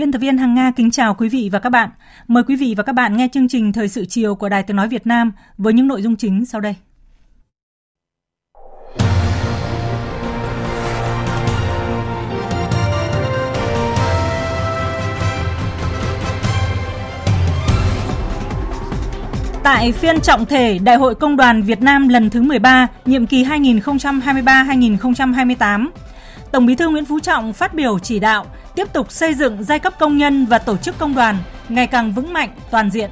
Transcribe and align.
Biên 0.00 0.12
tập 0.12 0.18
viên 0.18 0.38
Hằng 0.38 0.54
Nga 0.54 0.72
kính 0.76 0.90
chào 0.90 1.14
quý 1.14 1.28
vị 1.28 1.48
và 1.52 1.58
các 1.58 1.70
bạn. 1.70 1.90
Mời 2.28 2.42
quý 2.42 2.56
vị 2.56 2.74
và 2.76 2.82
các 2.82 2.92
bạn 2.92 3.16
nghe 3.16 3.28
chương 3.32 3.48
trình 3.48 3.72
Thời 3.72 3.88
sự 3.88 4.04
chiều 4.04 4.34
của 4.34 4.48
Đài 4.48 4.62
Tiếng 4.62 4.76
Nói 4.76 4.88
Việt 4.88 5.06
Nam 5.06 5.32
với 5.58 5.72
những 5.72 5.88
nội 5.88 6.02
dung 6.02 6.16
chính 6.16 6.46
sau 6.46 6.60
đây. 6.60 6.74
Tại 19.62 19.92
phiên 19.92 20.20
trọng 20.20 20.46
thể 20.46 20.78
Đại 20.78 20.96
hội 20.96 21.14
Công 21.14 21.36
đoàn 21.36 21.62
Việt 21.62 21.82
Nam 21.82 22.08
lần 22.08 22.30
thứ 22.30 22.42
13, 22.42 22.86
nhiệm 23.04 23.26
kỳ 23.26 23.44
2023-2028, 23.44 25.88
Tổng 26.52 26.66
Bí 26.66 26.74
thư 26.74 26.88
Nguyễn 26.88 27.04
Phú 27.04 27.20
Trọng 27.20 27.52
phát 27.52 27.74
biểu 27.74 27.98
chỉ 27.98 28.18
đạo 28.18 28.46
tiếp 28.80 28.92
tục 28.92 29.12
xây 29.12 29.34
dựng 29.34 29.64
giai 29.64 29.78
cấp 29.78 29.94
công 29.98 30.18
nhân 30.18 30.46
và 30.46 30.58
tổ 30.58 30.76
chức 30.76 30.98
công 30.98 31.14
đoàn 31.14 31.36
ngày 31.68 31.86
càng 31.86 32.12
vững 32.12 32.32
mạnh, 32.32 32.50
toàn 32.70 32.90
diện. 32.90 33.10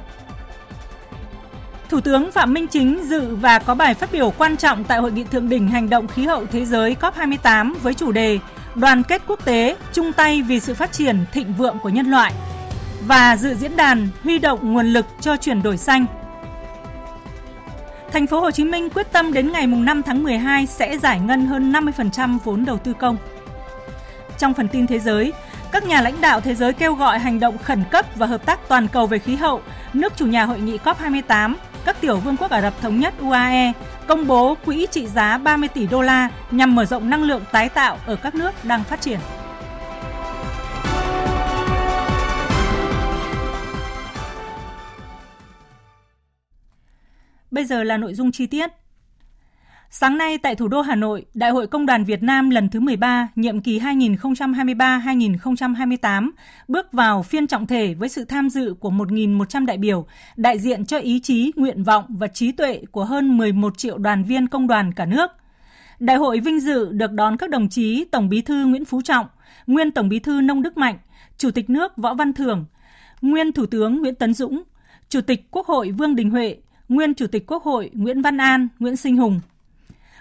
Thủ 1.89 2.01
tướng 2.01 2.31
Phạm 2.31 2.53
Minh 2.53 2.67
Chính 2.67 2.99
dự 3.03 3.35
và 3.35 3.59
có 3.59 3.75
bài 3.75 3.93
phát 3.93 4.11
biểu 4.11 4.33
quan 4.37 4.57
trọng 4.57 4.83
tại 4.83 4.99
Hội 4.99 5.11
nghị 5.11 5.23
Thượng 5.23 5.49
đỉnh 5.49 5.67
Hành 5.67 5.89
động 5.89 6.07
Khí 6.07 6.25
hậu 6.25 6.45
Thế 6.45 6.65
giới 6.65 6.95
COP28 7.01 7.73
với 7.81 7.93
chủ 7.93 8.11
đề 8.11 8.39
Đoàn 8.75 9.03
kết 9.03 9.21
quốc 9.27 9.45
tế, 9.45 9.75
chung 9.93 10.13
tay 10.13 10.41
vì 10.41 10.59
sự 10.59 10.73
phát 10.73 10.91
triển 10.91 11.25
thịnh 11.31 11.53
vượng 11.53 11.77
của 11.83 11.89
nhân 11.89 12.05
loại 12.05 12.33
và 13.01 13.37
dự 13.37 13.53
diễn 13.53 13.75
đàn 13.75 14.07
huy 14.23 14.39
động 14.39 14.73
nguồn 14.73 14.85
lực 14.85 15.05
cho 15.21 15.37
chuyển 15.37 15.63
đổi 15.63 15.77
xanh. 15.77 16.05
Thành 18.11 18.27
phố 18.27 18.39
Hồ 18.39 18.51
Chí 18.51 18.63
Minh 18.63 18.89
quyết 18.89 19.11
tâm 19.11 19.33
đến 19.33 19.51
ngày 19.51 19.67
5 19.67 20.03
tháng 20.03 20.23
12 20.23 20.65
sẽ 20.65 20.97
giải 20.97 21.19
ngân 21.19 21.45
hơn 21.45 21.71
50% 21.71 22.37
vốn 22.43 22.65
đầu 22.65 22.77
tư 22.77 22.93
công. 22.93 23.17
Trong 24.39 24.53
phần 24.53 24.67
tin 24.67 24.87
thế 24.87 24.99
giới, 24.99 25.33
các 25.71 25.85
nhà 25.85 26.01
lãnh 26.01 26.21
đạo 26.21 26.41
thế 26.41 26.55
giới 26.55 26.73
kêu 26.73 26.93
gọi 26.93 27.19
hành 27.19 27.39
động 27.39 27.57
khẩn 27.57 27.83
cấp 27.91 28.05
và 28.15 28.25
hợp 28.25 28.45
tác 28.45 28.59
toàn 28.67 28.87
cầu 28.87 29.07
về 29.07 29.19
khí 29.19 29.35
hậu. 29.35 29.61
Nước 29.93 30.13
chủ 30.15 30.25
nhà 30.25 30.45
hội 30.45 30.59
nghị 30.59 30.77
COP28, 30.77 31.55
các 31.85 32.01
tiểu 32.01 32.17
vương 32.17 32.37
quốc 32.37 32.51
Ả 32.51 32.61
Rập 32.61 32.81
Thống 32.81 32.99
Nhất 32.99 33.13
UAE 33.19 33.73
công 34.07 34.27
bố 34.27 34.57
quỹ 34.65 34.87
trị 34.91 35.07
giá 35.07 35.37
30 35.37 35.69
tỷ 35.69 35.87
đô 35.87 36.01
la 36.01 36.29
nhằm 36.51 36.75
mở 36.75 36.85
rộng 36.85 37.09
năng 37.09 37.23
lượng 37.23 37.43
tái 37.51 37.69
tạo 37.69 37.97
ở 38.05 38.15
các 38.15 38.35
nước 38.35 38.51
đang 38.63 38.83
phát 38.83 39.01
triển. 39.01 39.19
Bây 47.51 47.65
giờ 47.65 47.83
là 47.83 47.97
nội 47.97 48.13
dung 48.13 48.31
chi 48.31 48.47
tiết. 48.47 48.69
Sáng 49.91 50.17
nay 50.17 50.37
tại 50.37 50.55
thủ 50.55 50.67
đô 50.67 50.81
Hà 50.81 50.95
Nội, 50.95 51.25
Đại 51.33 51.51
hội 51.51 51.67
Công 51.67 51.85
đoàn 51.85 52.03
Việt 52.03 52.23
Nam 52.23 52.49
lần 52.49 52.69
thứ 52.69 52.79
13, 52.79 53.27
nhiệm 53.35 53.61
kỳ 53.61 53.79
2023-2028 53.79 56.31
bước 56.67 56.91
vào 56.91 57.23
phiên 57.23 57.47
trọng 57.47 57.67
thể 57.67 57.93
với 57.93 58.09
sự 58.09 58.25
tham 58.25 58.49
dự 58.49 58.73
của 58.79 58.89
1.100 58.89 59.65
đại 59.65 59.77
biểu, 59.77 60.05
đại 60.35 60.59
diện 60.59 60.85
cho 60.85 60.97
ý 60.97 61.19
chí, 61.19 61.51
nguyện 61.55 61.83
vọng 61.83 62.05
và 62.09 62.27
trí 62.27 62.51
tuệ 62.51 62.81
của 62.91 63.05
hơn 63.05 63.37
11 63.37 63.77
triệu 63.77 63.97
đoàn 63.97 64.23
viên 64.23 64.47
công 64.47 64.67
đoàn 64.67 64.93
cả 64.93 65.05
nước. 65.05 65.31
Đại 65.99 66.17
hội 66.17 66.39
vinh 66.39 66.59
dự 66.59 66.91
được 66.91 67.11
đón 67.11 67.37
các 67.37 67.49
đồng 67.49 67.69
chí 67.69 68.05
Tổng 68.11 68.29
Bí 68.29 68.41
thư 68.41 68.65
Nguyễn 68.65 68.85
Phú 68.85 69.01
Trọng, 69.01 69.25
nguyên 69.67 69.91
Tổng 69.91 70.09
Bí 70.09 70.19
thư 70.19 70.41
Nông 70.41 70.61
Đức 70.61 70.77
Mạnh, 70.77 70.97
Chủ 71.37 71.51
tịch 71.51 71.69
nước 71.69 71.97
Võ 71.97 72.13
Văn 72.13 72.33
Thưởng, 72.33 72.65
nguyên 73.21 73.51
Thủ 73.51 73.65
tướng 73.65 74.01
Nguyễn 74.01 74.15
Tấn 74.15 74.33
Dũng, 74.33 74.63
Chủ 75.09 75.21
tịch 75.21 75.51
Quốc 75.51 75.67
hội 75.67 75.91
Vương 75.91 76.15
Đình 76.15 76.29
Huệ, 76.29 76.57
nguyên 76.89 77.13
Chủ 77.13 77.27
tịch 77.27 77.43
Quốc 77.47 77.63
hội 77.63 77.89
Nguyễn 77.93 78.21
Văn 78.21 78.37
An, 78.37 78.67
Nguyễn 78.79 78.95
Sinh 78.95 79.17
Hùng. 79.17 79.39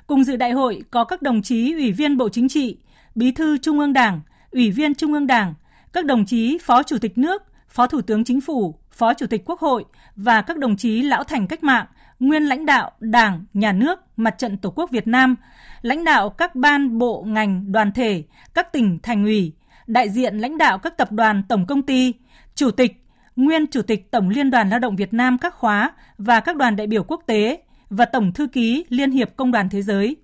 Cùng 0.08 0.24
dự 0.24 0.36
đại 0.36 0.52
hội 0.52 0.82
có 0.90 1.04
các 1.04 1.22
đồng 1.22 1.42
chí 1.42 1.72
Ủy 1.72 1.92
viên 1.92 2.16
Bộ 2.16 2.28
Chính 2.28 2.48
trị, 2.48 2.76
Bí 3.14 3.32
thư 3.32 3.58
Trung 3.58 3.78
ương 3.78 3.92
Đảng, 3.92 4.20
Ủy 4.50 4.70
viên 4.70 4.94
Trung 4.94 5.12
ương 5.12 5.26
Đảng, 5.26 5.54
các 5.92 6.04
đồng 6.04 6.26
chí 6.26 6.58
Phó 6.62 6.82
Chủ 6.82 6.98
tịch 6.98 7.18
nước, 7.18 7.42
Phó 7.68 7.86
Thủ 7.86 8.00
tướng 8.00 8.24
Chính 8.24 8.40
phủ, 8.40 8.74
Phó 8.90 9.14
Chủ 9.14 9.26
tịch 9.26 9.42
Quốc 9.44 9.60
hội 9.60 9.84
và 10.16 10.42
các 10.42 10.58
đồng 10.58 10.76
chí 10.76 11.02
lão 11.02 11.24
thành 11.24 11.46
cách 11.46 11.64
mạng, 11.64 11.86
nguyên 12.18 12.42
lãnh 12.42 12.66
đạo 12.66 12.90
Đảng, 13.00 13.44
Nhà 13.54 13.72
nước, 13.72 14.00
Mặt 14.16 14.34
trận 14.38 14.56
Tổ 14.56 14.70
quốc 14.70 14.90
Việt 14.90 15.06
Nam, 15.06 15.36
lãnh 15.82 16.04
đạo 16.04 16.30
các 16.30 16.54
ban, 16.54 16.98
bộ, 16.98 17.24
ngành, 17.26 17.72
đoàn 17.72 17.92
thể, 17.92 18.22
các 18.54 18.72
tỉnh, 18.72 18.98
thành 19.02 19.24
ủy, 19.24 19.52
đại 19.86 20.08
diện 20.08 20.38
lãnh 20.38 20.58
đạo 20.58 20.78
các 20.78 20.96
tập 20.96 21.12
đoàn, 21.12 21.42
tổng 21.48 21.66
công 21.66 21.82
ty, 21.82 22.14
chủ 22.54 22.70
tịch, 22.70 23.04
nguyên 23.36 23.66
chủ 23.66 23.82
tịch 23.82 24.10
Tổng 24.10 24.28
Liên 24.28 24.50
đoàn 24.50 24.70
Lao 24.70 24.78
động 24.78 24.96
Việt 24.96 25.14
Nam 25.14 25.38
các 25.38 25.54
khóa 25.54 25.92
và 26.18 26.40
các 26.40 26.56
đoàn 26.56 26.76
đại 26.76 26.86
biểu 26.86 27.02
quốc 27.02 27.22
tế 27.26 27.62
và 27.90 28.04
Tổng 28.04 28.32
thư 28.32 28.46
ký 28.46 28.84
Liên 28.88 29.10
hiệp 29.10 29.36
Công 29.36 29.52
đoàn 29.52 29.68
Thế 29.68 29.82
giới. 29.82 30.16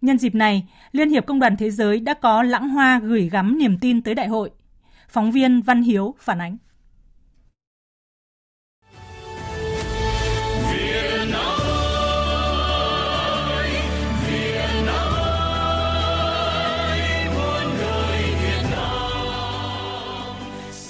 Nhân 0.00 0.18
dịp 0.18 0.34
này, 0.34 0.68
Liên 0.92 1.10
hiệp 1.10 1.26
Công 1.26 1.40
đoàn 1.40 1.56
Thế 1.56 1.70
giới 1.70 2.00
đã 2.00 2.14
có 2.14 2.42
lãng 2.42 2.68
hoa 2.68 2.98
gửi 2.98 3.28
gắm 3.32 3.58
niềm 3.58 3.78
tin 3.78 4.02
tới 4.02 4.14
đại 4.14 4.28
hội. 4.28 4.50
Phóng 5.08 5.32
viên 5.32 5.62
Văn 5.62 5.82
Hiếu 5.82 6.14
phản 6.18 6.38
ánh. 6.38 6.56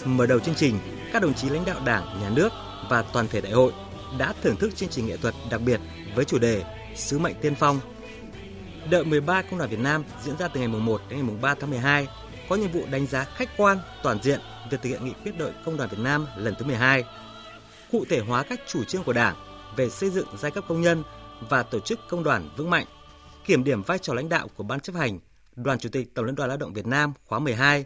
Mở 0.07 0.27
đầu 0.27 0.39
chương 0.39 0.55
trình, 0.55 0.79
các 1.13 1.23
đồng 1.23 1.35
chí 1.35 1.49
lãnh 1.49 1.65
đạo 1.65 1.81
Đảng, 1.85 2.05
Nhà 2.21 2.31
nước 2.31 2.53
và 2.91 3.03
toàn 3.03 3.27
thể 3.31 3.41
đại 3.41 3.53
hội 3.53 3.73
đã 4.19 4.35
thưởng 4.43 4.57
thức 4.57 4.77
chương 4.77 4.89
trình 4.89 5.07
nghệ 5.07 5.17
thuật 5.17 5.35
đặc 5.51 5.61
biệt 5.65 5.81
với 6.15 6.25
chủ 6.25 6.39
đề 6.39 6.65
Sứ 6.97 7.19
mệnh 7.19 7.35
tiên 7.41 7.55
phong. 7.55 7.81
Đợi 8.91 9.05
13 9.05 9.43
Công 9.43 9.59
đoàn 9.59 9.71
Việt 9.71 9.81
Nam 9.81 10.05
diễn 10.25 10.39
ra 10.39 10.49
từ 10.49 10.61
ngày 10.61 10.69
1 10.69 11.01
đến 11.09 11.27
ngày 11.27 11.37
3 11.41 11.55
tháng 11.55 11.71
12 11.71 12.09
có 12.49 12.57
nhiệm 12.57 12.73
vụ 12.73 12.83
đánh 12.91 13.07
giá 13.07 13.25
khách 13.25 13.57
quan, 13.57 13.79
toàn 14.03 14.19
diện 14.23 14.41
việc 14.71 14.83
thực 14.83 14.89
hiện 14.89 15.05
nghị 15.05 15.13
quyết 15.25 15.39
đội 15.39 15.53
Công 15.65 15.77
đoàn 15.77 15.91
Việt 15.91 15.99
Nam 16.01 16.27
lần 16.37 16.55
thứ 16.59 16.65
12, 16.65 17.05
cụ 17.93 18.05
thể 18.09 18.21
hóa 18.21 18.43
các 18.43 18.61
chủ 18.67 18.85
trương 18.85 19.03
của 19.03 19.13
Đảng 19.13 19.37
về 19.77 19.91
xây 19.91 20.11
dựng 20.11 20.27
giai 20.39 20.51
cấp 20.51 20.65
công 20.69 20.81
nhân 20.81 21.03
và 21.49 21.63
tổ 21.63 21.81
chức 21.81 22.01
công 22.09 22.25
đoàn 22.25 22.49
vững 22.57 22.71
mạnh, 22.71 22.87
kiểm 23.45 23.65
điểm 23.65 23.83
vai 23.83 23.99
trò 23.99 24.15
lãnh 24.15 24.29
đạo 24.29 24.49
của 24.57 24.63
Ban 24.63 24.81
chấp 24.81 24.95
hành, 24.95 25.19
Đoàn 25.57 25.79
Chủ 25.79 25.89
tịch 25.89 26.15
Tổng 26.15 26.25
Liên 26.25 26.35
đoàn 26.35 26.49
Lao 26.49 26.59
động 26.59 26.73
Việt 26.73 26.87
Nam 26.87 27.13
khóa 27.27 27.39
12, 27.39 27.85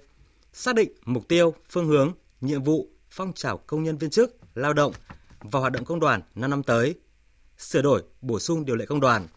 xác 0.52 0.74
định 0.74 0.92
mục 1.04 1.28
tiêu, 1.28 1.54
phương 1.70 1.86
hướng, 1.86 2.12
nhiệm 2.40 2.62
vụ, 2.62 2.88
phong 3.10 3.32
trào 3.32 3.58
công 3.58 3.82
nhân 3.82 3.98
viên 3.98 4.10
chức, 4.10 4.36
lao 4.54 4.72
động 4.72 4.92
và 5.40 5.60
hoạt 5.60 5.72
động 5.72 5.84
công 5.84 6.00
đoàn 6.00 6.22
5 6.34 6.50
năm 6.50 6.62
tới, 6.62 6.94
sửa 7.58 7.82
đổi, 7.82 8.02
bổ 8.20 8.38
sung 8.38 8.64
điều 8.64 8.76
lệ 8.76 8.86
công 8.86 9.00
đoàn. 9.00 9.28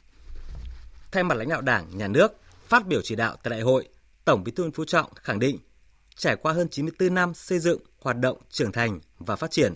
Thay 1.12 1.24
mặt 1.24 1.36
lãnh 1.36 1.50
đạo 1.50 1.62
Đảng, 1.62 1.97
Nhà 1.97 2.08
nước, 2.08 2.31
phát 2.68 2.88
biểu 2.88 3.02
chỉ 3.03 3.16
đạo 3.16 3.38
tại 3.44 3.52
đại 3.52 3.62
hội, 3.62 3.88
Tổng 4.26 4.44
Bí 4.44 4.52
thư 4.52 4.64
Nguyễn 4.64 4.73
Phú 4.73 4.85
Trọng 4.85 5.14
khẳng 5.16 5.40
định, 5.40 5.59
trải 6.16 6.35
qua 6.35 6.53
hơn 6.53 6.70
94 6.70 7.14
năm 7.14 7.34
xây 7.34 7.59
dựng, 7.59 7.79
hoạt 8.02 8.17
động, 8.17 8.38
trưởng 8.50 8.72
thành 8.72 9.00
và 9.20 9.35
phát 9.35 9.52
triển, 9.52 9.73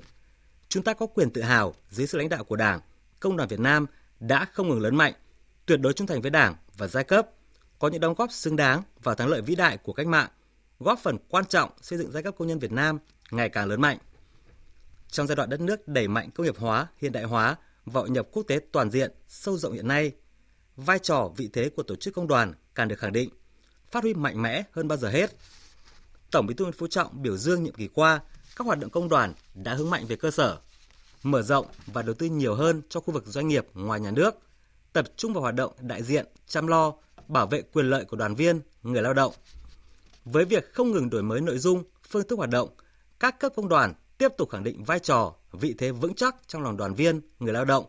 chúng 0.70 0.84
ta 0.84 0.94
có 0.94 1.06
quyền 1.06 1.30
tự 1.30 1.42
hào 1.42 1.74
dưới 1.90 2.08
sự 2.08 2.18
lãnh 2.18 2.30
đạo 2.30 2.44
của 2.44 2.56
Đảng, 2.56 2.80
Công 3.20 3.38
đoàn 3.38 3.50
Việt 3.50 3.60
Nam 3.60 3.86
đã 4.20 4.46
không 4.54 4.70
ngừng 4.70 4.82
lớn 4.82 4.96
mạnh, 4.96 5.14
tuyệt 5.66 5.80
đối 5.80 5.94
trung 5.94 6.08
thành 6.08 6.22
với 6.22 6.32
Đảng 6.32 6.56
và 6.78 6.88
giai 6.88 7.04
cấp, 7.04 7.30
có 7.80 7.88
những 7.88 8.02
đóng 8.02 8.14
góp 8.14 8.32
xứng 8.32 8.56
đáng 8.56 8.84
vào 9.04 9.16
thắng 9.16 9.28
lợi 9.28 9.42
vĩ 9.42 9.56
đại 9.56 9.78
của 9.78 9.94
cách 9.94 10.08
mạng, 10.08 10.30
góp 10.80 11.00
phần 11.00 11.18
quan 11.30 11.46
trọng 11.46 11.70
xây 11.82 12.00
dựng 12.00 12.12
giai 12.12 12.24
cấp 12.24 12.36
công 12.38 12.48
nhân 12.48 12.60
Việt 12.60 12.72
Nam 12.72 13.00
ngày 13.32 13.50
càng 13.50 13.68
lớn 13.68 13.82
mạnh. 13.82 13.98
Trong 15.18 15.28
giai 15.28 15.36
đoạn 15.36 15.50
đất 15.50 15.62
nước 15.62 15.88
đẩy 15.88 16.08
mạnh 16.08 16.30
công 16.32 16.46
nghiệp 16.46 16.58
hóa, 16.58 16.88
hiện 16.98 17.12
đại 17.12 17.24
hóa 17.24 17.56
và 17.86 18.02
hội 18.02 18.10
nhập 18.10 18.28
quốc 18.32 18.44
tế 18.48 18.60
toàn 18.72 18.92
diện, 18.92 19.12
sâu 19.28 19.58
rộng 19.58 19.74
hiện 19.74 19.88
nay, 19.88 20.12
vai 20.76 21.00
trò 21.00 21.32
vị 21.38 21.50
thế 21.54 21.70
của 21.70 21.84
tổ 21.84 21.96
chức 21.96 22.14
công 22.14 22.28
đoàn 22.28 22.54
càng 22.76 22.88
được 22.88 23.00
khẳng 23.00 23.14
định, 23.14 23.30
phát 23.92 24.04
huy 24.04 24.14
mạnh 24.14 24.42
mẽ 24.42 24.64
hơn 24.72 24.88
bao 24.88 24.98
giờ 24.98 25.10
hết. 25.10 25.36
Tổng 26.32 26.48
Bí 26.48 26.54
thư 26.54 26.66
Nguyễn 26.66 26.78
Phú 26.78 26.88
Trọng 26.88 27.22
biểu 27.22 27.38
dương 27.38 27.64
nhiệm 27.64 27.74
kỳ 27.74 27.88
qua, 27.88 28.20
các 28.56 28.66
hoạt 28.66 28.80
động 28.80 28.90
công 28.90 29.10
đoàn 29.10 29.34
đã 29.56 29.74
hướng 29.74 29.90
mạnh 29.90 30.06
về 30.08 30.16
cơ 30.16 30.32
sở, 30.32 30.58
mở 31.24 31.42
rộng 31.42 31.66
và 31.86 32.02
đầu 32.02 32.14
tư 32.14 32.26
nhiều 32.26 32.56
hơn 32.56 32.82
cho 32.90 33.00
khu 33.00 33.14
vực 33.14 33.24
doanh 33.26 33.48
nghiệp 33.48 33.68
ngoài 33.74 34.00
nhà 34.00 34.12
nước, 34.12 34.36
tập 34.94 35.06
trung 35.16 35.34
vào 35.34 35.42
hoạt 35.42 35.56
động 35.56 35.72
đại 35.82 36.04
diện, 36.04 36.26
chăm 36.48 36.68
lo, 36.68 36.94
bảo 37.28 37.48
vệ 37.48 37.62
quyền 37.62 37.90
lợi 37.90 38.06
của 38.06 38.18
đoàn 38.18 38.36
viên, 38.36 38.62
người 38.84 39.02
lao 39.02 39.14
động. 39.14 39.34
Với 40.26 40.46
việc 40.46 40.74
không 40.74 40.92
ngừng 40.92 41.10
đổi 41.10 41.24
mới 41.24 41.42
nội 41.42 41.58
dung, 41.58 41.84
phương 42.10 42.28
thức 42.28 42.38
hoạt 42.38 42.50
động, 42.50 42.70
các 43.20 43.40
cấp 43.40 43.54
công 43.56 43.70
đoàn 43.70 43.94
tiếp 44.18 44.32
tục 44.38 44.50
khẳng 44.50 44.64
định 44.64 44.84
vai 44.84 45.00
trò, 45.00 45.34
vị 45.52 45.76
thế 45.78 45.92
vững 45.92 46.14
chắc 46.14 46.36
trong 46.48 46.64
lòng 46.64 46.78
đoàn 46.78 46.94
viên, 46.94 47.22
người 47.40 47.54
lao 47.54 47.66
động, 47.66 47.86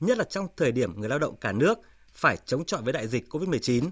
nhất 0.00 0.18
là 0.18 0.24
trong 0.24 0.48
thời 0.56 0.72
điểm 0.72 1.00
người 1.00 1.08
lao 1.08 1.18
động 1.18 1.36
cả 1.40 1.52
nước 1.52 1.78
phải 2.12 2.36
chống 2.46 2.64
chọi 2.64 2.82
với 2.82 2.92
đại 2.92 3.08
dịch 3.08 3.28
COVID-19. 3.30 3.90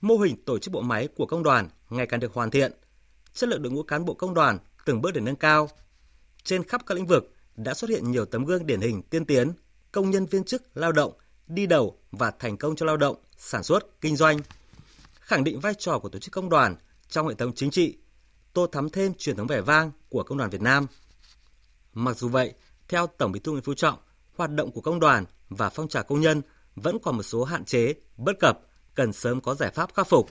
Mô 0.00 0.16
hình 0.16 0.44
tổ 0.44 0.58
chức 0.58 0.72
bộ 0.72 0.80
máy 0.80 1.08
của 1.16 1.26
công 1.26 1.42
đoàn 1.42 1.68
ngày 1.90 2.06
càng 2.06 2.20
được 2.20 2.34
hoàn 2.34 2.50
thiện, 2.50 2.72
chất 3.34 3.48
lượng 3.48 3.62
đội 3.62 3.72
ngũ 3.72 3.82
cán 3.82 4.04
bộ 4.04 4.14
công 4.14 4.34
đoàn 4.34 4.58
từng 4.84 5.00
bước 5.00 5.10
được 5.14 5.20
nâng 5.20 5.36
cao. 5.36 5.68
Trên 6.44 6.64
khắp 6.64 6.86
các 6.86 6.94
lĩnh 6.94 7.06
vực 7.06 7.32
đã 7.56 7.74
xuất 7.74 7.90
hiện 7.90 8.10
nhiều 8.10 8.24
tấm 8.24 8.44
gương 8.44 8.66
điển 8.66 8.80
hình 8.80 9.02
tiên 9.02 9.24
tiến, 9.24 9.52
công 9.92 10.10
nhân 10.10 10.26
viên 10.26 10.44
chức 10.44 10.62
lao 10.74 10.92
động 10.92 11.12
đi 11.46 11.66
đầu 11.66 11.98
và 12.12 12.30
thành 12.30 12.56
công 12.56 12.76
cho 12.76 12.86
lao 12.86 12.96
động, 12.96 13.16
sản 13.36 13.62
xuất, 13.62 14.00
kinh 14.00 14.16
doanh. 14.16 14.38
Khẳng 15.20 15.44
định 15.44 15.60
vai 15.60 15.74
trò 15.74 15.98
của 15.98 16.08
tổ 16.08 16.18
chức 16.18 16.32
công 16.32 16.48
đoàn 16.48 16.76
trong 17.08 17.28
hệ 17.28 17.34
thống 17.34 17.52
chính 17.54 17.70
trị, 17.70 17.96
tô 18.54 18.66
thắm 18.66 18.90
thêm 18.90 19.14
truyền 19.14 19.36
thống 19.36 19.46
vẻ 19.46 19.60
vang 19.60 19.90
của 20.08 20.22
công 20.22 20.38
đoàn 20.38 20.50
Việt 20.50 20.62
Nam. 20.62 20.86
Mặc 21.92 22.16
dù 22.16 22.28
vậy, 22.28 22.54
theo 22.88 23.06
Tổng 23.06 23.32
Bí 23.32 23.40
thư 23.40 23.52
Nguyễn 23.52 23.64
Phú 23.64 23.74
Trọng, 23.74 23.98
hoạt 24.36 24.50
động 24.50 24.72
của 24.72 24.80
công 24.80 25.00
đoàn 25.00 25.24
và 25.48 25.70
phong 25.70 25.88
trào 25.88 26.02
công 26.02 26.20
nhân 26.20 26.42
vẫn 26.74 26.98
còn 27.02 27.16
một 27.16 27.22
số 27.22 27.44
hạn 27.44 27.64
chế, 27.64 27.94
bất 28.16 28.32
cập, 28.40 28.60
cần 28.94 29.12
sớm 29.12 29.40
có 29.40 29.54
giải 29.54 29.70
pháp 29.70 29.94
khắc 29.94 30.08
phục. 30.08 30.30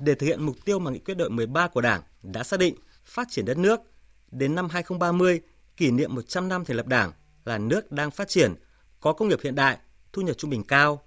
Để 0.00 0.14
thực 0.14 0.26
hiện 0.26 0.42
mục 0.42 0.56
tiêu 0.64 0.78
mà 0.78 0.90
nghị 0.90 0.98
quyết 0.98 1.14
đội 1.14 1.30
13 1.30 1.68
của 1.68 1.80
Đảng 1.80 2.02
đã 2.22 2.42
xác 2.42 2.60
định 2.60 2.74
phát 3.04 3.28
triển 3.30 3.44
đất 3.44 3.58
nước 3.58 3.80
đến 4.30 4.54
năm 4.54 4.68
2030, 4.68 5.40
kỷ 5.76 5.90
niệm 5.90 6.14
100 6.14 6.48
năm 6.48 6.64
thành 6.64 6.76
lập 6.76 6.86
Đảng 6.86 7.12
là 7.44 7.58
nước 7.58 7.92
đang 7.92 8.10
phát 8.10 8.28
triển, 8.28 8.54
có 9.00 9.12
công 9.12 9.28
nghiệp 9.28 9.38
hiện 9.42 9.54
đại, 9.54 9.78
thu 10.12 10.22
nhập 10.22 10.36
trung 10.38 10.50
bình 10.50 10.64
cao. 10.64 11.02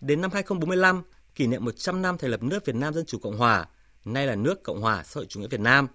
Đến 0.00 0.20
năm 0.20 0.30
2045, 0.34 1.02
kỷ 1.34 1.46
niệm 1.46 1.64
100 1.64 2.02
năm 2.02 2.18
thành 2.18 2.30
lập 2.30 2.42
nước 2.42 2.64
Việt 2.64 2.76
Nam 2.76 2.94
Dân 2.94 3.06
Chủ 3.06 3.18
Cộng 3.18 3.38
Hòa, 3.38 3.66
nay 4.06 4.26
là 4.26 4.34
nước 4.34 4.62
Cộng 4.62 4.80
hòa 4.80 5.02
xã 5.04 5.18
hội 5.18 5.26
chủ 5.28 5.40
nghĩa 5.40 5.48
Việt 5.48 5.60
Nam, 5.60 5.86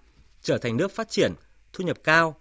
trở 0.42 0.58
thành 0.58 0.76
nước 0.76 0.92
phát 0.92 1.10
triển, 1.10 1.32
thu 1.72 1.84
nhập 1.84 1.98
cao. 2.04 2.36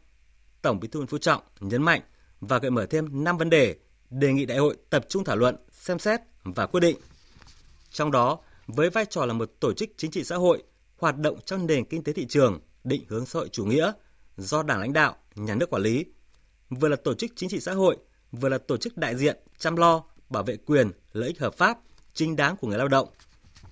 Tổng 0.62 0.79
Bí 0.79 0.88
thư 0.88 1.00
Nguyễn 1.00 1.07
Phú 1.07 1.18
Trọng 1.18 1.44
nhấn 1.59 1.83
mạnh 1.83 2.01
và 2.41 2.57
gợi 2.57 2.71
mở 2.71 2.85
thêm 2.85 3.23
5 3.23 3.38
vấn 3.38 3.50
đề 3.50 3.75
đề 4.09 4.33
nghị 4.33 4.45
đại 4.45 4.57
hội 4.57 4.77
tập 4.89 5.06
trung 5.09 5.23
thảo 5.23 5.35
luận, 5.35 5.56
xem 5.71 6.00
xét 6.00 6.21
và 6.44 6.65
quyết 6.65 6.79
định. 6.79 6.97
Trong 7.91 8.12
đó, 8.12 8.39
với 8.68 8.89
vai 8.89 9.06
trò 9.06 9.25
là 9.25 9.33
một 9.33 9.51
tổ 9.59 9.73
chức 9.73 9.89
chính 9.97 10.12
trị 10.12 10.23
xã 10.23 10.35
hội 10.35 10.63
hoạt 10.97 11.18
động 11.18 11.39
trong 11.45 11.68
nền 11.68 11.85
kinh 11.85 12.03
tế 12.03 12.13
thị 12.13 12.25
trường, 12.29 12.59
định 12.83 13.03
hướng 13.07 13.25
xã 13.25 13.39
hội 13.39 13.50
chủ 13.50 13.65
nghĩa 13.65 13.91
do 14.38 14.63
Đảng 14.63 14.79
lãnh 14.79 14.94
đạo, 14.94 15.15
nhà 15.35 15.56
nước 15.56 15.69
quản 15.69 15.81
lý, 15.81 16.06
vừa 16.69 16.88
là 16.88 16.95
tổ 16.95 17.13
chức 17.13 17.31
chính 17.35 17.50
trị 17.50 17.59
xã 17.59 17.73
hội, 17.73 17.97
vừa 18.31 18.50
là 18.50 18.57
tổ 18.57 18.77
chức 18.77 18.97
đại 18.97 19.15
diện 19.15 19.38
chăm 19.57 19.75
lo, 19.75 20.03
bảo 20.29 20.44
vệ 20.44 20.57
quyền, 20.57 20.91
lợi 21.13 21.27
ích 21.27 21.39
hợp 21.39 21.53
pháp, 21.53 21.77
chính 22.13 22.35
đáng 22.35 22.56
của 22.57 22.68
người 22.68 22.77
lao 22.77 22.88
động. 22.88 23.09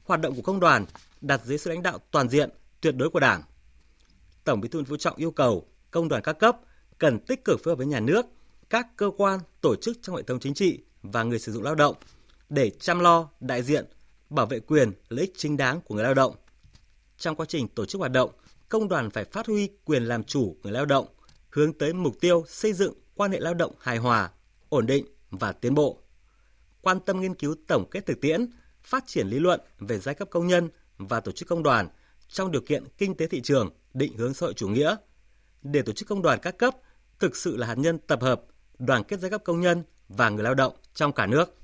Hoạt 0.03 0.21
động 0.21 0.35
của 0.35 0.41
công 0.41 0.59
đoàn 0.59 0.85
đặt 1.21 1.41
dưới 1.45 1.57
sự 1.57 1.69
lãnh 1.69 1.83
đạo 1.83 1.99
toàn 2.11 2.29
diện, 2.29 2.49
tuyệt 2.81 2.95
đối 2.95 3.09
của 3.09 3.19
Đảng. 3.19 3.43
Tổng 4.43 4.61
Bí 4.61 4.69
thư 4.69 4.79
Nguyễn 4.79 4.85
Phú 4.85 4.97
Trọng 4.97 5.17
yêu 5.17 5.31
cầu 5.31 5.67
công 5.91 6.07
đoàn 6.07 6.21
các 6.23 6.33
cấp 6.33 6.57
cần 6.97 7.19
tích 7.19 7.45
cực 7.45 7.63
phối 7.63 7.71
hợp 7.71 7.75
với 7.75 7.85
nhà 7.85 7.99
nước, 7.99 8.25
các 8.69 8.87
cơ 8.95 9.11
quan, 9.17 9.39
tổ 9.61 9.75
chức 9.75 9.97
trong 10.01 10.15
hệ 10.15 10.23
thống 10.23 10.39
chính 10.39 10.53
trị 10.53 10.79
và 11.03 11.23
người 11.23 11.39
sử 11.39 11.51
dụng 11.51 11.63
lao 11.63 11.75
động 11.75 11.95
để 12.49 12.69
chăm 12.69 12.99
lo, 12.99 13.29
đại 13.39 13.63
diện, 13.63 13.85
bảo 14.29 14.45
vệ 14.45 14.59
quyền, 14.59 14.91
lợi 15.09 15.21
ích 15.21 15.33
chính 15.37 15.57
đáng 15.57 15.81
của 15.81 15.95
người 15.95 16.03
lao 16.03 16.13
động. 16.13 16.35
Trong 17.17 17.35
quá 17.35 17.45
trình 17.49 17.67
tổ 17.67 17.85
chức 17.85 17.99
hoạt 17.99 18.11
động, 18.11 18.31
công 18.69 18.87
đoàn 18.87 19.09
phải 19.09 19.25
phát 19.25 19.47
huy 19.47 19.69
quyền 19.85 20.03
làm 20.03 20.23
chủ 20.23 20.55
người 20.63 20.73
lao 20.73 20.85
động, 20.85 21.07
hướng 21.49 21.73
tới 21.73 21.93
mục 21.93 22.15
tiêu 22.21 22.43
xây 22.47 22.73
dựng 22.73 22.93
quan 23.15 23.31
hệ 23.31 23.39
lao 23.39 23.53
động 23.53 23.75
hài 23.79 23.97
hòa, 23.97 24.31
ổn 24.69 24.85
định 24.85 25.05
và 25.31 25.51
tiến 25.51 25.75
bộ. 25.75 26.01
Quan 26.81 26.99
tâm 26.99 27.21
nghiên 27.21 27.35
cứu 27.35 27.55
tổng 27.67 27.89
kết 27.91 28.05
thực 28.05 28.21
tiễn, 28.21 28.51
phát 28.83 29.03
triển 29.07 29.27
lý 29.27 29.39
luận 29.39 29.61
về 29.79 29.99
giai 29.99 30.15
cấp 30.15 30.27
công 30.31 30.47
nhân 30.47 30.69
và 30.99 31.19
tổ 31.19 31.31
chức 31.31 31.47
công 31.47 31.63
đoàn 31.63 31.87
trong 32.27 32.51
điều 32.51 32.61
kiện 32.61 32.83
kinh 32.97 33.15
tế 33.15 33.27
thị 33.27 33.41
trường 33.41 33.69
định 33.93 34.17
hướng 34.17 34.33
xã 34.33 34.45
hội 34.45 34.53
chủ 34.53 34.67
nghĩa 34.67 34.95
để 35.63 35.81
tổ 35.81 35.91
chức 35.91 36.07
công 36.09 36.21
đoàn 36.21 36.39
các 36.41 36.57
cấp 36.57 36.75
thực 37.19 37.35
sự 37.35 37.57
là 37.57 37.67
hạt 37.67 37.77
nhân 37.77 37.97
tập 37.97 38.21
hợp, 38.21 38.41
đoàn 38.79 39.03
kết 39.03 39.19
giai 39.19 39.31
cấp 39.31 39.41
công 39.43 39.61
nhân 39.61 39.83
và 40.09 40.29
người 40.29 40.43
lao 40.43 40.53
động 40.53 40.73
trong 40.93 41.11
cả 41.11 41.25
nước. 41.25 41.55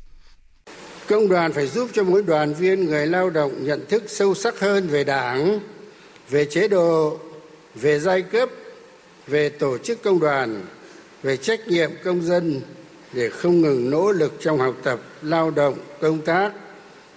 Công 1.07 1.29
đoàn 1.29 1.53
phải 1.53 1.67
giúp 1.67 1.89
cho 1.93 2.03
mỗi 2.03 2.23
đoàn 2.23 2.53
viên 2.53 2.85
người 2.85 3.07
lao 3.07 3.29
động 3.29 3.63
nhận 3.63 3.85
thức 3.89 4.03
sâu 4.07 4.33
sắc 4.33 4.59
hơn 4.59 4.87
về 4.87 5.03
Đảng, 5.03 5.59
về 6.29 6.45
chế 6.45 6.67
độ, 6.67 7.19
về 7.75 7.99
giai 7.99 8.21
cấp, 8.21 8.49
về 9.27 9.49
tổ 9.49 9.77
chức 9.77 10.03
công 10.03 10.19
đoàn, 10.19 10.65
về 11.23 11.37
trách 11.37 11.67
nhiệm 11.67 11.89
công 12.03 12.21
dân 12.21 12.61
để 13.13 13.29
không 13.29 13.61
ngừng 13.61 13.89
nỗ 13.89 14.11
lực 14.11 14.33
trong 14.39 14.57
học 14.57 14.75
tập, 14.83 14.99
lao 15.21 15.51
động, 15.51 15.77
công 16.01 16.21
tác, 16.21 16.53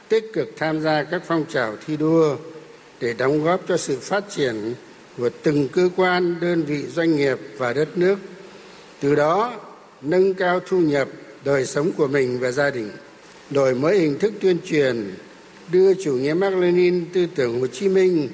tích 0.09 0.31
cực 0.33 0.53
tham 0.57 0.81
gia 0.81 1.03
các 1.03 1.23
phong 1.27 1.45
trào 1.49 1.77
thi 1.87 1.97
đua 1.97 2.37
để 3.01 3.15
đóng 3.19 3.45
góp 3.45 3.61
cho 3.69 3.77
sự 3.77 3.99
phát 4.01 4.25
triển 4.31 4.75
của 5.19 5.31
từng 5.43 5.69
cơ 5.69 5.89
quan, 5.97 6.41
đơn 6.41 6.63
vị 6.63 6.87
doanh 6.87 7.17
nghiệp 7.17 7.39
và 7.57 7.73
đất 7.73 7.99
nước. 7.99 8.19
Từ 9.01 9.15
đó 9.15 9.61
nâng 10.03 10.35
cao 10.35 10.61
thu 10.67 10.81
nhập, 10.81 11.09
đời 11.45 11.67
sống 11.67 11.93
của 11.97 12.07
mình 12.07 12.41
và 12.41 12.51
gia 12.51 12.71
đình, 12.71 12.91
đổi 13.51 13.75
mới 13.75 13.99
hình 13.99 14.19
thức 14.19 14.33
tuyên 14.41 14.59
truyền, 14.67 15.15
đưa 15.73 15.95
chủ 15.95 16.13
nghĩa 16.13 16.35
mark 16.35 16.57
lenin 16.57 17.05
tư 17.13 17.27
tưởng 17.35 17.61
Hồ 17.61 17.67
Chí 17.67 17.89
Minh 17.89 18.29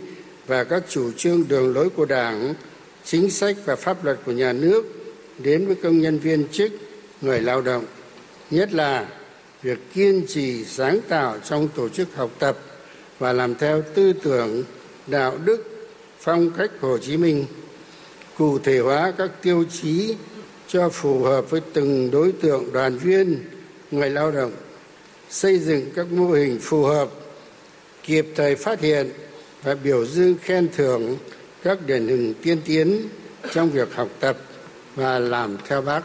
và 0.46 0.64
các 0.64 0.82
chủ 0.88 1.12
trương 1.12 1.48
đường 1.48 1.74
lối 1.74 1.90
của 1.90 2.04
Đảng, 2.04 2.54
chính 3.04 3.30
sách 3.30 3.56
và 3.64 3.76
pháp 3.76 4.04
luật 4.04 4.18
của 4.26 4.32
nhà 4.32 4.52
nước 4.52 4.84
đến 5.38 5.66
với 5.66 5.76
công 5.76 6.00
nhân 6.00 6.18
viên 6.18 6.48
chức, 6.52 6.72
người 7.20 7.40
lao 7.40 7.60
động, 7.60 7.84
nhất 8.50 8.72
là 8.72 9.06
việc 9.64 9.78
kiên 9.94 10.26
trì 10.28 10.64
sáng 10.64 11.00
tạo 11.08 11.38
trong 11.44 11.68
tổ 11.68 11.88
chức 11.88 12.14
học 12.14 12.30
tập 12.38 12.58
và 13.18 13.32
làm 13.32 13.54
theo 13.54 13.82
tư 13.94 14.12
tưởng, 14.12 14.64
đạo 15.06 15.38
đức, 15.44 15.88
phong 16.20 16.50
cách 16.50 16.70
hồ 16.80 16.98
chí 16.98 17.16
minh, 17.16 17.46
cụ 18.38 18.58
thể 18.58 18.78
hóa 18.78 19.12
các 19.18 19.30
tiêu 19.42 19.64
chí 19.72 20.14
cho 20.68 20.88
phù 20.88 21.22
hợp 21.22 21.50
với 21.50 21.60
từng 21.72 22.10
đối 22.10 22.32
tượng 22.32 22.72
đoàn 22.72 22.98
viên, 22.98 23.44
người 23.90 24.10
lao 24.10 24.30
động, 24.30 24.52
xây 25.30 25.58
dựng 25.58 25.90
các 25.94 26.12
mô 26.12 26.30
hình 26.30 26.58
phù 26.62 26.84
hợp, 26.84 27.10
kịp 28.02 28.26
thời 28.36 28.56
phát 28.56 28.80
hiện 28.80 29.10
và 29.62 29.74
biểu 29.74 30.06
dương 30.06 30.34
khen 30.42 30.68
thưởng 30.76 31.16
các 31.62 31.86
điển 31.86 32.08
hình 32.08 32.34
tiên 32.42 32.58
tiến 32.64 33.08
trong 33.52 33.70
việc 33.70 33.94
học 33.94 34.08
tập 34.20 34.36
và 34.94 35.18
làm 35.18 35.56
theo 35.68 35.82
bác. 35.82 36.02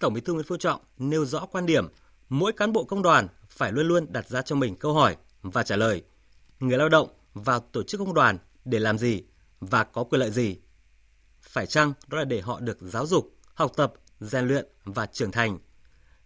Tổng 0.00 0.14
Bí 0.14 0.20
thư 0.20 0.32
Nguyễn 0.32 0.46
Phú 0.46 0.56
Trọng 0.56 0.80
nêu 0.98 1.24
rõ 1.24 1.46
quan 1.46 1.66
điểm 1.66 1.88
mỗi 2.28 2.52
cán 2.52 2.72
bộ 2.72 2.84
công 2.84 3.02
đoàn 3.02 3.28
phải 3.48 3.72
luôn 3.72 3.88
luôn 3.88 4.06
đặt 4.12 4.28
ra 4.28 4.42
cho 4.42 4.56
mình 4.56 4.76
câu 4.76 4.94
hỏi 4.94 5.16
và 5.42 5.62
trả 5.62 5.76
lời. 5.76 6.02
Người 6.60 6.78
lao 6.78 6.88
động 6.88 7.08
vào 7.34 7.60
tổ 7.60 7.82
chức 7.82 7.98
công 7.98 8.14
đoàn 8.14 8.38
để 8.64 8.78
làm 8.78 8.98
gì 8.98 9.22
và 9.60 9.84
có 9.84 10.04
quyền 10.04 10.20
lợi 10.20 10.30
gì? 10.30 10.56
Phải 11.40 11.66
chăng 11.66 11.92
đó 12.08 12.18
là 12.18 12.24
để 12.24 12.40
họ 12.40 12.60
được 12.60 12.78
giáo 12.80 13.06
dục, 13.06 13.36
học 13.54 13.72
tập, 13.76 13.92
rèn 14.20 14.48
luyện 14.48 14.66
và 14.84 15.06
trưởng 15.06 15.32
thành, 15.32 15.58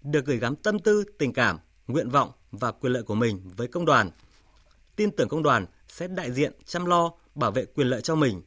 được 0.03 0.27
gửi 0.27 0.39
gắm 0.39 0.57
tâm 0.57 0.79
tư, 0.79 1.05
tình 1.19 1.33
cảm, 1.33 1.59
nguyện 1.87 2.11
vọng 2.11 2.31
và 2.51 2.73
quyền 2.73 2.93
lợi 2.93 3.03
của 3.03 3.15
mình 3.15 3.51
với 3.57 3.69
công 3.69 3.85
đoàn. 3.85 4.11
Tin 4.97 5.11
tưởng 5.11 5.29
công 5.29 5.43
đoàn 5.43 5.67
sẽ 5.89 6.09
đại 6.09 6.33
diện 6.33 6.53
chăm 6.65 6.87
lo, 6.87 7.13
bảo 7.35 7.51
vệ 7.51 7.65
quyền 7.65 7.89
lợi 7.89 8.03
cho 8.03 8.15
mình. 8.15 8.43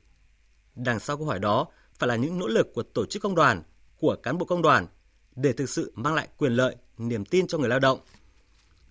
Đằng 0.76 1.00
sau 1.00 1.18
câu 1.18 1.26
hỏi 1.26 1.40
đó 1.40 1.68
phải 1.94 2.08
là 2.08 2.16
những 2.16 2.40
nỗ 2.40 2.48
lực 2.48 2.68
của 2.74 2.84
tổ 2.84 3.06
chức 3.06 3.24
công 3.24 3.36
đoàn, 3.36 3.64
của 3.98 4.16
cán 4.24 4.38
bộ 4.38 4.46
công 4.46 4.62
đoàn 4.62 4.88
để 5.38 5.54
thực 5.54 5.70
sự 5.70 5.92
mang 5.96 6.16
lại 6.16 6.28
quyền 6.38 6.54
lợi, 6.54 6.76
niềm 6.98 7.26
tin 7.26 7.48
cho 7.48 7.58
người 7.58 7.70
lao 7.70 7.80
động. 7.80 8.00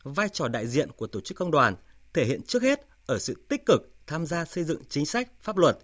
Vai 0.03 0.29
trò 0.29 0.49
đại 0.49 0.67
diện 0.67 0.93
của 0.93 1.07
tổ 1.07 1.21
chức 1.21 1.39
công 1.39 1.51
đoàn 1.51 1.75
thể 2.15 2.25
hiện 2.25 2.43
trước 2.43 2.63
hết 2.63 2.87
ở 3.07 3.19
sự 3.19 3.45
tích 3.49 3.67
cực 3.67 3.93
tham 4.07 4.27
gia 4.27 4.45
xây 4.45 4.65
dựng 4.65 4.83
chính 4.89 5.07
sách, 5.07 5.29
pháp 5.41 5.57
luật, 5.57 5.79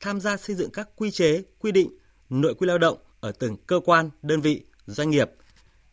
tham 0.00 0.20
gia 0.20 0.36
xây 0.36 0.56
dựng 0.56 0.70
các 0.70 0.88
quy 0.96 1.10
chế, 1.10 1.42
quy 1.58 1.72
định, 1.72 1.98
nội 2.30 2.54
quy 2.54 2.66
lao 2.66 2.78
động 2.78 2.98
ở 3.20 3.32
từng 3.32 3.56
cơ 3.66 3.80
quan, 3.84 4.10
đơn 4.22 4.40
vị, 4.40 4.64
doanh 4.86 5.10
nghiệp 5.10 5.30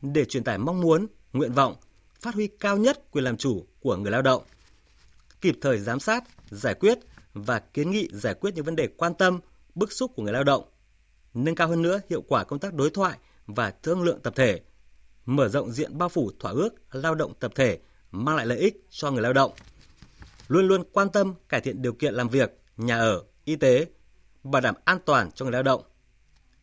để 0.02 0.26
truyền 0.26 0.44
tải 0.44 0.58
mong 0.58 0.82
muốn, 0.82 1.08
nguyện 1.34 1.54
vọng, 1.54 1.76
phát 2.20 2.36
huy 2.36 2.48
cao 2.48 2.78
nhất 2.78 3.12
quyền 3.12 3.24
làm 3.24 3.38
chủ 3.38 3.66
của 3.80 3.96
người 3.96 4.12
lao 4.12 4.22
động. 4.22 4.44
Kịp 5.42 5.58
thời 5.62 5.80
giám 5.80 6.00
sát, 6.00 6.24
giải 6.50 6.74
quyết 6.74 6.98
và 7.34 7.60
kiến 7.60 7.92
nghị 7.92 8.08
giải 8.14 8.34
quyết 8.34 8.56
những 8.56 8.66
vấn 8.66 8.76
đề 8.76 8.88
quan 8.88 9.14
tâm, 9.14 9.40
bức 9.76 9.92
xúc 9.92 10.12
của 10.16 10.24
người 10.24 10.34
lao 10.34 10.44
động. 10.44 10.64
Nâng 11.34 11.56
cao 11.56 11.68
hơn 11.68 11.82
nữa 11.82 12.00
hiệu 12.10 12.22
quả 12.22 12.44
công 12.44 12.60
tác 12.60 12.74
đối 12.74 12.90
thoại 12.90 13.18
và 13.48 13.72
thương 13.84 14.02
lượng 14.02 14.20
tập 14.24 14.34
thể, 14.36 14.62
mở 15.26 15.48
rộng 15.48 15.72
diện 15.72 15.98
bao 15.98 16.10
phủ 16.10 16.32
thỏa 16.40 16.52
ước 16.52 16.70
lao 16.92 17.16
động 17.16 17.34
tập 17.40 17.52
thể 17.56 17.80
mang 18.12 18.36
lại 18.36 18.46
lợi 18.46 18.58
ích 18.58 18.86
cho 18.90 19.12
người 19.12 19.22
lao 19.22 19.34
động. 19.34 19.52
Luôn 20.48 20.68
luôn 20.68 20.84
quan 20.92 21.10
tâm 21.10 21.34
cải 21.50 21.62
thiện 21.62 21.82
điều 21.82 21.94
kiện 21.94 22.14
làm 22.14 22.30
việc, 22.30 22.60
nhà 22.78 22.98
ở, 22.98 23.24
y 23.46 23.56
tế, 23.56 23.86
bảo 24.44 24.62
đảm 24.62 24.76
an 24.86 24.98
toàn 25.06 25.32
cho 25.32 25.46
người 25.46 25.52
lao 25.52 25.64
động. 25.64 25.84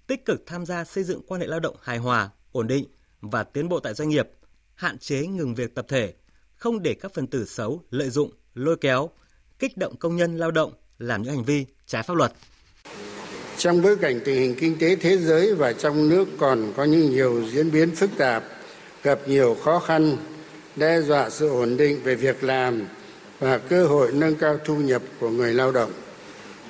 Tích 0.06 0.24
cực 0.24 0.42
tham 0.46 0.66
gia 0.66 0.84
xây 0.84 1.04
dựng 1.04 1.22
quan 1.26 1.40
hệ 1.40 1.46
lao 1.46 1.60
động 1.60 1.76
hài 1.82 1.98
hòa, 1.98 2.30
ổn 2.52 2.66
định 2.66 2.86
và 3.20 3.44
tiến 3.44 3.68
bộ 3.68 3.80
tại 3.80 3.94
doanh 3.94 4.08
nghiệp, 4.08 4.30
hạn 4.74 4.98
chế 4.98 5.26
ngừng 5.26 5.54
việc 5.54 5.74
tập 5.74 5.86
thể, 5.88 6.14
không 6.54 6.82
để 6.82 6.94
các 6.94 7.14
phần 7.14 7.26
tử 7.26 7.44
xấu 7.44 7.82
lợi 7.90 8.10
dụng, 8.10 8.30
lôi 8.54 8.76
kéo, 8.76 9.10
kích 9.58 9.76
động 9.76 9.96
công 9.96 10.16
nhân 10.16 10.38
lao 10.38 10.50
động 10.50 10.72
làm 10.98 11.22
những 11.22 11.34
hành 11.34 11.44
vi 11.44 11.66
trái 11.86 12.02
pháp 12.02 12.14
luật. 12.14 12.32
Trong 13.64 13.82
bối 13.82 13.96
cảnh 13.96 14.20
tình 14.24 14.36
hình 14.36 14.54
kinh 14.54 14.78
tế 14.78 14.96
thế 14.96 15.16
giới 15.18 15.54
và 15.54 15.72
trong 15.72 16.08
nước 16.08 16.28
còn 16.38 16.72
có 16.76 16.84
những 16.84 17.10
nhiều 17.10 17.42
diễn 17.52 17.72
biến 17.72 17.90
phức 17.90 18.10
tạp, 18.18 18.44
gặp 19.02 19.18
nhiều 19.26 19.56
khó 19.64 19.78
khăn, 19.78 20.16
đe 20.76 21.00
dọa 21.00 21.30
sự 21.30 21.48
ổn 21.48 21.76
định 21.76 22.00
về 22.02 22.14
việc 22.14 22.44
làm 22.44 22.82
và 23.40 23.58
cơ 23.58 23.86
hội 23.86 24.12
nâng 24.12 24.34
cao 24.34 24.58
thu 24.64 24.76
nhập 24.76 25.02
của 25.20 25.28
người 25.30 25.54
lao 25.54 25.72
động. 25.72 25.92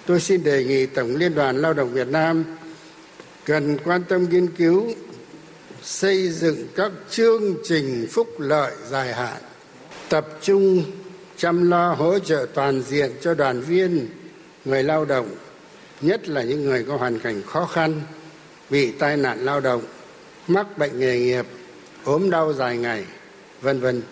Tôi 0.07 0.21
xin 0.21 0.45
đề 0.45 0.65
nghị 0.65 0.87
Tổng 0.87 1.17
Liên 1.17 1.35
đoàn 1.35 1.57
Lao 1.57 1.73
động 1.73 1.93
Việt 1.93 2.09
Nam 2.09 2.45
cần 3.45 3.79
quan 3.85 4.03
tâm 4.09 4.27
nghiên 4.31 4.47
cứu 4.47 4.93
xây 5.83 6.29
dựng 6.29 6.67
các 6.77 6.93
chương 7.11 7.55
trình 7.65 8.07
phúc 8.11 8.29
lợi 8.39 8.73
dài 8.91 9.15
hạn, 9.15 9.43
tập 10.09 10.29
trung 10.43 10.85
chăm 11.37 11.71
lo 11.71 11.93
hỗ 11.93 12.19
trợ 12.19 12.47
toàn 12.55 12.83
diện 12.83 13.11
cho 13.21 13.35
đoàn 13.35 13.61
viên, 13.61 14.09
người 14.65 14.83
lao 14.83 15.05
động, 15.05 15.29
nhất 16.01 16.29
là 16.29 16.43
những 16.43 16.65
người 16.65 16.85
có 16.89 16.97
hoàn 16.97 17.19
cảnh 17.19 17.43
khó 17.43 17.67
khăn, 17.67 18.01
bị 18.71 18.93
tai 18.93 19.17
nạn 19.17 19.45
lao 19.45 19.61
động, 19.61 19.83
mắc 20.49 20.79
bệnh 20.79 21.01
nghề 21.01 21.19
nghiệp, 21.19 21.47
ốm 22.05 22.31
đau 22.31 22.53
dài 22.53 22.77
ngày, 22.77 23.05
vân 23.61 23.81
vân. 23.81 24.03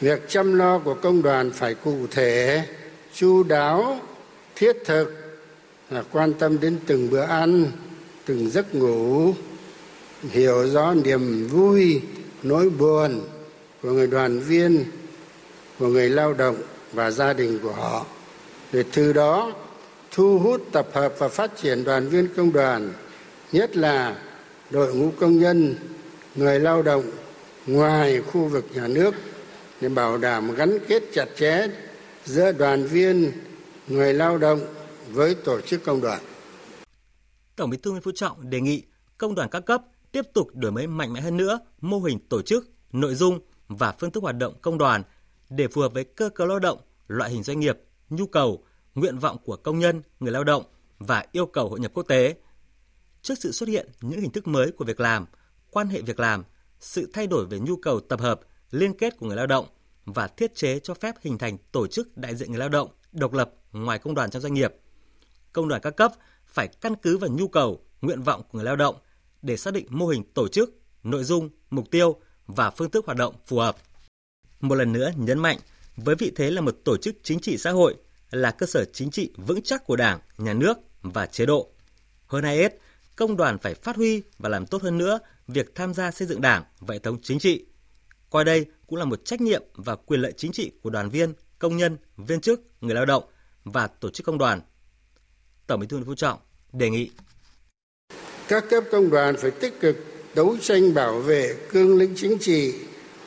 Việc 0.00 0.28
chăm 0.28 0.58
lo 0.58 0.78
của 0.78 0.94
công 0.94 1.22
đoàn 1.22 1.50
phải 1.50 1.74
cụ 1.74 1.96
thể, 2.10 2.62
chu 3.14 3.42
đáo, 3.42 4.00
thiết 4.56 4.76
thực 4.84 5.14
là 5.90 6.02
quan 6.12 6.32
tâm 6.34 6.60
đến 6.60 6.78
từng 6.86 7.10
bữa 7.10 7.22
ăn, 7.22 7.66
từng 8.24 8.50
giấc 8.50 8.74
ngủ, 8.74 9.34
hiểu 10.30 10.68
rõ 10.68 10.94
niềm 10.94 11.48
vui, 11.48 12.00
nỗi 12.42 12.70
buồn 12.70 13.20
của 13.82 13.90
người 13.90 14.06
đoàn 14.06 14.40
viên, 14.40 14.84
của 15.78 15.86
người 15.86 16.08
lao 16.08 16.32
động 16.32 16.56
và 16.92 17.10
gia 17.10 17.32
đình 17.32 17.58
của 17.62 17.72
họ. 17.72 18.06
Để 18.72 18.84
từ 18.94 19.12
đó 19.12 19.52
thu 20.14 20.38
hút 20.38 20.62
tập 20.72 20.88
hợp 20.92 21.14
và 21.18 21.28
phát 21.28 21.56
triển 21.56 21.84
đoàn 21.84 22.08
viên 22.08 22.28
công 22.36 22.52
đoàn, 22.52 22.92
nhất 23.52 23.76
là 23.76 24.22
đội 24.70 24.94
ngũ 24.94 25.10
công 25.20 25.38
nhân, 25.38 25.74
người 26.34 26.60
lao 26.60 26.82
động 26.82 27.04
ngoài 27.66 28.22
khu 28.22 28.48
vực 28.48 28.64
nhà 28.74 28.88
nước 28.88 29.14
để 29.80 29.88
bảo 29.88 30.18
đảm 30.18 30.54
gắn 30.54 30.78
kết 30.88 31.02
chặt 31.12 31.26
chẽ 31.36 31.66
giữa 32.24 32.52
đoàn 32.52 32.86
viên, 32.86 33.32
người 33.88 34.14
lao 34.14 34.38
động 34.38 34.60
với 35.10 35.34
tổ 35.34 35.60
chức 35.60 35.84
công 35.84 36.00
đoàn. 36.00 36.20
Tổng 37.56 37.70
Bí 37.70 37.76
thư 37.76 37.90
Nguyễn 37.90 38.02
Phú 38.02 38.10
Trọng 38.14 38.50
đề 38.50 38.60
nghị 38.60 38.82
công 39.18 39.34
đoàn 39.34 39.48
các 39.50 39.60
cấp 39.60 39.82
tiếp 40.12 40.22
tục 40.34 40.48
đổi 40.54 40.72
mới 40.72 40.86
mạnh 40.86 41.12
mẽ 41.12 41.20
hơn 41.20 41.36
nữa 41.36 41.58
mô 41.80 41.98
hình 41.98 42.18
tổ 42.28 42.42
chức, 42.42 42.70
nội 42.92 43.14
dung 43.14 43.40
và 43.68 43.92
phương 43.92 44.10
thức 44.10 44.22
hoạt 44.22 44.36
động 44.36 44.54
công 44.62 44.78
đoàn 44.78 45.02
để 45.50 45.68
phù 45.68 45.80
hợp 45.80 45.92
với 45.92 46.04
cơ 46.04 46.28
cấu 46.28 46.46
lao 46.46 46.58
động, 46.58 46.78
loại 47.06 47.30
hình 47.30 47.42
doanh 47.42 47.60
nghiệp, 47.60 47.78
nhu 48.10 48.26
cầu, 48.26 48.64
nguyện 48.94 49.18
vọng 49.18 49.36
của 49.44 49.56
công 49.56 49.78
nhân, 49.78 50.02
người 50.20 50.32
lao 50.32 50.44
động 50.44 50.62
và 50.98 51.24
yêu 51.32 51.46
cầu 51.46 51.68
hội 51.68 51.80
nhập 51.80 51.90
quốc 51.94 52.02
tế. 52.02 52.34
Trước 53.22 53.34
sự 53.38 53.52
xuất 53.52 53.68
hiện 53.68 53.88
những 54.00 54.20
hình 54.20 54.30
thức 54.30 54.46
mới 54.46 54.72
của 54.72 54.84
việc 54.84 55.00
làm, 55.00 55.26
quan 55.70 55.88
hệ 55.88 56.02
việc 56.02 56.20
làm, 56.20 56.44
sự 56.80 57.10
thay 57.12 57.26
đổi 57.26 57.46
về 57.46 57.58
nhu 57.58 57.76
cầu 57.76 58.00
tập 58.00 58.20
hợp, 58.20 58.40
liên 58.70 58.98
kết 58.98 59.16
của 59.16 59.26
người 59.26 59.36
lao 59.36 59.46
động 59.46 59.66
và 60.04 60.28
thiết 60.28 60.54
chế 60.54 60.78
cho 60.78 60.94
phép 60.94 61.14
hình 61.20 61.38
thành 61.38 61.58
tổ 61.72 61.86
chức 61.86 62.16
đại 62.16 62.36
diện 62.36 62.50
người 62.50 62.58
lao 62.58 62.68
động 62.68 62.88
độc 63.12 63.32
lập 63.32 63.54
ngoài 63.72 63.98
công 63.98 64.14
đoàn 64.14 64.30
trong 64.30 64.42
doanh 64.42 64.54
nghiệp. 64.54 64.74
Công 65.52 65.68
đoàn 65.68 65.82
các 65.82 65.96
cấp 65.96 66.12
phải 66.46 66.68
căn 66.68 66.94
cứ 67.02 67.18
vào 67.18 67.30
nhu 67.30 67.48
cầu, 67.48 67.84
nguyện 68.00 68.22
vọng 68.22 68.42
của 68.42 68.58
người 68.58 68.64
lao 68.64 68.76
động 68.76 68.96
để 69.42 69.56
xác 69.56 69.74
định 69.74 69.86
mô 69.90 70.06
hình 70.06 70.24
tổ 70.34 70.48
chức, 70.48 70.80
nội 71.02 71.24
dung, 71.24 71.50
mục 71.70 71.90
tiêu 71.90 72.16
và 72.46 72.70
phương 72.70 72.90
thức 72.90 73.06
hoạt 73.06 73.18
động 73.18 73.34
phù 73.46 73.58
hợp. 73.58 73.76
Một 74.60 74.74
lần 74.74 74.92
nữa 74.92 75.10
nhấn 75.16 75.38
mạnh, 75.38 75.58
với 75.96 76.14
vị 76.14 76.32
thế 76.36 76.50
là 76.50 76.60
một 76.60 76.76
tổ 76.84 76.96
chức 76.96 77.16
chính 77.22 77.40
trị 77.40 77.58
xã 77.58 77.70
hội, 77.70 77.96
là 78.32 78.50
cơ 78.50 78.66
sở 78.66 78.84
chính 78.84 79.10
trị 79.10 79.30
vững 79.36 79.62
chắc 79.62 79.84
của 79.84 79.96
Đảng, 79.96 80.18
Nhà 80.38 80.52
nước 80.52 80.78
và 81.02 81.26
chế 81.26 81.46
độ. 81.46 81.68
Hơn 82.26 82.44
ai 82.44 82.56
hết, 82.56 82.78
công 83.16 83.36
đoàn 83.36 83.58
phải 83.58 83.74
phát 83.74 83.96
huy 83.96 84.22
và 84.38 84.48
làm 84.48 84.66
tốt 84.66 84.82
hơn 84.82 84.98
nữa 84.98 85.18
việc 85.48 85.74
tham 85.74 85.94
gia 85.94 86.10
xây 86.10 86.28
dựng 86.28 86.40
Đảng 86.40 86.64
và 86.80 86.92
hệ 86.92 86.98
thống 86.98 87.18
chính 87.22 87.38
trị. 87.38 87.64
Coi 88.30 88.44
đây 88.44 88.66
cũng 88.86 88.98
là 88.98 89.04
một 89.04 89.24
trách 89.24 89.40
nhiệm 89.40 89.62
và 89.74 89.96
quyền 89.96 90.20
lợi 90.20 90.32
chính 90.36 90.52
trị 90.52 90.70
của 90.82 90.90
đoàn 90.90 91.10
viên, 91.10 91.32
công 91.58 91.76
nhân, 91.76 91.96
viên 92.16 92.40
chức, 92.40 92.60
người 92.80 92.94
lao 92.94 93.06
động 93.06 93.24
và 93.64 93.86
tổ 93.86 94.10
chức 94.10 94.26
công 94.26 94.38
đoàn. 94.38 94.60
Tổng 95.66 95.80
Bí 95.80 95.86
thư 95.86 95.96
Nguyễn 95.96 96.06
Phú 96.06 96.14
Trọng 96.14 96.38
đề 96.72 96.90
nghị 96.90 97.10
các 98.52 98.64
cấp 98.70 98.84
công 98.90 99.10
đoàn 99.10 99.36
phải 99.36 99.50
tích 99.50 99.80
cực 99.80 99.96
đấu 100.34 100.56
tranh 100.60 100.94
bảo 100.94 101.18
vệ 101.18 101.56
cương 101.70 101.98
lĩnh 101.98 102.14
chính 102.16 102.38
trị, 102.38 102.74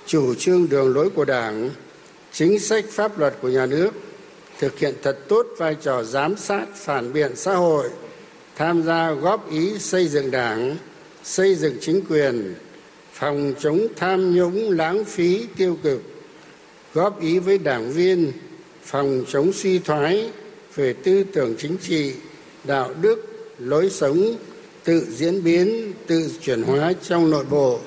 chủ 0.06 0.36
trương 0.36 0.70
đường 0.70 0.94
lối 0.94 1.10
của 1.10 1.26
Đảng, 1.26 1.70
chính 2.32 2.60
sách 2.60 2.86
pháp 2.92 3.20
luật 3.20 3.34
của 3.42 3.50
nhà 3.50 3.66
nước, 3.66 3.92
thực 4.60 4.80
hiện 4.80 4.94
thật 5.04 5.18
tốt 5.28 5.48
vai 5.58 5.76
trò 5.82 6.04
giám 6.04 6.38
sát, 6.38 6.66
phản 6.76 7.14
biện 7.14 7.36
xã 7.36 7.56
hội, 7.56 7.90
tham 8.56 8.84
gia 8.84 9.12
góp 9.12 9.52
ý 9.52 9.80
xây 9.80 10.08
dựng 10.08 10.32
Đảng, 10.32 10.78
xây 11.24 11.56
dựng 11.56 11.78
chính 11.82 12.02
quyền, 12.10 12.56
phòng 13.14 13.54
chống 13.60 13.88
tham 13.96 14.36
nhũng 14.36 14.70
lãng 14.70 15.06
phí 15.06 15.46
tiêu 15.58 15.78
cực, 15.84 16.02
góp 16.94 17.22
ý 17.22 17.40
với 17.40 17.58
đảng 17.58 17.92
viên, 17.92 18.32
phòng 18.84 19.26
chống 19.28 19.54
suy 19.54 19.80
thoái 19.80 20.30
về 20.76 20.94
tư 20.94 21.24
tưởng 21.34 21.56
chính 21.58 21.78
trị, 21.78 22.14
đạo 22.64 22.94
đức, 23.02 23.26
lối 23.60 23.90
sống, 23.90 24.36
tự 24.84 25.08
diễn 25.10 25.44
biến 25.44 25.94
tự 26.08 26.32
chuyển 26.42 26.62
hóa 26.62 26.94
trong 27.04 27.30
nội 27.30 27.46
bộ 27.50 27.80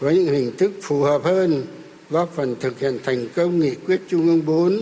với 0.00 0.16
những 0.18 0.34
hình 0.34 0.56
thức 0.56 0.72
phù 0.82 1.02
hợp 1.02 1.24
hơn 1.24 1.66
góp 2.10 2.32
phần 2.36 2.56
thực 2.60 2.80
hiện 2.80 2.98
thành 3.04 3.28
công 3.34 3.60
nghị 3.60 3.74
quyết 3.74 4.00
Trung 4.08 4.26
ương 4.26 4.46
4 4.46 4.80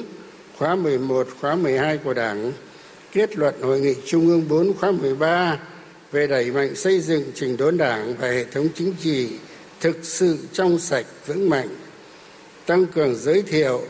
khóa 0.61 0.75
11 0.75 1.27
khóa 1.41 1.55
12 1.55 1.99
của 1.99 2.15
Đảng, 2.15 2.53
kết 3.13 3.37
luận 3.37 3.55
hội 3.63 3.81
nghị 3.81 3.95
Trung 4.07 4.29
ương 4.29 4.49
4 4.49 4.73
khóa 4.75 4.91
13 4.91 5.59
về 6.13 6.27
đẩy 6.27 6.51
mạnh 6.51 6.75
xây 6.75 7.01
dựng 7.01 7.25
trình 7.35 7.57
đốn 7.57 7.77
Đảng 7.77 8.15
và 8.19 8.29
hệ 8.29 8.45
thống 8.45 8.69
chính 8.75 8.95
trị 9.03 9.29
thực 9.81 9.97
sự 10.03 10.39
trong 10.53 10.79
sạch, 10.79 11.07
vững 11.27 11.51
mạnh, 11.51 11.69
tăng 12.67 12.87
cường 12.87 13.17
giới 13.17 13.43
thiệu 13.43 13.81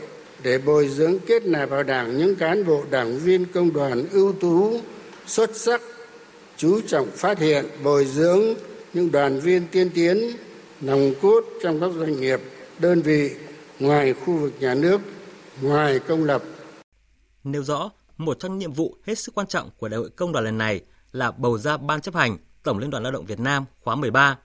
để 0.43 0.57
bồi 0.57 0.87
dưỡng 0.87 1.19
kết 1.19 1.45
nạp 1.45 1.69
vào 1.69 1.83
đảng 1.83 2.17
những 2.17 2.35
cán 2.35 2.65
bộ 2.65 2.83
đảng 2.91 3.19
viên 3.19 3.45
công 3.45 3.73
đoàn 3.73 4.05
ưu 4.11 4.33
tú, 4.33 4.79
xuất 5.27 5.55
sắc, 5.55 5.81
chú 6.57 6.81
trọng 6.87 7.11
phát 7.11 7.39
hiện, 7.39 7.65
bồi 7.83 8.05
dưỡng 8.05 8.53
những 8.93 9.11
đoàn 9.11 9.39
viên 9.39 9.67
tiên 9.71 9.89
tiến, 9.93 10.31
nòng 10.81 11.13
cốt 11.21 11.45
trong 11.63 11.79
các 11.81 11.91
doanh 11.99 12.21
nghiệp, 12.21 12.39
đơn 12.79 13.01
vị 13.01 13.31
ngoài 13.79 14.13
khu 14.13 14.33
vực 14.33 14.53
nhà 14.59 14.73
nước, 14.73 15.01
ngoài 15.61 15.99
công 16.07 16.23
lập 16.23 16.43
nêu 17.43 17.63
rõ 17.63 17.89
một 18.17 18.39
trong 18.39 18.57
nhiệm 18.57 18.71
vụ 18.71 18.97
hết 19.03 19.15
sức 19.15 19.35
quan 19.35 19.47
trọng 19.47 19.69
của 19.77 19.87
đại 19.89 19.97
hội 19.97 20.09
công 20.09 20.31
đoàn 20.31 20.45
lần 20.45 20.57
này 20.57 20.81
là 21.11 21.31
bầu 21.31 21.57
ra 21.57 21.77
ban 21.77 22.01
chấp 22.01 22.15
hành 22.15 22.37
Tổng 22.63 22.77
Liên 22.77 22.89
đoàn 22.89 23.03
Lao 23.03 23.11
động 23.11 23.25
Việt 23.25 23.39
Nam 23.39 23.65
khóa 23.81 23.95
13. 23.95 24.37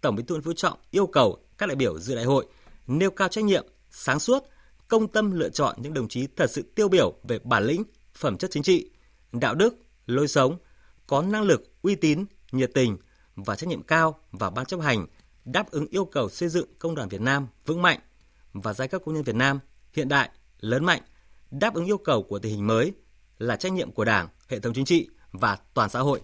Tổng 0.00 0.16
Bí 0.16 0.22
thư 0.22 0.34
Nguyễn 0.34 0.44
Phú 0.44 0.52
Trọng 0.52 0.78
yêu 0.90 1.06
cầu 1.06 1.38
các 1.58 1.66
đại 1.66 1.76
biểu 1.76 1.98
dự 1.98 2.14
đại 2.14 2.24
hội 2.24 2.46
nêu 2.86 3.10
cao 3.10 3.28
trách 3.28 3.44
nhiệm, 3.44 3.66
sáng 3.90 4.20
suốt, 4.20 4.44
công 4.88 5.08
tâm 5.08 5.30
lựa 5.30 5.48
chọn 5.48 5.76
những 5.78 5.94
đồng 5.94 6.08
chí 6.08 6.26
thật 6.36 6.50
sự 6.50 6.62
tiêu 6.62 6.88
biểu 6.88 7.14
về 7.24 7.38
bản 7.44 7.64
lĩnh, 7.64 7.82
phẩm 8.14 8.36
chất 8.36 8.50
chính 8.50 8.62
trị, 8.62 8.90
đạo 9.32 9.54
đức, 9.54 9.76
lối 10.06 10.28
sống, 10.28 10.58
có 11.06 11.22
năng 11.22 11.42
lực, 11.42 11.82
uy 11.82 11.94
tín, 11.94 12.24
nhiệt 12.52 12.70
tình 12.74 12.96
và 13.36 13.56
trách 13.56 13.68
nhiệm 13.68 13.82
cao 13.82 14.18
vào 14.32 14.50
ban 14.50 14.66
chấp 14.66 14.80
hành 14.80 15.06
đáp 15.44 15.70
ứng 15.70 15.86
yêu 15.90 16.04
cầu 16.04 16.28
xây 16.28 16.48
dựng 16.48 16.66
công 16.78 16.94
đoàn 16.94 17.08
Việt 17.08 17.20
Nam 17.20 17.46
vững 17.66 17.82
mạnh 17.82 18.00
và 18.52 18.74
giai 18.74 18.88
cấp 18.88 19.02
công 19.04 19.14
nhân 19.14 19.22
Việt 19.24 19.34
Nam 19.34 19.58
hiện 19.92 20.08
đại, 20.08 20.30
lớn 20.60 20.84
mạnh, 20.84 21.02
đáp 21.60 21.74
ứng 21.74 21.86
yêu 21.86 21.98
cầu 21.98 22.22
của 22.22 22.38
tình 22.38 22.52
hình 22.52 22.66
mới 22.66 22.92
là 23.38 23.56
trách 23.56 23.72
nhiệm 23.72 23.92
của 23.92 24.04
Đảng, 24.04 24.28
hệ 24.48 24.58
thống 24.58 24.74
chính 24.74 24.84
trị 24.84 25.08
và 25.32 25.58
toàn 25.74 25.90
xã 25.90 26.00
hội. 26.00 26.20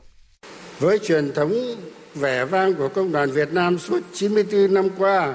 Với 0.79 0.99
truyền 0.99 1.33
thống 1.33 1.53
vẻ 2.15 2.45
vang 2.45 2.75
của 2.75 2.89
công 2.89 3.13
đoàn 3.13 3.31
Việt 3.31 3.53
Nam 3.53 3.79
suốt 3.79 4.01
94 4.13 4.75
năm 4.75 4.89
qua, 4.99 5.35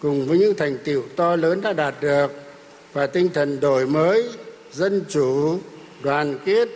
cùng 0.00 0.26
với 0.26 0.38
những 0.38 0.54
thành 0.56 0.78
tiệu 0.84 1.04
to 1.16 1.36
lớn 1.36 1.60
đã 1.60 1.72
đạt 1.72 1.94
được 2.00 2.32
và 2.92 3.06
tinh 3.06 3.28
thần 3.34 3.60
đổi 3.60 3.86
mới, 3.86 4.28
dân 4.72 5.04
chủ, 5.08 5.58
đoàn 6.02 6.38
kết, 6.44 6.68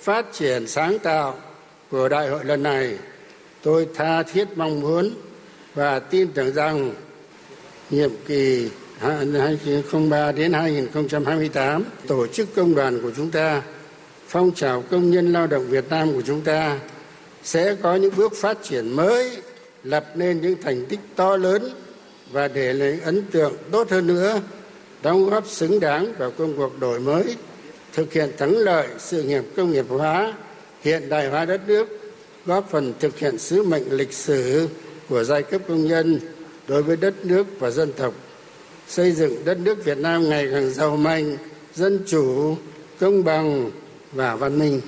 phát 0.00 0.26
triển 0.32 0.66
sáng 0.66 0.98
tạo 0.98 1.38
của 1.90 2.08
đại 2.08 2.28
hội 2.28 2.44
lần 2.44 2.62
này 2.62 2.98
tôi 3.62 3.88
tha 3.94 4.22
thiết 4.22 4.48
mong 4.56 4.80
muốn 4.80 5.10
và 5.74 5.98
tin 5.98 6.32
tưởng 6.32 6.54
rằng 6.54 6.94
nhiệm 7.90 8.10
kỳ 8.26 8.70
2003 8.98 10.32
đến 10.32 10.52
2028 10.52 11.84
tổ 12.06 12.26
chức 12.26 12.54
công 12.54 12.74
đoàn 12.74 13.02
của 13.02 13.10
chúng 13.16 13.30
ta, 13.30 13.62
phong 14.28 14.50
trào 14.54 14.82
công 14.90 15.10
nhân 15.10 15.32
lao 15.32 15.46
động 15.46 15.66
Việt 15.66 15.84
Nam 15.90 16.12
của 16.12 16.22
chúng 16.26 16.40
ta 16.40 16.78
sẽ 17.42 17.76
có 17.82 17.94
những 17.94 18.16
bước 18.16 18.32
phát 18.36 18.58
triển 18.62 18.92
mới, 18.92 19.36
lập 19.84 20.06
nên 20.14 20.40
những 20.40 20.62
thành 20.62 20.86
tích 20.86 21.00
to 21.16 21.36
lớn 21.36 21.70
và 22.32 22.48
để 22.48 22.72
lại 22.72 23.00
ấn 23.04 23.22
tượng 23.22 23.52
tốt 23.70 23.90
hơn 23.90 24.06
nữa, 24.06 24.40
đóng 25.02 25.30
góp 25.30 25.46
xứng 25.46 25.80
đáng 25.80 26.12
vào 26.18 26.30
công 26.30 26.56
cuộc 26.56 26.80
đổi 26.80 27.00
mới, 27.00 27.36
thực 27.92 28.12
hiện 28.12 28.30
thắng 28.38 28.56
lợi 28.56 28.88
sự 28.98 29.22
nghiệp 29.22 29.44
công 29.56 29.70
nghiệp 29.72 29.86
hóa, 29.88 30.34
hiện 30.80 31.08
đại 31.08 31.28
hóa 31.28 31.44
đất 31.44 31.60
nước, 31.66 31.88
góp 32.46 32.70
phần 32.70 32.92
thực 33.00 33.18
hiện 33.18 33.38
sứ 33.38 33.62
mệnh 33.62 33.90
lịch 33.90 34.12
sử 34.12 34.68
của 35.08 35.24
giai 35.24 35.42
cấp 35.42 35.62
công 35.68 35.86
nhân 35.86 36.20
đối 36.68 36.82
với 36.82 36.96
đất 36.96 37.26
nước 37.26 37.46
và 37.58 37.70
dân 37.70 37.92
tộc 37.92 38.14
xây 38.88 39.12
dựng 39.12 39.44
đất 39.44 39.58
nước 39.58 39.84
việt 39.84 39.98
nam 39.98 40.28
ngày 40.28 40.48
càng 40.52 40.70
giàu 40.70 40.96
mạnh 40.96 41.36
dân 41.74 42.04
chủ 42.06 42.56
công 43.00 43.24
bằng 43.24 43.70
và 44.12 44.36
văn 44.36 44.58
minh 44.58 44.80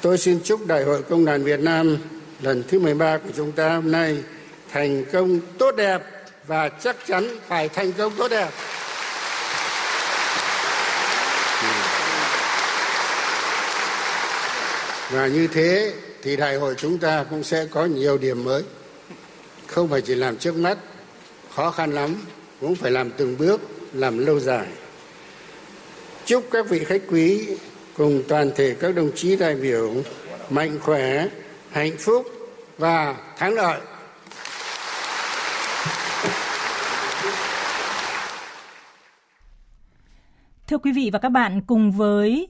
tôi 0.00 0.18
xin 0.18 0.40
chúc 0.44 0.66
đại 0.66 0.84
hội 0.84 1.02
công 1.02 1.24
đoàn 1.24 1.44
việt 1.44 1.60
nam 1.60 1.98
lần 2.40 2.62
thứ 2.68 2.78
13 2.78 3.18
của 3.18 3.30
chúng 3.36 3.52
ta 3.52 3.74
hôm 3.74 3.90
nay 3.90 4.22
thành 4.72 5.04
công 5.12 5.40
tốt 5.58 5.76
đẹp 5.76 6.02
và 6.46 6.68
chắc 6.68 6.96
chắn 7.06 7.38
phải 7.48 7.68
thành 7.68 7.92
công 7.92 8.12
tốt 8.16 8.28
đẹp. 8.28 8.50
Và 15.10 15.26
như 15.26 15.46
thế 15.46 15.92
thì 16.22 16.36
đại 16.36 16.56
hội 16.56 16.74
chúng 16.78 16.98
ta 16.98 17.24
cũng 17.30 17.44
sẽ 17.44 17.66
có 17.70 17.84
nhiều 17.84 18.18
điểm 18.18 18.44
mới. 18.44 18.62
Không 19.66 19.88
phải 19.88 20.00
chỉ 20.00 20.14
làm 20.14 20.36
trước 20.36 20.54
mắt, 20.54 20.78
khó 21.56 21.70
khăn 21.70 21.92
lắm, 21.92 22.16
cũng 22.60 22.74
phải 22.74 22.90
làm 22.90 23.10
từng 23.10 23.38
bước, 23.38 23.60
làm 23.92 24.18
lâu 24.18 24.40
dài. 24.40 24.66
Chúc 26.24 26.44
các 26.50 26.68
vị 26.68 26.84
khách 26.84 27.02
quý 27.10 27.48
cùng 27.96 28.22
toàn 28.28 28.50
thể 28.56 28.76
các 28.80 28.94
đồng 28.94 29.10
chí 29.14 29.36
đại 29.36 29.54
biểu 29.54 29.94
mạnh 30.50 30.78
khỏe, 30.80 31.26
hạnh 31.70 31.96
phúc 31.98 32.26
và 32.78 33.16
thắng 33.36 33.54
lợi. 33.54 33.80
Thưa 40.66 40.78
quý 40.78 40.92
vị 40.92 41.10
và 41.12 41.18
các 41.18 41.28
bạn, 41.28 41.60
cùng 41.66 41.92
với 41.92 42.48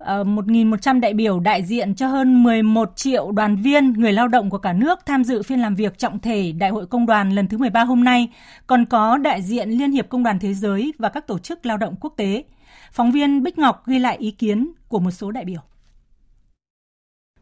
Ờ, 0.00 0.24
1.100 0.24 1.00
đại 1.00 1.14
biểu 1.14 1.40
đại 1.40 1.62
diện 1.62 1.94
cho 1.94 2.06
hơn 2.06 2.42
11 2.42 2.92
triệu 2.96 3.32
đoàn 3.32 3.56
viên, 3.56 3.92
người 3.92 4.12
lao 4.12 4.28
động 4.28 4.50
của 4.50 4.58
cả 4.58 4.72
nước 4.72 4.98
tham 5.06 5.24
dự 5.24 5.42
phiên 5.42 5.60
làm 5.60 5.74
việc 5.74 5.98
trọng 5.98 6.18
thể 6.18 6.52
Đại 6.52 6.70
hội 6.70 6.86
Công 6.86 7.06
đoàn 7.06 7.30
lần 7.30 7.48
thứ 7.48 7.58
13 7.58 7.84
hôm 7.84 8.04
nay, 8.04 8.28
còn 8.66 8.86
có 8.86 9.16
đại 9.16 9.42
diện 9.42 9.70
Liên 9.70 9.92
hiệp 9.92 10.08
Công 10.08 10.22
đoàn 10.22 10.38
Thế 10.38 10.54
giới 10.54 10.92
và 10.98 11.08
các 11.08 11.26
tổ 11.26 11.38
chức 11.38 11.66
lao 11.66 11.76
động 11.76 11.94
quốc 12.00 12.14
tế. 12.16 12.44
Phóng 12.92 13.12
viên 13.12 13.42
Bích 13.42 13.58
Ngọc 13.58 13.86
ghi 13.86 13.98
lại 13.98 14.16
ý 14.20 14.30
kiến 14.30 14.72
của 14.88 14.98
một 14.98 15.10
số 15.10 15.30
đại 15.30 15.44
biểu. 15.44 15.60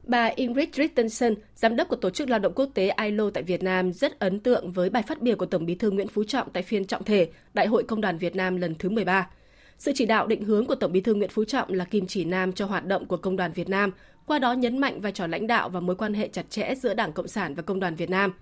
Bà 0.02 0.30
Ingrid 0.36 0.68
Richtensen, 0.72 1.34
giám 1.54 1.76
đốc 1.76 1.88
của 1.88 1.96
Tổ 1.96 2.10
chức 2.10 2.30
Lao 2.30 2.38
động 2.38 2.52
Quốc 2.56 2.70
tế 2.74 2.90
ILO 3.02 3.30
tại 3.34 3.42
Việt 3.42 3.62
Nam, 3.62 3.92
rất 3.92 4.18
ấn 4.18 4.40
tượng 4.40 4.70
với 4.70 4.90
bài 4.90 5.02
phát 5.02 5.22
biểu 5.22 5.36
của 5.36 5.46
Tổng 5.46 5.66
bí 5.66 5.74
thư 5.74 5.90
Nguyễn 5.90 6.08
Phú 6.08 6.24
Trọng 6.24 6.50
tại 6.52 6.62
phiên 6.62 6.84
trọng 6.84 7.04
thể 7.04 7.30
Đại 7.54 7.66
hội 7.66 7.84
Công 7.88 8.00
đoàn 8.00 8.18
Việt 8.18 8.36
Nam 8.36 8.56
lần 8.56 8.74
thứ 8.74 8.88
13. 8.88 9.28
Sự 9.78 9.92
chỉ 9.94 10.06
đạo 10.06 10.26
định 10.26 10.44
hướng 10.44 10.66
của 10.66 10.74
Tổng 10.74 10.92
bí 10.92 11.00
thư 11.00 11.14
Nguyễn 11.14 11.30
Phú 11.30 11.44
Trọng 11.44 11.72
là 11.72 11.84
kim 11.84 12.06
chỉ 12.06 12.24
nam 12.24 12.52
cho 12.52 12.66
hoạt 12.66 12.86
động 12.86 13.06
của 13.06 13.16
Công 13.16 13.36
đoàn 13.36 13.52
Việt 13.52 13.68
Nam, 13.68 13.90
qua 14.26 14.38
đó 14.38 14.52
nhấn 14.52 14.78
mạnh 14.78 15.00
vai 15.00 15.12
trò 15.12 15.26
lãnh 15.26 15.46
đạo 15.46 15.68
và 15.68 15.80
mối 15.80 15.96
quan 15.96 16.14
hệ 16.14 16.28
chặt 16.28 16.50
chẽ 16.50 16.74
giữa 16.74 16.94
Đảng 16.94 17.12
Cộng 17.12 17.28
sản 17.28 17.54
và 17.54 17.62
Công 17.62 17.80
đoàn 17.80 17.94
Việt 17.94 18.10
Nam. 18.10 18.32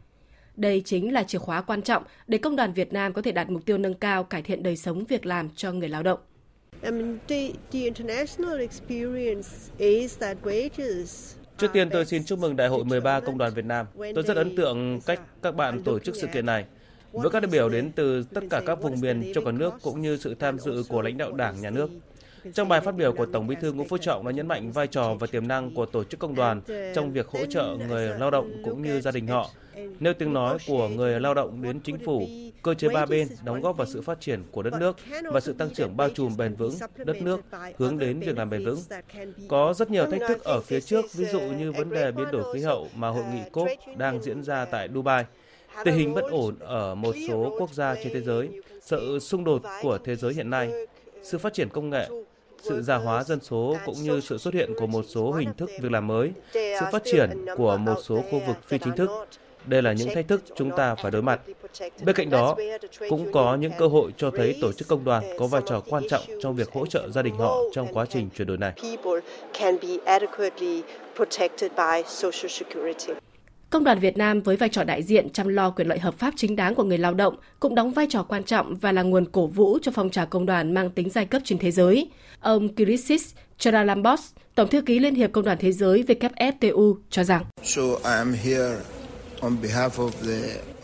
Đây 0.57 0.83
chính 0.85 1.13
là 1.13 1.23
chìa 1.23 1.39
khóa 1.39 1.61
quan 1.61 1.83
trọng 1.83 2.03
để 2.27 2.39
Công 2.39 2.57
đoàn 2.57 2.73
Việt 2.73 2.93
Nam 2.93 3.13
có 3.13 3.23
thể 3.23 3.33
đạt 3.33 3.51
mục 3.51 3.65
tiêu 3.65 3.79
nâng 3.79 3.95
cao 3.95 4.25
cải 4.25 4.43
thiện 4.43 4.63
đời 4.63 4.77
sống 4.77 5.05
việc 5.05 5.27
làm 5.27 5.49
cho 5.57 5.73
người 5.73 5.89
lao 5.89 6.03
động. 6.03 6.19
Trước 11.59 11.73
tiên 11.73 11.91
tôi 11.91 12.05
xin 12.05 12.25
chúc 12.25 12.39
mừng 12.39 12.57
Đại 12.57 12.69
hội 12.69 12.85
13 12.85 13.21
Công 13.21 13.39
đoàn 13.39 13.55
Việt 13.55 13.65
Nam. 13.65 13.87
Tôi 14.15 14.25
rất 14.27 14.37
ấn 14.37 14.57
tượng 14.57 15.01
cách 15.07 15.21
các 15.43 15.57
bạn 15.57 15.83
tổ 15.83 15.99
chức 15.99 16.17
sự 16.17 16.27
kiện 16.27 16.47
này 16.47 16.65
với 17.17 17.31
các 17.31 17.41
đại 17.41 17.51
biểu 17.51 17.69
đến 17.69 17.93
từ 17.97 18.23
tất 18.35 18.45
cả 18.51 18.63
các 18.67 18.83
vùng 18.83 19.01
miền 19.01 19.33
trong 19.35 19.45
cả 19.45 19.53
nước 19.53 19.75
cũng 19.83 20.01
như 20.01 20.17
sự 20.17 20.35
tham 20.35 20.59
dự 20.59 20.85
của 20.89 21.03
lãnh 21.03 21.17
đạo 21.17 21.33
Đảng, 21.33 21.61
Nhà 21.61 21.71
nước. 21.71 21.91
Trong 22.55 22.69
bài 22.69 22.81
phát 22.81 22.95
biểu 22.95 23.13
của 23.13 23.27
Tổng 23.27 23.47
Bí 23.47 23.57
thư 23.61 23.73
Nguyễn 23.73 23.89
Phú 23.89 23.99
Trọng 23.99 24.27
đã 24.27 24.33
nhấn 24.33 24.49
mạnh 24.49 24.73
vai 24.73 24.87
trò 24.87 25.15
và 25.15 25.27
tiềm 25.27 25.49
năng 25.49 25.75
của 25.75 25.87
tổ 25.87 26.05
chức 26.05 26.21
công 26.21 26.35
đoàn 26.35 26.61
trong 26.95 27.13
việc 27.13 27.29
hỗ 27.29 27.47
trợ 27.47 27.77
người 27.89 28.19
lao 28.19 28.31
động 28.31 28.63
cũng 28.65 28.83
như 28.83 29.01
gia 29.01 29.11
đình 29.11 29.27
họ, 29.27 29.51
nêu 30.01 30.15
tiếng 30.15 30.33
nói 30.33 30.59
của 30.67 30.89
người 30.89 31.21
lao 31.21 31.35
động 31.35 31.63
đến 31.63 31.81
chính 31.81 31.99
phủ, 31.99 32.27
cơ 32.63 32.75
chế 32.75 32.89
ba 32.89 33.07
bên 33.07 33.29
đóng 33.45 33.61
góp 33.61 33.77
vào 33.77 33.87
sự 33.87 34.03
phát 34.03 34.21
triển 34.21 34.43
của 34.51 34.63
đất 34.63 34.73
nước 34.81 34.97
và 35.33 35.41
sự 35.41 35.53
tăng 35.53 35.71
trưởng 35.75 35.97
bao 35.97 36.09
trùm 36.11 36.37
bền 36.37 36.55
vững 36.55 36.75
đất 36.97 37.23
nước 37.23 37.41
hướng 37.79 37.99
đến 37.99 38.21
việc 38.21 38.39
làm 38.39 38.51
bền 38.51 38.65
vững. 38.65 38.79
Có 39.49 39.75
rất 39.77 39.91
nhiều 39.91 40.11
thách 40.11 40.21
thức 40.29 40.45
ở 40.45 40.61
phía 40.61 40.81
trước, 40.81 41.05
ví 41.15 41.25
dụ 41.25 41.41
như 41.41 41.73
vấn 41.73 41.91
đề 41.91 42.13
biến 42.13 42.27
đổi 42.33 42.55
khí 42.55 42.61
hậu 42.61 42.89
mà 42.95 43.09
hội 43.09 43.25
nghị 43.35 43.41
COP 43.53 43.69
đang 43.97 44.23
diễn 44.23 44.43
ra 44.43 44.65
tại 44.65 44.89
Dubai 44.95 45.25
tình 45.85 45.95
hình 45.95 46.15
bất 46.15 46.25
ổn 46.31 46.55
ở 46.61 46.95
một 46.95 47.15
số 47.29 47.57
quốc 47.59 47.75
gia 47.75 47.95
trên 47.95 48.13
thế 48.13 48.21
giới, 48.21 48.49
sự 48.81 49.19
xung 49.19 49.45
đột 49.45 49.63
của 49.83 49.99
thế 50.05 50.17
giới 50.17 50.35
hiện 50.35 50.51
nay, 50.51 50.71
sự 51.23 51.39
phát 51.39 51.55
triển 51.55 51.69
công 51.69 51.91
nghệ, 51.91 52.09
sự 52.63 52.83
già 52.83 52.97
hóa 52.97 53.25
dân 53.25 53.41
số 53.41 53.77
cũng 53.87 53.95
như 54.03 54.21
sự 54.21 54.39
xuất 54.39 54.55
hiện 54.55 54.71
của 54.79 54.87
một 54.87 55.05
số 55.09 55.33
hình 55.33 55.55
thức 55.55 55.71
việc 55.81 55.93
làm 55.93 56.07
mới, 56.07 56.33
sự 56.55 56.87
phát 56.93 57.03
triển 57.05 57.45
của 57.57 57.77
một 57.77 57.95
số 58.03 58.23
khu 58.31 58.41
vực 58.47 58.57
phi 58.67 58.79
chính 58.79 58.97
thức. 58.97 59.11
Đây 59.67 59.83
là 59.83 59.93
những 59.93 60.15
thách 60.15 60.29
thức 60.29 60.43
chúng 60.57 60.71
ta 60.77 60.95
phải 60.95 61.11
đối 61.11 61.23
mặt. 61.23 61.41
Bên 62.05 62.17
cạnh 62.17 62.31
đó, 62.31 62.57
cũng 63.09 63.33
có 63.33 63.57
những 63.57 63.73
cơ 63.79 63.87
hội 63.87 64.11
cho 64.17 64.31
thấy 64.31 64.59
tổ 64.61 64.73
chức 64.73 64.89
công 64.89 65.05
đoàn 65.05 65.25
có 65.39 65.47
vai 65.47 65.63
trò 65.67 65.83
quan 65.89 66.03
trọng 66.09 66.23
trong 66.43 66.57
việc 66.57 66.73
hỗ 66.73 66.87
trợ 66.87 67.11
gia 67.11 67.23
đình 67.23 67.37
họ 67.37 67.57
trong 67.73 67.95
quá 67.95 68.07
trình 68.11 68.29
chuyển 68.37 68.49
đổi 68.49 68.59
này. 68.59 68.73
Công 73.71 73.85
đoàn 73.85 73.99
Việt 73.99 74.17
Nam 74.17 74.41
với 74.41 74.57
vai 74.57 74.69
trò 74.69 74.85
đại 74.85 75.03
diện 75.03 75.31
chăm 75.31 75.49
lo 75.49 75.71
quyền 75.71 75.89
lợi 75.89 75.99
hợp 75.99 76.19
pháp 76.19 76.35
chính 76.37 76.57
đáng 76.57 76.75
của 76.75 76.85
người 76.85 76.99
lao 76.99 77.15
động 77.15 77.37
cũng 77.61 77.75
đóng 77.75 77.93
vai 77.93 78.07
trò 78.11 78.23
quan 78.23 78.45
trọng 78.45 78.75
và 78.75 78.93
là 78.93 79.03
nguồn 79.03 79.25
cổ 79.33 79.47
vũ 79.47 79.79
cho 79.83 79.93
phong 79.95 80.11
trào 80.11 80.27
công 80.27 80.47
đoàn 80.47 80.75
mang 80.75 80.91
tính 80.91 81.11
giai 81.11 81.27
cấp 81.27 81.43
trên 81.45 81.59
thế 81.59 81.71
giới. 81.71 82.11
Ông 82.41 82.75
Kirisis 82.75 83.35
Charalambos, 83.59 84.21
Tổng 84.55 84.69
thư 84.69 84.81
ký 84.81 84.99
Liên 84.99 85.15
hiệp 85.15 85.33
Công 85.33 85.45
đoàn 85.45 85.59
Thế 85.61 85.73
giới 85.73 86.05
WFTU 86.09 86.97
cho 87.11 87.25
rằng 87.25 87.45
so 87.63 87.83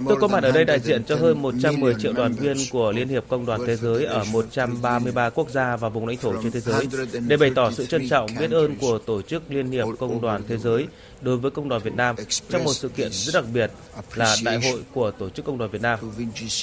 Tôi 0.09 0.17
có 0.21 0.29
mặt 0.29 0.43
ở 0.43 0.53
đây 0.53 0.65
đại 0.65 0.81
diện 0.81 1.05
cho 1.05 1.17
hơn 1.17 1.43
110 1.43 1.95
triệu 1.99 2.13
đoàn 2.13 2.33
viên 2.33 2.57
của 2.71 2.93
Liên 2.93 3.09
hiệp 3.09 3.25
Công 3.29 3.47
đoàn 3.47 3.61
Thế 3.67 3.77
giới 3.77 4.05
ở 4.05 4.25
133 4.33 5.31
quốc 5.31 5.51
gia 5.51 5.77
và 5.77 5.89
vùng 5.89 6.07
lãnh 6.07 6.17
thổ 6.17 6.43
trên 6.43 6.53
thế 6.53 6.61
giới 6.61 6.87
để 7.29 7.37
bày 7.37 7.51
tỏ 7.55 7.71
sự 7.71 7.87
trân 7.87 8.09
trọng 8.09 8.31
biết 8.41 8.51
ơn 8.51 8.77
của 8.77 8.99
Tổ 8.99 9.23
chức 9.23 9.43
Liên 9.49 9.71
hiệp 9.71 9.87
Công 9.99 10.21
đoàn 10.21 10.43
Thế 10.49 10.57
giới 10.57 10.87
đối 11.21 11.37
với 11.37 11.51
Công 11.51 11.69
đoàn 11.69 11.83
Việt 11.83 11.95
Nam 11.95 12.17
trong 12.49 12.65
một 12.65 12.73
sự 12.73 12.89
kiện 12.89 13.09
rất 13.13 13.43
đặc 13.43 13.45
biệt 13.55 13.71
là 14.15 14.37
Đại 14.45 14.61
hội 14.71 14.81
của 14.95 15.11
Tổ 15.11 15.29
chức 15.29 15.45
Công 15.45 15.59
đoàn 15.59 15.71
Việt 15.71 15.83
Nam. 15.83 15.99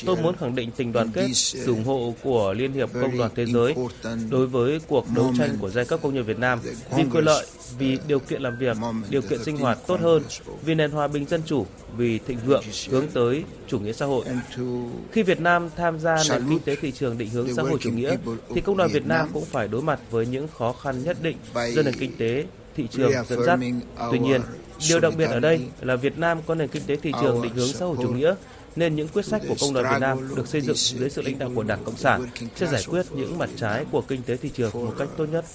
Tôi 0.06 0.15
muốn 0.15 0.36
khẳng 0.39 0.56
định 0.56 0.72
tình 0.72 0.92
đoàn 0.92 1.12
kết, 1.13 1.28
sự 1.34 1.65
ủng 1.65 1.84
hộ 1.84 2.13
của 2.24 2.54
Liên 2.54 2.74
hiệp 2.74 2.89
Công 2.94 3.18
đoàn 3.18 3.32
Thế 3.36 3.46
giới 3.46 3.76
đối 4.30 4.48
với 4.48 4.80
cuộc 4.88 5.06
đấu 5.15 5.34
tranh 5.38 5.58
của 5.62 5.70
giai 5.70 5.86
cấp 5.86 6.00
công 6.04 6.13
nhân 6.13 6.24
Việt 6.24 6.39
Nam 6.39 6.60
vì 6.96 7.04
quyền 7.12 7.24
lợi, 7.24 7.46
vì 7.80 7.98
điều 8.08 8.20
kiện 8.20 8.42
làm 8.42 8.58
việc, 8.58 8.78
điều 9.10 9.22
kiện 9.22 9.44
sinh 9.44 9.58
hoạt 9.58 9.78
tốt 9.88 10.00
hơn, 10.00 10.24
vì 10.65 10.76
nền 10.76 10.92
hòa 10.92 11.08
bình 11.08 11.26
dân 11.26 11.42
chủ, 11.46 11.65
vì 11.98 12.20
thịnh 12.28 12.38
vượng 12.46 12.63
hướng 12.89 13.08
tới 13.13 13.29
chủ 13.68 13.80
nghĩa 13.80 13.94
xã 13.94 14.06
hội. 14.06 14.26
Khi 15.12 15.24
Việt 15.24 15.39
Nam 15.42 15.70
tham 15.76 16.00
gia 16.00 16.15
nền 16.30 16.50
kinh 16.50 16.60
tế 16.60 16.76
thị 16.76 16.92
trường 16.92 17.18
định 17.18 17.30
hướng 17.30 17.56
xã 17.56 17.62
hội 17.62 17.80
chủ 17.82 17.92
nghĩa, 17.92 18.15
thì 18.56 18.62
công 18.62 18.78
đoàn 18.78 18.89
Việt 18.94 19.06
Nam 19.06 19.30
cũng 19.34 19.46
phải 19.46 19.68
đối 19.68 19.82
mặt 19.82 20.00
với 20.12 20.26
những 20.26 20.48
khó 20.58 20.74
khăn 20.74 21.04
nhất 21.04 21.18
định 21.22 21.38
do 21.54 21.82
nền 21.82 21.94
kinh 22.00 22.18
tế 22.18 22.46
thị 22.76 22.88
trường 22.92 23.12
dẫn 23.28 23.44
dắt. 23.46 23.60
Tuy 24.12 24.20
nhiên, 24.20 24.42
điều 24.89 25.00
đặc 25.00 25.13
biệt 25.18 25.26
ở 25.26 25.39
đây 25.39 25.60
là 25.82 25.96
Việt 25.96 26.18
Nam 26.18 26.38
có 26.48 26.56
nền 26.56 26.68
kinh 26.68 26.84
tế 26.86 26.96
thị 26.96 27.12
trường 27.22 27.42
định 27.42 27.54
hướng 27.56 27.68
xã 27.68 27.86
hội 27.86 27.98
chủ 28.02 28.10
nghĩa, 28.10 28.36
nên 28.76 28.96
những 28.96 29.08
quyết 29.08 29.26
sách 29.26 29.42
của 29.48 29.56
công 29.62 29.74
đoàn 29.74 29.86
Việt 29.94 30.00
Nam 30.00 30.36
được 30.36 30.48
xây 30.48 30.62
dựng 30.62 30.76
dưới 30.76 31.10
sự 31.10 31.22
lãnh 31.22 31.39
đạo 31.39 31.52
của 31.56 31.63
Đảng 31.63 31.84
Cộng 31.84 31.98
sản 31.98 32.26
sẽ 32.56 32.68
giải 32.68 32.84
quyết 32.89 33.06
những 33.12 33.38
mặt 33.38 33.50
trái 33.56 33.86
của 33.92 34.02
kinh 34.02 34.22
tế 34.24 34.38
thị 34.38 34.50
trường 34.54 34.72
một 34.74 34.94
cách 34.98 35.08
tốt 35.18 35.26
nhất. 35.32 35.46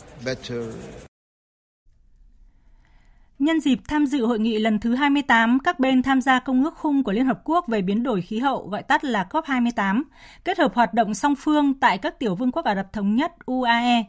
Nhân 3.38 3.60
dịp 3.60 3.78
tham 3.88 4.06
dự 4.06 4.26
hội 4.26 4.38
nghị 4.38 4.58
lần 4.58 4.78
thứ 4.78 4.94
28, 4.94 5.58
các 5.64 5.80
bên 5.80 6.02
tham 6.02 6.20
gia 6.20 6.38
Công 6.38 6.64
ước 6.64 6.74
khung 6.76 7.04
của 7.04 7.12
Liên 7.12 7.26
Hợp 7.26 7.40
Quốc 7.44 7.68
về 7.68 7.82
biến 7.82 8.02
đổi 8.02 8.22
khí 8.22 8.38
hậu 8.38 8.68
gọi 8.68 8.82
tắt 8.82 9.04
là 9.04 9.26
COP28, 9.30 10.02
kết 10.44 10.58
hợp 10.58 10.74
hoạt 10.74 10.94
động 10.94 11.14
song 11.14 11.34
phương 11.34 11.74
tại 11.74 11.98
các 11.98 12.18
tiểu 12.18 12.34
vương 12.34 12.52
quốc 12.52 12.64
Ả 12.64 12.74
Rập 12.74 12.92
Thống 12.92 13.14
Nhất 13.14 13.32
UAE. 13.46 14.04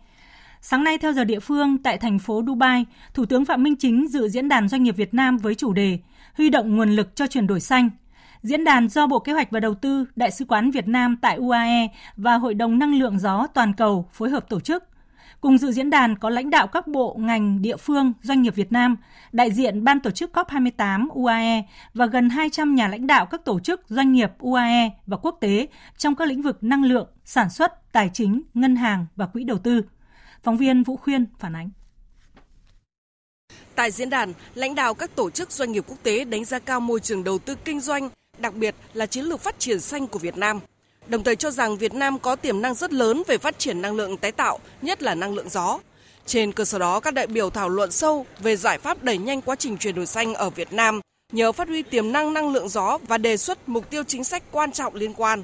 Sáng 0.62 0.84
nay 0.84 0.98
theo 0.98 1.14
giờ 1.14 1.24
địa 1.24 1.40
phương 1.40 1.78
tại 1.78 1.98
thành 1.98 2.20
phố 2.20 2.44
Dubai, 2.48 2.86
Thủ 3.14 3.26
tướng 3.26 3.46
Phạm 3.46 3.64
Minh 3.64 3.76
Chính 3.76 4.08
dự 4.08 4.30
diễn 4.30 4.50
đàn 4.50 4.68
doanh 4.68 4.84
nghiệp 4.84 4.96
Việt 4.98 5.14
Nam 5.14 5.38
với 5.38 5.56
chủ 5.56 5.74
đề 5.74 6.00
Huy 6.38 6.50
động 6.50 6.76
nguồn 6.76 6.90
lực 6.90 7.16
cho 7.16 7.28
chuyển 7.28 7.48
đổi 7.48 7.60
xanh. 7.60 7.90
Diễn 8.42 8.64
đàn 8.64 8.90
do 8.90 9.08
Bộ 9.08 9.20
Kế 9.20 9.34
hoạch 9.34 9.52
và 9.52 9.60
Đầu 9.60 9.74
tư, 9.74 10.06
Đại 10.16 10.32
sứ 10.32 10.46
quán 10.46 10.72
Việt 10.72 10.88
Nam 10.88 11.18
tại 11.22 11.38
UAE 11.38 11.88
và 12.18 12.36
Hội 12.36 12.54
đồng 12.54 12.80
Năng 12.80 13.00
lượng 13.00 13.20
gió 13.20 13.48
toàn 13.54 13.74
cầu 13.74 14.10
phối 14.14 14.30
hợp 14.30 14.50
tổ 14.50 14.60
chức. 14.60 14.84
Cùng 15.42 15.58
dự 15.58 15.72
diễn 15.72 15.90
đàn 15.90 16.18
có 16.18 16.30
lãnh 16.30 16.50
đạo 16.50 16.68
các 16.68 16.88
bộ, 16.88 17.16
ngành, 17.20 17.62
địa 17.62 17.78
phương, 17.78 18.14
doanh 18.22 18.42
nghiệp 18.42 18.56
Việt 18.56 18.72
Nam, 18.72 18.98
đại 19.32 19.52
diện 19.52 19.84
ban 19.84 20.00
tổ 20.00 20.12
chức 20.12 20.32
COP28 20.34 21.10
UAE 21.10 21.64
và 21.94 22.06
gần 22.06 22.30
200 22.30 22.76
nhà 22.76 22.88
lãnh 22.88 23.08
đạo 23.08 23.26
các 23.26 23.46
tổ 23.46 23.60
chức, 23.60 23.82
doanh 23.88 24.12
nghiệp 24.12 24.30
UAE 24.40 24.90
và 25.06 25.18
quốc 25.18 25.38
tế 25.42 25.68
trong 25.98 26.16
các 26.16 26.28
lĩnh 26.28 26.42
vực 26.42 26.64
năng 26.64 26.84
lượng, 26.84 27.08
sản 27.26 27.50
xuất, 27.50 27.92
tài 27.92 28.10
chính, 28.14 28.42
ngân 28.54 28.76
hàng 28.76 29.06
và 29.16 29.26
quỹ 29.26 29.44
đầu 29.44 29.58
tư. 29.58 29.82
Phóng 30.44 30.58
viên 30.58 30.84
Vũ 30.84 30.98
Khuyên 30.98 31.26
phản 31.40 31.56
ánh. 31.56 31.70
Tại 33.76 33.92
diễn 33.92 34.10
đàn, 34.10 34.34
lãnh 34.54 34.76
đạo 34.76 34.94
các 34.94 35.16
tổ 35.16 35.30
chức 35.30 35.52
doanh 35.52 35.72
nghiệp 35.72 35.84
quốc 35.88 35.98
tế 36.04 36.26
đánh 36.26 36.46
giá 36.46 36.60
cao 36.60 36.80
môi 36.80 37.00
trường 37.00 37.24
đầu 37.24 37.40
tư 37.40 37.56
kinh 37.66 37.80
doanh, 37.80 38.10
đặc 38.38 38.56
biệt 38.56 38.76
là 38.94 39.06
chiến 39.06 39.26
lược 39.26 39.42
phát 39.42 39.60
triển 39.60 39.80
xanh 39.80 40.08
của 40.08 40.20
Việt 40.20 40.38
Nam– 40.38 40.60
đồng 41.08 41.24
thời 41.24 41.36
cho 41.36 41.52
rằng 41.52 41.78
Việt 41.78 41.94
Nam 41.94 42.20
có 42.20 42.36
tiềm 42.36 42.62
năng 42.62 42.74
rất 42.74 42.94
lớn 42.94 43.24
về 43.28 43.38
phát 43.38 43.60
triển 43.60 43.82
năng 43.82 43.96
lượng 43.96 44.18
tái 44.18 44.32
tạo, 44.32 44.60
nhất 44.82 45.04
là 45.04 45.16
năng 45.16 45.34
lượng 45.34 45.50
gió. 45.50 45.80
Trên 46.26 46.52
cơ 46.52 46.66
sở 46.66 46.80
đó, 46.80 47.00
các 47.00 47.14
đại 47.14 47.28
biểu 47.28 47.50
thảo 47.50 47.70
luận 47.70 47.92
sâu 47.92 48.26
về 48.40 48.56
giải 48.56 48.78
pháp 48.78 49.04
đẩy 49.04 49.18
nhanh 49.18 49.42
quá 49.42 49.56
trình 49.56 49.78
chuyển 49.78 49.96
đổi 49.96 50.06
xanh 50.06 50.34
ở 50.34 50.50
Việt 50.50 50.74
Nam 50.74 51.02
nhờ 51.32 51.52
phát 51.52 51.68
huy 51.68 51.82
tiềm 51.82 52.12
năng 52.12 52.34
năng 52.34 52.54
lượng 52.54 52.70
gió 52.70 52.98
và 53.08 53.18
đề 53.18 53.38
xuất 53.38 53.70
mục 53.70 53.90
tiêu 53.90 54.04
chính 54.08 54.24
sách 54.24 54.44
quan 54.52 54.72
trọng 54.72 54.96
liên 54.96 55.14
quan. 55.14 55.44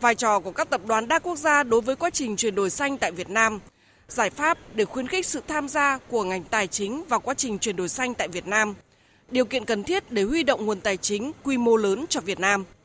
Vai 0.00 0.14
trò 0.14 0.40
của 0.40 0.50
các 0.50 0.70
tập 0.70 0.80
đoàn 0.86 1.08
đa 1.08 1.18
quốc 1.18 1.38
gia 1.38 1.62
đối 1.62 1.80
với 1.80 1.96
quá 1.96 2.10
trình 2.10 2.36
chuyển 2.36 2.54
đổi 2.54 2.70
xanh 2.70 2.98
tại 2.98 3.12
Việt 3.12 3.30
Nam, 3.30 3.60
giải 4.08 4.30
pháp 4.30 4.58
để 4.74 4.84
khuyến 4.84 5.08
khích 5.08 5.26
sự 5.26 5.42
tham 5.48 5.68
gia 5.68 5.98
của 6.08 6.24
ngành 6.24 6.44
tài 6.44 6.66
chính 6.66 7.04
vào 7.08 7.20
quá 7.20 7.34
trình 7.34 7.58
chuyển 7.58 7.76
đổi 7.76 7.88
xanh 7.88 8.14
tại 8.14 8.28
Việt 8.28 8.46
Nam, 8.46 8.74
điều 9.30 9.44
kiện 9.44 9.64
cần 9.64 9.84
thiết 9.84 10.12
để 10.12 10.22
huy 10.22 10.42
động 10.42 10.66
nguồn 10.66 10.80
tài 10.80 10.96
chính 10.96 11.32
quy 11.42 11.58
mô 11.58 11.76
lớn 11.76 12.04
cho 12.08 12.20
Việt 12.20 12.40
Nam– 12.40 12.64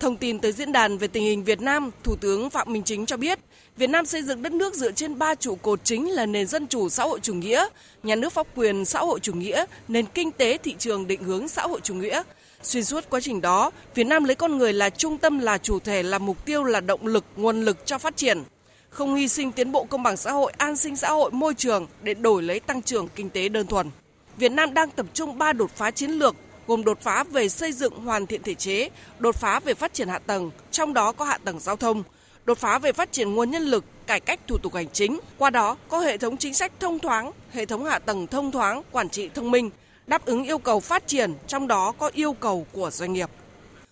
Thông 0.00 0.16
tin 0.16 0.38
tới 0.38 0.52
diễn 0.52 0.72
đàn 0.72 0.98
về 0.98 1.08
tình 1.08 1.24
hình 1.24 1.44
Việt 1.44 1.60
Nam, 1.60 1.90
Thủ 2.04 2.16
tướng 2.16 2.50
Phạm 2.50 2.72
Minh 2.72 2.82
Chính 2.82 3.06
cho 3.06 3.16
biết, 3.16 3.38
Việt 3.76 3.90
Nam 3.90 4.06
xây 4.06 4.22
dựng 4.22 4.42
đất 4.42 4.52
nước 4.52 4.74
dựa 4.74 4.92
trên 4.92 5.18
ba 5.18 5.34
trụ 5.34 5.54
cột 5.54 5.84
chính 5.84 6.10
là 6.10 6.26
nền 6.26 6.46
dân 6.46 6.66
chủ 6.66 6.88
xã 6.88 7.04
hội 7.04 7.20
chủ 7.20 7.34
nghĩa, 7.34 7.66
nhà 8.02 8.16
nước 8.16 8.32
pháp 8.32 8.46
quyền 8.54 8.84
xã 8.84 9.00
hội 9.00 9.20
chủ 9.20 9.32
nghĩa, 9.32 9.64
nền 9.88 10.06
kinh 10.06 10.32
tế 10.32 10.58
thị 10.58 10.74
trường 10.78 11.06
định 11.06 11.22
hướng 11.22 11.48
xã 11.48 11.62
hội 11.62 11.80
chủ 11.82 11.94
nghĩa. 11.94 12.22
Xuyên 12.62 12.84
suốt 12.84 13.04
quá 13.10 13.20
trình 13.20 13.40
đó, 13.40 13.70
Việt 13.94 14.04
Nam 14.04 14.24
lấy 14.24 14.34
con 14.34 14.58
người 14.58 14.72
là 14.72 14.90
trung 14.90 15.18
tâm 15.18 15.38
là 15.38 15.58
chủ 15.58 15.78
thể 15.78 16.02
là 16.02 16.18
mục 16.18 16.44
tiêu 16.44 16.64
là 16.64 16.80
động 16.80 17.06
lực, 17.06 17.24
nguồn 17.36 17.64
lực 17.64 17.86
cho 17.86 17.98
phát 17.98 18.16
triển 18.16 18.42
không 18.90 19.14
hy 19.14 19.28
sinh 19.28 19.52
tiến 19.52 19.72
bộ 19.72 19.84
công 19.84 20.02
bằng 20.02 20.16
xã 20.16 20.32
hội, 20.32 20.52
an 20.58 20.76
sinh 20.76 20.96
xã 20.96 21.10
hội, 21.10 21.30
môi 21.30 21.54
trường 21.54 21.86
để 22.02 22.14
đổi 22.14 22.42
lấy 22.42 22.60
tăng 22.60 22.82
trưởng 22.82 23.08
kinh 23.14 23.30
tế 23.30 23.48
đơn 23.48 23.66
thuần. 23.66 23.90
Việt 24.36 24.52
Nam 24.52 24.74
đang 24.74 24.90
tập 24.90 25.06
trung 25.12 25.38
ba 25.38 25.52
đột 25.52 25.70
phá 25.76 25.90
chiến 25.90 26.10
lược 26.10 26.36
gồm 26.68 26.84
đột 26.84 27.00
phá 27.00 27.24
về 27.24 27.48
xây 27.48 27.72
dựng 27.72 27.92
hoàn 27.94 28.26
thiện 28.26 28.42
thể 28.42 28.54
chế, 28.54 28.88
đột 29.18 29.36
phá 29.36 29.60
về 29.60 29.74
phát 29.74 29.94
triển 29.94 30.08
hạ 30.08 30.18
tầng, 30.18 30.50
trong 30.70 30.94
đó 30.94 31.12
có 31.12 31.24
hạ 31.24 31.38
tầng 31.44 31.60
giao 31.60 31.76
thông, 31.76 32.02
đột 32.44 32.58
phá 32.58 32.78
về 32.78 32.92
phát 32.92 33.12
triển 33.12 33.34
nguồn 33.34 33.50
nhân 33.50 33.62
lực, 33.62 33.84
cải 34.06 34.20
cách 34.20 34.40
thủ 34.46 34.58
tục 34.58 34.74
hành 34.74 34.88
chính, 34.92 35.18
qua 35.38 35.50
đó 35.50 35.76
có 35.88 36.00
hệ 36.00 36.18
thống 36.18 36.36
chính 36.36 36.54
sách 36.54 36.72
thông 36.80 36.98
thoáng, 36.98 37.32
hệ 37.52 37.66
thống 37.66 37.84
hạ 37.84 37.98
tầng 37.98 38.26
thông 38.26 38.52
thoáng, 38.52 38.82
quản 38.90 39.08
trị 39.08 39.30
thông 39.34 39.50
minh, 39.50 39.70
đáp 40.06 40.24
ứng 40.24 40.44
yêu 40.44 40.58
cầu 40.58 40.80
phát 40.80 41.06
triển, 41.06 41.34
trong 41.46 41.68
đó 41.68 41.92
có 41.98 42.10
yêu 42.14 42.32
cầu 42.32 42.66
của 42.72 42.90
doanh 42.90 43.12
nghiệp. 43.12 43.30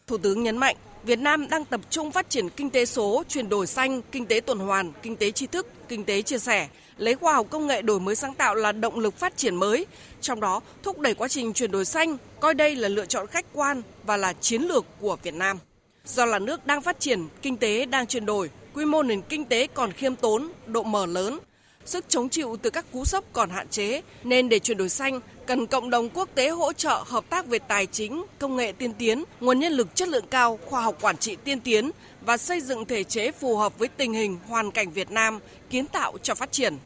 Thủ 0.07 0.19
tướng 0.19 0.43
nhấn 0.43 0.57
mạnh, 0.57 0.77
Việt 1.05 1.19
Nam 1.19 1.49
đang 1.49 1.65
tập 1.65 1.81
trung 1.91 2.13
phát 2.13 2.31
triển 2.31 2.49
kinh 2.49 2.71
tế 2.71 2.87
số, 2.87 3.23
chuyển 3.29 3.49
đổi 3.49 3.67
xanh, 3.67 4.03
kinh 4.13 4.27
tế 4.27 4.41
tuần 4.41 4.59
hoàn, 4.59 4.93
kinh 5.03 5.17
tế 5.17 5.31
tri 5.31 5.47
thức, 5.47 5.67
kinh 5.89 6.05
tế 6.05 6.23
chia 6.23 6.39
sẻ, 6.39 6.69
lấy 6.99 7.15
khoa 7.15 7.35
học 7.35 7.47
công 7.51 7.67
nghệ 7.67 7.83
đổi 7.83 8.01
mới 8.01 8.17
sáng 8.17 8.35
tạo 8.35 8.55
là 8.55 8.73
động 8.73 8.99
lực 8.99 9.19
phát 9.19 9.37
triển 9.37 9.57
mới, 9.57 9.87
trong 10.21 10.41
đó 10.41 10.61
thúc 10.83 10.99
đẩy 10.99 11.15
quá 11.15 11.29
trình 11.29 11.53
chuyển 11.53 11.71
đổi 11.71 11.85
xanh, 11.85 12.17
coi 12.41 12.55
đây 12.55 12.77
là 12.77 12.89
lựa 12.89 13.07
chọn 13.07 13.27
khách 13.27 13.47
quan 13.53 13.83
và 14.05 14.17
là 14.17 14.33
chiến 14.33 14.63
lược 14.63 14.85
của 15.01 15.17
Việt 15.23 15.35
Nam. 15.35 15.59
Do 16.05 16.25
là 16.25 16.39
nước 16.39 16.67
đang 16.67 16.83
phát 16.83 17.01
triển, 17.01 17.29
kinh 17.43 17.57
tế 17.57 17.87
đang 17.87 18.07
chuyển 18.07 18.27
đổi, 18.27 18.51
quy 18.75 18.85
mô 18.85 19.03
nền 19.03 19.23
kinh 19.23 19.45
tế 19.45 19.67
còn 19.75 19.93
khiêm 19.93 20.17
tốn, 20.17 20.49
độ 20.67 20.83
mở 20.83 21.07
lớn, 21.07 21.39
sức 21.85 22.05
chống 22.09 22.29
chịu 22.29 22.57
từ 22.63 22.71
các 22.71 22.85
cú 22.93 23.05
sốc 23.05 23.25
còn 23.33 23.51
hạn 23.51 23.69
chế, 23.69 24.03
nên 24.25 24.49
để 24.49 24.59
chuyển 24.59 24.77
đổi 24.77 24.89
xanh, 24.89 25.21
cần 25.47 25.67
cộng 25.67 25.91
đồng 25.91 26.09
quốc 26.09 26.29
tế 26.35 26.49
hỗ 26.49 26.73
trợ 26.73 27.03
hợp 27.07 27.31
tác 27.31 27.47
về 27.47 27.59
tài 27.59 27.87
chính, 27.87 28.25
công 28.39 28.57
nghệ 28.57 28.73
tiên 28.73 28.93
tiến, 28.99 29.25
nguồn 29.41 29.59
nhân 29.59 29.73
lực 29.73 29.95
chất 29.95 30.09
lượng 30.09 30.25
cao, 30.31 30.59
khoa 30.67 30.81
học 30.81 30.99
quản 31.01 31.17
trị 31.17 31.37
tiên 31.45 31.61
tiến 31.61 31.91
và 32.21 32.37
xây 32.37 32.61
dựng 32.61 32.85
thể 32.85 33.05
chế 33.05 33.33
phù 33.33 33.57
hợp 33.57 33.79
với 33.79 33.89
tình 33.89 34.13
hình, 34.13 34.39
hoàn 34.49 34.71
cảnh 34.71 34.91
Việt 34.91 35.11
Nam, 35.11 35.39
kiến 35.71 35.87
tạo 35.87 36.13
cho 36.23 36.35
phát 36.35 36.53
triển. 36.53 36.77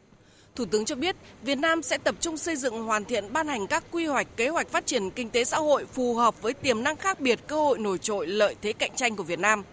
Thủ 0.55 0.65
tướng 0.65 0.85
cho 0.85 0.95
biết, 0.95 1.15
Việt 1.41 1.55
Nam 1.55 1.81
sẽ 1.81 1.97
tập 1.97 2.15
trung 2.19 2.37
xây 2.37 2.55
dựng 2.55 2.83
hoàn 2.83 3.05
thiện 3.05 3.33
ban 3.33 3.47
hành 3.47 3.67
các 3.67 3.83
quy 3.91 4.05
hoạch 4.05 4.27
kế 4.37 4.47
hoạch 4.47 4.69
phát 4.69 4.85
triển 4.85 5.09
kinh 5.09 5.29
tế 5.29 5.43
xã 5.43 5.57
hội 5.57 5.85
phù 5.93 6.15
hợp 6.15 6.41
với 6.41 6.53
tiềm 6.53 6.83
năng 6.83 6.95
khác 6.95 7.19
biệt, 7.19 7.39
cơ 7.47 7.55
hội 7.55 7.77
nổi 7.77 7.97
trội, 7.97 8.27
lợi 8.27 8.55
thế 8.61 8.73
cạnh 8.73 8.91
tranh 8.95 9.15
của 9.15 9.23
Việt 9.23 9.39
Nam. 9.39 9.63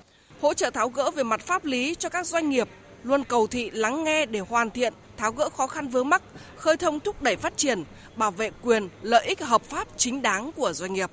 Hỗ 0.41 0.55
trợ 0.55 0.71
tháo 0.71 0.89
gỡ 0.89 1.11
về 1.11 1.23
mặt 1.23 1.41
pháp 1.41 1.65
lý 1.65 1.95
cho 1.95 2.09
các 2.09 2.27
doanh 2.27 2.51
nghiệp, 2.51 2.69
luôn 3.05 3.25
cầu 3.25 3.47
thị 3.47 3.71
lắng 3.71 4.05
nghe 4.05 4.27
để 4.27 4.41
hoàn 4.41 4.71
thiện, 4.71 4.93
tháo 5.17 5.33
gỡ 5.33 5.49
khó 5.49 5.67
khăn 5.67 5.89
vướng 5.89 6.09
mắc, 6.09 6.23
khơi 6.57 6.77
thông 6.77 7.01
thúc 7.01 7.23
đẩy 7.23 7.37
phát 7.37 7.57
triển, 7.57 7.85
bảo 8.17 8.31
vệ 8.31 8.51
quyền, 8.63 8.89
lợi 9.03 9.27
ích 9.27 9.41
hợp 9.41 9.63
pháp 9.63 9.89
chính 9.97 10.23
đáng 10.23 10.51
của 10.57 10.73
doanh 10.73 10.93
nghiệp. 10.93 11.11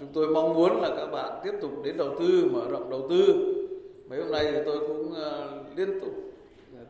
Chúng 0.00 0.08
tôi 0.14 0.28
mong 0.28 0.54
muốn 0.54 0.82
là 0.82 0.88
các 0.96 1.06
bạn 1.06 1.40
tiếp 1.44 1.52
tục 1.62 1.70
đến 1.84 1.96
đầu 1.96 2.16
tư, 2.20 2.50
mở 2.52 2.66
rộng 2.70 2.90
đầu 2.90 3.06
tư. 3.10 3.52
Mấy 4.08 4.20
hôm 4.20 4.32
nay 4.32 4.44
thì 4.52 4.58
tôi 4.66 4.78
cũng 4.88 5.14
ờ, 5.14 5.62
liên 5.76 6.00
tục 6.00 6.25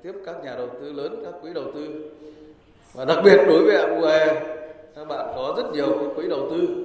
tiếp 0.06 0.14
các 0.26 0.44
nhà 0.44 0.54
đầu 0.56 0.68
tư 0.80 0.92
lớn, 0.92 1.22
các 1.24 1.34
quỹ 1.42 1.50
đầu 1.54 1.64
tư. 1.74 2.10
Và 2.92 3.04
đặc 3.04 3.18
biệt 3.24 3.36
đối 3.46 3.64
với 3.64 3.76
AUE, 3.76 4.26
các 4.96 5.08
bạn 5.08 5.32
có 5.36 5.54
rất 5.56 5.72
nhiều 5.72 5.98
cái 5.98 6.08
quỹ 6.16 6.28
đầu 6.28 6.48
tư. 6.50 6.84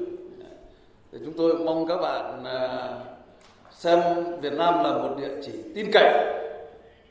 Thì 1.12 1.17
chúng 1.25 1.34
tôi 1.38 1.53
mong 1.53 1.88
các 1.88 1.97
bạn 1.97 2.43
à, 2.45 2.89
xem 3.71 3.99
Việt 4.41 4.53
Nam 4.53 4.84
là 4.84 4.93
một 4.93 5.10
địa 5.17 5.29
chỉ 5.45 5.51
tin 5.75 5.91
cậy 5.93 6.13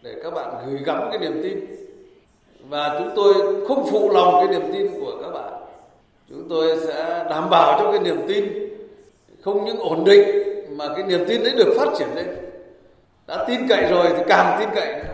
để 0.02 0.14
các 0.22 0.34
bạn 0.34 0.54
gửi 0.66 0.80
gắm 0.84 1.08
cái 1.10 1.18
niềm 1.18 1.40
tin 1.42 1.58
và 2.68 2.96
chúng 2.98 3.10
tôi 3.16 3.34
không 3.68 3.86
phụ 3.90 4.10
lòng 4.12 4.34
cái 4.34 4.58
niềm 4.58 4.72
tin 4.72 5.00
của 5.00 5.12
các 5.22 5.30
bạn 5.30 5.52
chúng 6.28 6.48
tôi 6.48 6.80
sẽ 6.86 7.26
đảm 7.30 7.50
bảo 7.50 7.78
cho 7.78 7.92
cái 7.92 8.00
niềm 8.00 8.20
tin 8.28 8.44
không 9.42 9.64
những 9.64 9.78
ổn 9.78 10.04
định 10.04 10.28
mà 10.70 10.88
cái 10.94 11.04
niềm 11.04 11.24
tin 11.28 11.42
đấy 11.42 11.52
được 11.56 11.74
phát 11.78 11.88
triển 11.98 12.08
lên 12.14 12.26
đã 13.26 13.44
tin 13.48 13.68
cậy 13.68 13.90
rồi 13.90 14.06
thì 14.16 14.22
càng 14.28 14.56
tin 14.60 14.68
cậy 14.74 14.94
nữa 14.94 15.09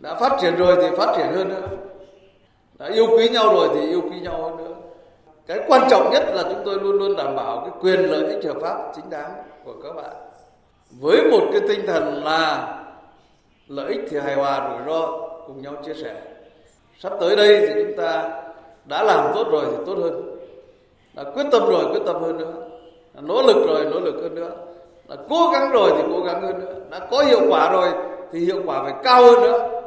đã 0.00 0.14
phát 0.14 0.32
triển 0.40 0.56
rồi 0.56 0.76
thì 0.76 0.96
phát 0.96 1.14
triển 1.16 1.26
hơn 1.26 1.48
nữa. 1.48 1.68
Đã 2.78 2.86
yêu 2.86 3.06
quý 3.16 3.28
nhau 3.28 3.54
rồi 3.54 3.68
thì 3.74 3.86
yêu 3.86 4.00
quý 4.00 4.20
nhau 4.20 4.42
hơn 4.42 4.56
nữa. 4.56 4.74
Cái 5.46 5.58
quan 5.68 5.88
trọng 5.90 6.10
nhất 6.10 6.24
là 6.34 6.42
chúng 6.42 6.62
tôi 6.64 6.74
luôn 6.74 6.98
luôn 6.98 7.16
đảm 7.16 7.36
bảo 7.36 7.60
cái 7.60 7.70
quyền 7.80 8.10
lợi 8.10 8.26
ích 8.26 8.44
hợp 8.44 8.56
pháp 8.60 8.92
chính 8.96 9.10
đáng 9.10 9.30
của 9.64 9.74
các 9.82 9.92
bạn. 9.96 10.12
Với 11.00 11.30
một 11.30 11.40
cái 11.52 11.60
tinh 11.68 11.86
thần 11.86 12.24
là 12.24 12.74
lợi 13.68 13.88
ích 13.88 14.00
thì 14.10 14.18
hài 14.18 14.34
hòa 14.34 14.70
rủi 14.70 14.94
ro 14.94 15.06
cùng 15.46 15.62
nhau 15.62 15.72
chia 15.84 15.94
sẻ. 15.94 16.14
Sắp 16.98 17.12
tới 17.20 17.36
đây 17.36 17.60
thì 17.60 17.82
chúng 17.82 17.96
ta 17.96 18.42
đã 18.84 19.02
làm 19.02 19.32
tốt 19.34 19.46
rồi 19.50 19.64
thì 19.70 19.76
tốt 19.86 19.94
hơn. 20.02 20.38
Đã 21.14 21.24
quyết 21.34 21.44
tâm 21.52 21.62
rồi, 21.68 21.84
quyết 21.92 22.02
tâm 22.06 22.22
hơn 22.22 22.38
nữa. 22.38 22.52
Đã 23.14 23.20
nỗ 23.24 23.42
lực 23.42 23.66
rồi, 23.68 23.84
nỗ 23.84 24.00
lực 24.00 24.14
hơn 24.22 24.34
nữa. 24.34 24.50
Đã 25.08 25.16
cố 25.28 25.50
gắng 25.52 25.70
rồi 25.72 25.90
thì 25.96 26.02
cố 26.12 26.20
gắng 26.20 26.42
hơn 26.42 26.60
nữa. 26.60 26.74
Đã 26.90 26.98
có 27.10 27.22
hiệu 27.22 27.40
quả 27.48 27.72
rồi 27.72 27.88
thì 28.32 28.38
hiệu 28.38 28.62
quả 28.66 28.82
phải 28.82 28.94
cao 29.04 29.22
hơn 29.22 29.42
nữa. 29.42 29.77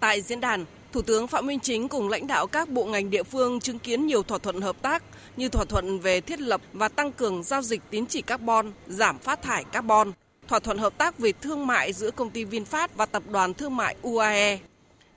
Tại 0.00 0.22
diễn 0.22 0.40
đàn, 0.40 0.64
Thủ 0.92 1.02
tướng 1.02 1.26
Phạm 1.26 1.46
Minh 1.46 1.60
Chính 1.60 1.88
cùng 1.88 2.08
lãnh 2.08 2.26
đạo 2.26 2.46
các 2.46 2.68
bộ 2.68 2.84
ngành 2.84 3.10
địa 3.10 3.22
phương 3.22 3.60
chứng 3.60 3.78
kiến 3.78 4.06
nhiều 4.06 4.22
thỏa 4.22 4.38
thuận 4.38 4.60
hợp 4.60 4.82
tác 4.82 5.02
như 5.36 5.48
thỏa 5.48 5.64
thuận 5.64 5.98
về 5.98 6.20
thiết 6.20 6.40
lập 6.40 6.60
và 6.72 6.88
tăng 6.88 7.12
cường 7.12 7.42
giao 7.42 7.62
dịch 7.62 7.80
tín 7.90 8.06
chỉ 8.06 8.22
carbon, 8.22 8.72
giảm 8.86 9.18
phát 9.18 9.42
thải 9.42 9.64
carbon, 9.64 10.12
thỏa 10.48 10.58
thuận 10.58 10.78
hợp 10.78 10.98
tác 10.98 11.18
về 11.18 11.32
thương 11.32 11.66
mại 11.66 11.92
giữa 11.92 12.10
công 12.10 12.30
ty 12.30 12.44
VinFast 12.44 12.88
và 12.96 13.06
tập 13.06 13.22
đoàn 13.30 13.54
thương 13.54 13.76
mại 13.76 13.96
UAE. 14.02 14.58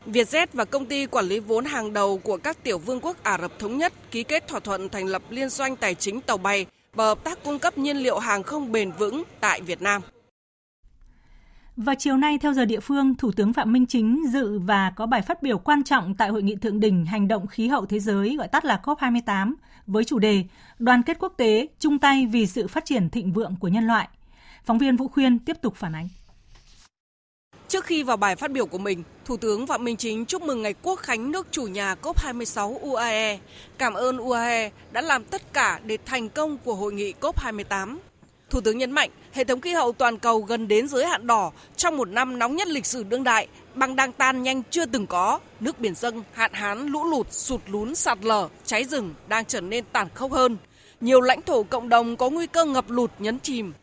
Vietjet 0.05 0.47
và 0.53 0.65
công 0.65 0.85
ty 0.85 1.05
quản 1.05 1.25
lý 1.25 1.39
vốn 1.39 1.65
hàng 1.65 1.93
đầu 1.93 2.17
của 2.17 2.37
các 2.37 2.63
tiểu 2.63 2.77
vương 2.77 2.99
quốc 3.01 3.23
Ả 3.23 3.37
Rập 3.41 3.59
Thống 3.59 3.77
Nhất 3.77 3.93
ký 4.11 4.23
kết 4.23 4.47
thỏa 4.47 4.59
thuận 4.59 4.89
thành 4.89 5.05
lập 5.05 5.21
liên 5.29 5.49
doanh 5.49 5.75
tài 5.75 5.95
chính 5.95 6.21
tàu 6.21 6.37
bay 6.37 6.65
và 6.93 7.05
hợp 7.05 7.23
tác 7.23 7.43
cung 7.43 7.59
cấp 7.59 7.77
nhiên 7.77 7.97
liệu 7.97 8.19
hàng 8.19 8.43
không 8.43 8.71
bền 8.71 8.91
vững 8.91 9.23
tại 9.39 9.61
Việt 9.61 9.81
Nam. 9.81 10.01
Vào 11.77 11.95
chiều 11.99 12.17
nay, 12.17 12.37
theo 12.37 12.53
giờ 12.53 12.65
địa 12.65 12.79
phương, 12.79 13.15
Thủ 13.15 13.31
tướng 13.31 13.53
Phạm 13.53 13.73
Minh 13.73 13.85
Chính 13.85 14.23
dự 14.33 14.59
và 14.59 14.93
có 14.95 15.05
bài 15.05 15.21
phát 15.21 15.43
biểu 15.43 15.57
quan 15.57 15.83
trọng 15.83 16.15
tại 16.15 16.29
Hội 16.29 16.43
nghị 16.43 16.55
Thượng 16.55 16.79
đỉnh 16.79 17.05
Hành 17.05 17.27
động 17.27 17.47
Khí 17.47 17.67
hậu 17.67 17.85
Thế 17.85 17.99
giới, 17.99 18.35
gọi 18.35 18.47
tắt 18.47 18.65
là 18.65 18.81
COP28, 18.83 19.53
với 19.87 20.03
chủ 20.03 20.19
đề 20.19 20.43
Đoàn 20.79 21.03
kết 21.03 21.17
quốc 21.19 21.33
tế, 21.37 21.67
chung 21.79 21.99
tay 21.99 22.25
vì 22.25 22.47
sự 22.47 22.67
phát 22.67 22.85
triển 22.85 23.09
thịnh 23.09 23.33
vượng 23.33 23.55
của 23.59 23.67
nhân 23.67 23.87
loại. 23.87 24.07
Phóng 24.65 24.77
viên 24.77 24.97
Vũ 24.97 25.07
Khuyên 25.07 25.39
tiếp 25.39 25.57
tục 25.61 25.75
phản 25.75 25.95
ánh. 25.95 26.07
Trước 27.67 27.85
khi 27.85 28.03
vào 28.03 28.17
bài 28.17 28.35
phát 28.35 28.51
biểu 28.51 28.65
của 28.65 28.77
mình, 28.77 29.03
Thủ 29.25 29.37
tướng 29.37 29.67
Phạm 29.67 29.83
Minh 29.83 29.97
Chính 29.97 30.25
chúc 30.25 30.41
mừng 30.41 30.61
ngày 30.61 30.73
quốc 30.81 30.99
khánh 30.99 31.31
nước 31.31 31.47
chủ 31.51 31.63
nhà 31.63 31.95
COP26 32.01 32.79
UAE, 32.79 33.39
cảm 33.77 33.93
ơn 33.93 34.17
UAE 34.17 34.71
đã 34.91 35.01
làm 35.01 35.23
tất 35.23 35.53
cả 35.53 35.79
để 35.85 35.97
thành 36.05 36.29
công 36.29 36.57
của 36.57 36.75
hội 36.75 36.93
nghị 36.93 37.13
COP28. 37.21 37.97
Thủ 38.51 38.61
tướng 38.61 38.77
nhấn 38.77 38.91
mạnh, 38.91 39.09
hệ 39.31 39.43
thống 39.43 39.61
khí 39.61 39.73
hậu 39.73 39.91
toàn 39.91 40.17
cầu 40.17 40.41
gần 40.41 40.67
đến 40.67 40.87
giới 40.87 41.05
hạn 41.05 41.27
đỏ 41.27 41.51
trong 41.75 41.97
một 41.97 42.09
năm 42.09 42.39
nóng 42.39 42.55
nhất 42.55 42.67
lịch 42.67 42.85
sử 42.85 43.03
đương 43.03 43.23
đại, 43.23 43.47
băng 43.75 43.95
đang 43.95 44.13
tan 44.13 44.43
nhanh 44.43 44.61
chưa 44.69 44.85
từng 44.85 45.07
có, 45.07 45.39
nước 45.59 45.79
biển 45.79 45.95
dâng, 45.95 46.23
hạn 46.33 46.53
hán, 46.53 46.87
lũ 46.87 47.03
lụt, 47.03 47.27
sụt 47.31 47.61
lún, 47.67 47.95
sạt 47.95 48.17
lở, 48.21 48.47
cháy 48.65 48.85
rừng 48.85 49.13
đang 49.27 49.45
trở 49.45 49.61
nên 49.61 49.83
tàn 49.91 50.07
khốc 50.13 50.31
hơn. 50.31 50.57
Nhiều 51.01 51.21
lãnh 51.21 51.41
thổ 51.41 51.63
cộng 51.63 51.89
đồng 51.89 52.17
có 52.17 52.29
nguy 52.29 52.47
cơ 52.47 52.65
ngập 52.65 52.89
lụt 52.89 53.11
nhấn 53.19 53.39
chìm. 53.39 53.73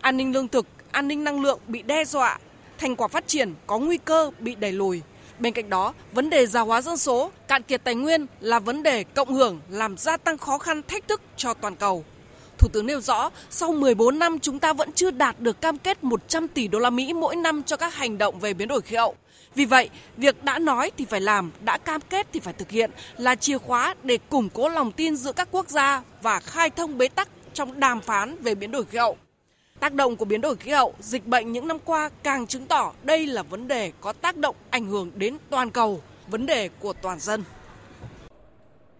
An 0.00 0.16
ninh 0.16 0.32
lương 0.32 0.48
thực, 0.48 0.66
an 0.92 1.08
ninh 1.08 1.24
năng 1.24 1.42
lượng 1.42 1.58
bị 1.66 1.82
đe 1.82 2.04
dọa, 2.04 2.38
thành 2.78 2.96
quả 2.96 3.08
phát 3.08 3.26
triển 3.26 3.54
có 3.66 3.78
nguy 3.78 3.98
cơ 3.98 4.30
bị 4.40 4.54
đẩy 4.54 4.72
lùi. 4.72 5.02
Bên 5.38 5.52
cạnh 5.52 5.70
đó, 5.70 5.94
vấn 6.12 6.30
đề 6.30 6.46
già 6.46 6.60
hóa 6.60 6.82
dân 6.82 6.96
số, 6.96 7.30
cạn 7.48 7.62
kiệt 7.62 7.84
tài 7.84 7.94
nguyên 7.94 8.26
là 8.40 8.58
vấn 8.58 8.82
đề 8.82 9.04
cộng 9.04 9.34
hưởng 9.34 9.60
làm 9.68 9.96
gia 9.96 10.16
tăng 10.16 10.38
khó 10.38 10.58
khăn 10.58 10.82
thách 10.88 11.08
thức 11.08 11.20
cho 11.36 11.54
toàn 11.54 11.76
cầu. 11.76 12.04
Thủ 12.64 12.70
tướng 12.70 12.86
nêu 12.86 13.00
rõ, 13.00 13.30
sau 13.50 13.72
14 13.72 14.18
năm 14.18 14.38
chúng 14.38 14.58
ta 14.58 14.72
vẫn 14.72 14.92
chưa 14.92 15.10
đạt 15.10 15.40
được 15.40 15.60
cam 15.60 15.78
kết 15.78 16.04
100 16.04 16.48
tỷ 16.48 16.68
đô 16.68 16.78
la 16.78 16.90
Mỹ 16.90 17.12
mỗi 17.12 17.36
năm 17.36 17.62
cho 17.62 17.76
các 17.76 17.94
hành 17.94 18.18
động 18.18 18.38
về 18.38 18.54
biến 18.54 18.68
đổi 18.68 18.80
khí 18.80 18.96
hậu. 18.96 19.14
Vì 19.54 19.64
vậy, 19.64 19.90
việc 20.16 20.44
đã 20.44 20.58
nói 20.58 20.90
thì 20.96 21.04
phải 21.04 21.20
làm, 21.20 21.50
đã 21.60 21.78
cam 21.78 22.00
kết 22.00 22.26
thì 22.32 22.40
phải 22.40 22.54
thực 22.54 22.70
hiện 22.70 22.90
là 23.16 23.34
chìa 23.34 23.58
khóa 23.58 23.94
để 24.02 24.18
củng 24.28 24.48
cố 24.48 24.68
lòng 24.68 24.92
tin 24.92 25.16
giữa 25.16 25.32
các 25.32 25.48
quốc 25.50 25.68
gia 25.68 26.02
và 26.22 26.40
khai 26.40 26.70
thông 26.70 26.98
bế 26.98 27.08
tắc 27.08 27.28
trong 27.54 27.80
đàm 27.80 28.00
phán 28.00 28.42
về 28.42 28.54
biến 28.54 28.70
đổi 28.70 28.84
khí 28.84 28.98
hậu. 28.98 29.16
Tác 29.80 29.94
động 29.94 30.16
của 30.16 30.24
biến 30.24 30.40
đổi 30.40 30.56
khí 30.56 30.70
hậu, 30.70 30.94
dịch 31.00 31.26
bệnh 31.26 31.52
những 31.52 31.68
năm 31.68 31.78
qua 31.84 32.10
càng 32.22 32.46
chứng 32.46 32.66
tỏ 32.66 32.92
đây 33.02 33.26
là 33.26 33.42
vấn 33.42 33.68
đề 33.68 33.92
có 34.00 34.12
tác 34.12 34.36
động 34.36 34.56
ảnh 34.70 34.86
hưởng 34.86 35.10
đến 35.14 35.36
toàn 35.50 35.70
cầu, 35.70 36.02
vấn 36.28 36.46
đề 36.46 36.68
của 36.68 36.92
toàn 36.92 37.20
dân. 37.20 37.44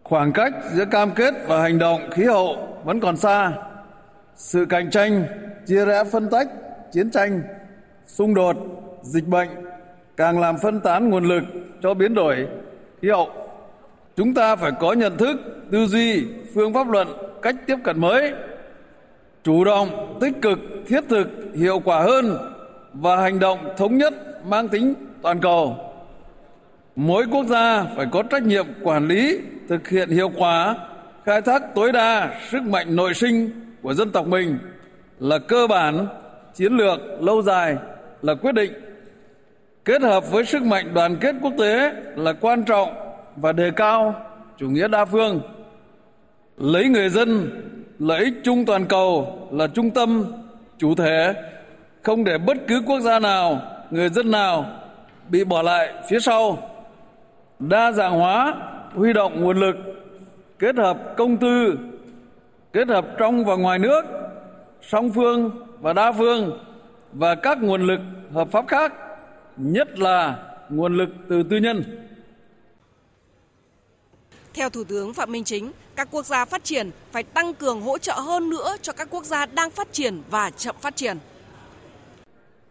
Khoảng 0.05 0.33
cách 0.33 0.53
giữa 0.73 0.85
cam 0.85 1.11
kết 1.11 1.35
và 1.47 1.62
hành 1.62 1.79
động 1.79 2.01
khí 2.11 2.25
hậu 2.25 2.79
vẫn 2.85 3.01
còn 3.01 3.17
xa. 3.17 3.53
Sự 4.37 4.67
cạnh 4.69 4.90
tranh, 4.90 5.25
chia 5.67 5.85
rẽ 5.85 6.05
phân 6.12 6.29
tách, 6.31 6.49
chiến 6.93 7.11
tranh, 7.11 7.43
xung 8.07 8.35
đột, 8.35 8.57
dịch 9.03 9.27
bệnh 9.27 9.49
càng 10.17 10.40
làm 10.40 10.59
phân 10.59 10.81
tán 10.81 11.11
nguồn 11.11 11.25
lực 11.25 11.45
cho 11.83 11.95
biến 11.95 12.14
đổi 12.14 12.49
khí 13.03 13.09
hậu. 13.09 13.31
Chúng 14.17 14.35
ta 14.35 14.57
phải 14.57 14.73
có 14.81 14.93
nhận 14.93 15.17
thức, 15.17 15.37
tư 15.71 15.87
duy, 15.87 16.27
phương 16.55 16.75
pháp 16.75 16.88
luận, 16.88 17.09
cách 17.43 17.57
tiếp 17.67 17.77
cận 17.85 18.01
mới, 18.01 18.33
chủ 19.43 19.64
động, 19.64 20.19
tích 20.21 20.43
cực, 20.43 20.59
thiết 20.87 21.05
thực, 21.09 21.29
hiệu 21.55 21.81
quả 21.85 22.03
hơn 22.03 22.38
và 22.93 23.17
hành 23.17 23.38
động 23.38 23.59
thống 23.77 23.97
nhất 23.97 24.14
mang 24.47 24.69
tính 24.69 24.95
toàn 25.23 25.40
cầu. 25.40 25.77
Mỗi 26.97 27.27
quốc 27.31 27.47
gia 27.47 27.85
phải 27.97 28.07
có 28.13 28.23
trách 28.23 28.43
nhiệm 28.43 28.67
quản 28.83 29.09
lý, 29.09 29.39
thực 29.69 29.89
hiện 29.89 30.09
hiệu 30.09 30.31
quả, 30.37 30.77
khai 31.25 31.43
thác 31.43 31.75
tối 31.75 31.93
đa 31.93 32.41
sức 32.51 32.63
mạnh 32.63 32.97
nội 32.97 33.15
sinh 33.15 33.51
của 33.83 33.95
dân 33.95 34.11
tộc 34.11 34.27
mình 34.27 34.59
là 35.21 35.39
cơ 35.39 35.67
bản, 35.67 36.07
chiến 36.55 36.73
lược 36.77 37.01
lâu 37.21 37.43
dài 37.43 37.77
là 38.23 38.35
quyết 38.35 38.53
định. 38.53 38.73
Kết 39.85 40.03
hợp 40.03 40.31
với 40.31 40.45
sức 40.45 40.63
mạnh 40.63 40.95
đoàn 40.95 41.17
kết 41.17 41.35
quốc 41.43 41.53
tế 41.59 41.93
là 42.17 42.33
quan 42.33 42.65
trọng 42.65 42.89
và 43.37 43.53
đề 43.53 43.71
cao 43.77 44.15
chủ 44.59 44.69
nghĩa 44.69 44.89
đa 44.89 45.05
phương. 45.05 45.41
Lấy 46.57 46.89
người 46.89 47.09
dân, 47.09 47.51
lợi 47.99 48.25
ích 48.25 48.35
chung 48.45 48.65
toàn 48.65 48.87
cầu 48.87 49.39
là 49.53 49.67
trung 49.67 49.91
tâm, 49.91 50.25
chủ 50.79 50.95
thể, 50.95 51.35
không 52.03 52.25
để 52.25 52.39
bất 52.39 52.57
cứ 52.69 52.83
quốc 52.87 53.01
gia 53.01 53.19
nào, 53.19 53.61
người 53.91 54.09
dân 54.09 54.31
nào 54.31 54.67
bị 55.29 55.45
bỏ 55.45 55.63
lại 55.63 55.93
phía 56.09 56.21
sau. 56.21 56.59
Đa 57.59 57.93
dạng 57.93 58.12
hóa, 58.12 58.55
huy 58.95 59.12
động 59.12 59.40
nguồn 59.40 59.61
lực, 59.61 59.77
kết 60.59 60.77
hợp 60.77 60.99
công 61.17 61.37
tư, 61.37 61.79
kết 62.73 62.88
hợp 62.88 63.07
trong 63.19 63.45
và 63.45 63.57
ngoài 63.57 63.79
nước, 63.79 64.05
song 64.83 65.11
phương 65.14 65.51
và 65.81 65.93
đa 65.93 66.12
phương 66.12 66.59
và 67.12 67.35
các 67.35 67.59
nguồn 67.62 67.87
lực 67.87 68.01
hợp 68.33 68.49
pháp 68.53 68.69
khác, 68.69 68.93
nhất 69.57 69.99
là 69.99 70.38
nguồn 70.69 70.97
lực 70.97 71.09
từ 71.29 71.43
tư 71.51 71.57
nhân. 71.57 72.07
Theo 74.55 74.71
Thủ 74.71 74.85
tướng 74.85 75.14
Phạm 75.14 75.33
Minh 75.33 75.45
Chính, 75.45 75.73
các 75.97 76.09
quốc 76.11 76.27
gia 76.27 76.45
phát 76.45 76.64
triển 76.64 76.90
phải 77.12 77.23
tăng 77.23 77.55
cường 77.55 77.81
hỗ 77.81 77.99
trợ 77.99 78.12
hơn 78.12 78.51
nữa 78.51 78.77
cho 78.83 78.93
các 78.93 79.09
quốc 79.11 79.25
gia 79.25 79.47
đang 79.47 79.71
phát 79.71 79.93
triển 79.93 80.23
và 80.31 80.51
chậm 80.51 80.77
phát 80.81 80.97
triển. 80.97 81.19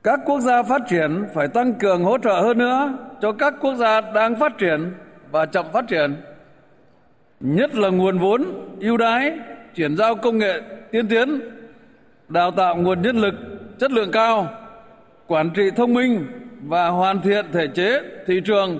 Các 0.03 0.19
quốc 0.25 0.39
gia 0.39 0.63
phát 0.63 0.81
triển 0.89 1.25
phải 1.33 1.47
tăng 1.47 1.73
cường 1.73 2.03
hỗ 2.03 2.17
trợ 2.17 2.41
hơn 2.41 2.57
nữa 2.57 2.93
cho 3.21 3.31
các 3.31 3.53
quốc 3.61 3.75
gia 3.75 4.01
đang 4.01 4.39
phát 4.39 4.57
triển 4.57 4.91
và 5.31 5.45
chậm 5.45 5.65
phát 5.73 5.87
triển. 5.87 6.15
Nhất 7.39 7.75
là 7.75 7.89
nguồn 7.89 8.19
vốn 8.19 8.43
ưu 8.79 8.97
đãi, 8.97 9.39
chuyển 9.75 9.97
giao 9.97 10.15
công 10.15 10.37
nghệ 10.37 10.61
tiên 10.91 11.07
tiến, 11.07 11.41
đào 12.29 12.51
tạo 12.51 12.75
nguồn 12.75 13.01
nhân 13.01 13.17
lực 13.17 13.33
chất 13.79 13.91
lượng 13.91 14.11
cao, 14.11 14.49
quản 15.27 15.49
trị 15.49 15.63
thông 15.75 15.93
minh 15.93 16.27
và 16.63 16.87
hoàn 16.87 17.21
thiện 17.21 17.45
thể 17.51 17.67
chế 17.67 18.01
thị 18.27 18.41
trường 18.45 18.77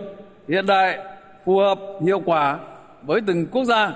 hiện 0.48 0.66
đại 0.66 1.00
phù 1.46 1.58
hợp 1.58 1.80
hiệu 2.06 2.22
quả 2.26 2.60
với 3.04 3.22
từng 3.28 3.48
quốc 3.48 3.64
gia. 3.64 3.92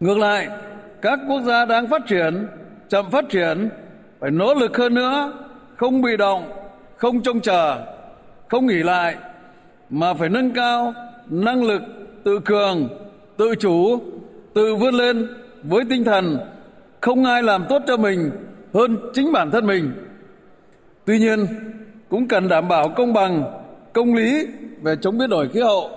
Ngược 0.00 0.18
lại, 0.18 0.48
các 1.02 1.18
quốc 1.28 1.40
gia 1.40 1.64
đang 1.64 1.86
phát 1.86 2.02
triển, 2.06 2.46
chậm 2.88 3.10
phát 3.10 3.24
triển 3.28 3.68
phải 4.20 4.30
nỗ 4.30 4.54
lực 4.54 4.76
hơn 4.76 4.94
nữa, 4.94 5.32
không 5.76 6.02
bị 6.02 6.16
động, 6.16 6.50
không 6.96 7.22
trông 7.22 7.40
chờ, 7.40 7.84
không 8.48 8.66
nghỉ 8.66 8.82
lại 8.82 9.16
mà 9.90 10.14
phải 10.14 10.28
nâng 10.28 10.50
cao 10.50 10.94
năng 11.26 11.64
lực 11.64 11.82
tự 12.24 12.40
cường, 12.44 12.88
tự 13.36 13.54
chủ, 13.60 14.00
tự 14.54 14.74
vươn 14.74 14.94
lên 14.94 15.28
với 15.62 15.84
tinh 15.90 16.04
thần 16.04 16.38
không 17.00 17.24
ai 17.24 17.42
làm 17.42 17.64
tốt 17.68 17.82
cho 17.86 17.96
mình 17.96 18.30
hơn 18.74 18.96
chính 19.14 19.32
bản 19.32 19.50
thân 19.50 19.66
mình. 19.66 19.92
Tuy 21.04 21.18
nhiên, 21.18 21.46
cũng 22.08 22.28
cần 22.28 22.48
đảm 22.48 22.68
bảo 22.68 22.88
công 22.88 23.12
bằng, 23.12 23.44
công 23.92 24.14
lý 24.14 24.46
về 24.82 24.96
chống 25.00 25.18
biến 25.18 25.30
đổi 25.30 25.48
khí 25.48 25.60
hậu. 25.60 25.90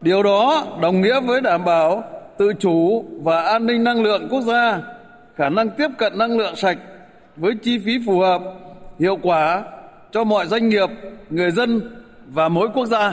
Điều 0.00 0.22
đó 0.22 0.66
đồng 0.82 1.00
nghĩa 1.00 1.20
với 1.20 1.40
đảm 1.40 1.64
bảo 1.64 2.04
tự 2.38 2.52
chủ 2.58 3.04
và 3.22 3.42
an 3.42 3.66
ninh 3.66 3.84
năng 3.84 4.02
lượng 4.02 4.28
quốc 4.30 4.40
gia, 4.40 4.80
khả 5.36 5.48
năng 5.48 5.70
tiếp 5.70 5.88
cận 5.98 6.18
năng 6.18 6.38
lượng 6.38 6.56
sạch 6.56 6.78
với 7.38 7.54
chi 7.62 7.78
phí 7.84 7.92
phù 8.06 8.20
hợp, 8.20 8.42
hiệu 8.98 9.18
quả 9.22 9.64
cho 10.12 10.24
mọi 10.24 10.46
doanh 10.46 10.68
nghiệp, 10.68 10.88
người 11.30 11.50
dân 11.50 11.96
và 12.28 12.48
mỗi 12.48 12.68
quốc 12.74 12.86
gia. 12.86 13.12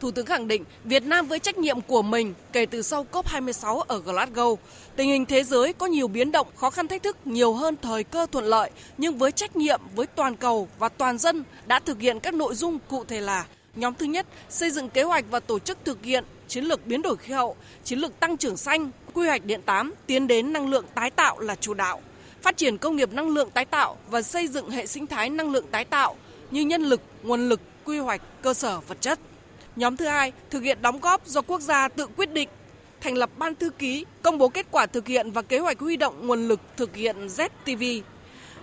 Thủ 0.00 0.10
tướng 0.10 0.26
khẳng 0.26 0.48
định 0.48 0.64
Việt 0.84 1.02
Nam 1.02 1.26
với 1.26 1.38
trách 1.38 1.58
nhiệm 1.58 1.80
của 1.80 2.02
mình 2.02 2.34
kể 2.52 2.66
từ 2.66 2.82
sau 2.82 3.06
COP26 3.12 3.78
ở 3.78 4.02
Glasgow, 4.06 4.56
tình 4.96 5.08
hình 5.08 5.26
thế 5.26 5.42
giới 5.42 5.72
có 5.72 5.86
nhiều 5.86 6.08
biến 6.08 6.32
động, 6.32 6.46
khó 6.56 6.70
khăn 6.70 6.88
thách 6.88 7.02
thức 7.02 7.16
nhiều 7.24 7.52
hơn 7.52 7.76
thời 7.82 8.04
cơ 8.04 8.26
thuận 8.32 8.44
lợi, 8.44 8.70
nhưng 8.98 9.18
với 9.18 9.32
trách 9.32 9.56
nhiệm 9.56 9.80
với 9.94 10.06
toàn 10.06 10.36
cầu 10.36 10.68
và 10.78 10.88
toàn 10.88 11.18
dân 11.18 11.44
đã 11.66 11.80
thực 11.80 12.00
hiện 12.00 12.20
các 12.20 12.34
nội 12.34 12.54
dung 12.54 12.78
cụ 12.88 13.04
thể 13.04 13.20
là 13.20 13.46
Nhóm 13.74 13.94
thứ 13.94 14.06
nhất, 14.06 14.26
xây 14.48 14.70
dựng 14.70 14.88
kế 14.88 15.02
hoạch 15.02 15.24
và 15.30 15.40
tổ 15.40 15.58
chức 15.58 15.78
thực 15.84 16.04
hiện 16.04 16.24
chiến 16.48 16.64
lược 16.64 16.86
biến 16.86 17.02
đổi 17.02 17.16
khí 17.16 17.32
hậu, 17.32 17.56
chiến 17.84 17.98
lược 17.98 18.20
tăng 18.20 18.36
trưởng 18.36 18.56
xanh, 18.56 18.90
quy 19.10 19.26
hoạch 19.26 19.44
điện 19.44 19.62
8 19.62 19.94
tiến 20.06 20.26
đến 20.26 20.52
năng 20.52 20.68
lượng 20.68 20.84
tái 20.94 21.10
tạo 21.10 21.38
là 21.38 21.54
chủ 21.54 21.74
đạo. 21.74 22.00
Phát 22.42 22.56
triển 22.56 22.78
công 22.78 22.96
nghiệp 22.96 23.12
năng 23.12 23.28
lượng 23.28 23.50
tái 23.50 23.64
tạo 23.64 23.96
và 24.10 24.22
xây 24.22 24.48
dựng 24.48 24.70
hệ 24.70 24.86
sinh 24.86 25.06
thái 25.06 25.30
năng 25.30 25.50
lượng 25.50 25.66
tái 25.70 25.84
tạo 25.84 26.16
như 26.50 26.60
nhân 26.60 26.82
lực, 26.82 27.00
nguồn 27.22 27.48
lực, 27.48 27.60
quy 27.84 27.98
hoạch, 27.98 28.22
cơ 28.42 28.54
sở 28.54 28.80
vật 28.80 29.00
chất. 29.00 29.18
Nhóm 29.76 29.96
thứ 29.96 30.06
hai, 30.06 30.32
thực 30.50 30.62
hiện 30.62 30.78
đóng 30.82 31.00
góp 31.00 31.26
do 31.26 31.42
quốc 31.42 31.60
gia 31.60 31.88
tự 31.88 32.06
quyết 32.06 32.32
định, 32.32 32.48
thành 33.00 33.14
lập 33.14 33.30
ban 33.36 33.54
thư 33.54 33.70
ký, 33.70 34.04
công 34.22 34.38
bố 34.38 34.48
kết 34.48 34.66
quả 34.70 34.86
thực 34.86 35.06
hiện 35.06 35.30
và 35.30 35.42
kế 35.42 35.58
hoạch 35.58 35.78
huy 35.78 35.96
động 35.96 36.26
nguồn 36.26 36.48
lực 36.48 36.60
thực 36.76 36.96
hiện 36.96 37.16
ZTV, 37.26 38.02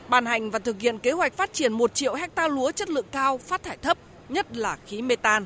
ban 0.09 0.25
hành 0.25 0.51
và 0.51 0.59
thực 0.59 0.79
hiện 0.79 0.99
kế 0.99 1.11
hoạch 1.11 1.33
phát 1.33 1.53
triển 1.53 1.73
1 1.73 1.93
triệu 1.93 2.13
hecta 2.13 2.47
lúa 2.47 2.71
chất 2.71 2.89
lượng 2.89 3.05
cao 3.11 3.37
phát 3.37 3.63
thải 3.63 3.77
thấp, 3.77 3.97
nhất 4.29 4.57
là 4.57 4.77
khí 4.85 5.01
metan. 5.01 5.45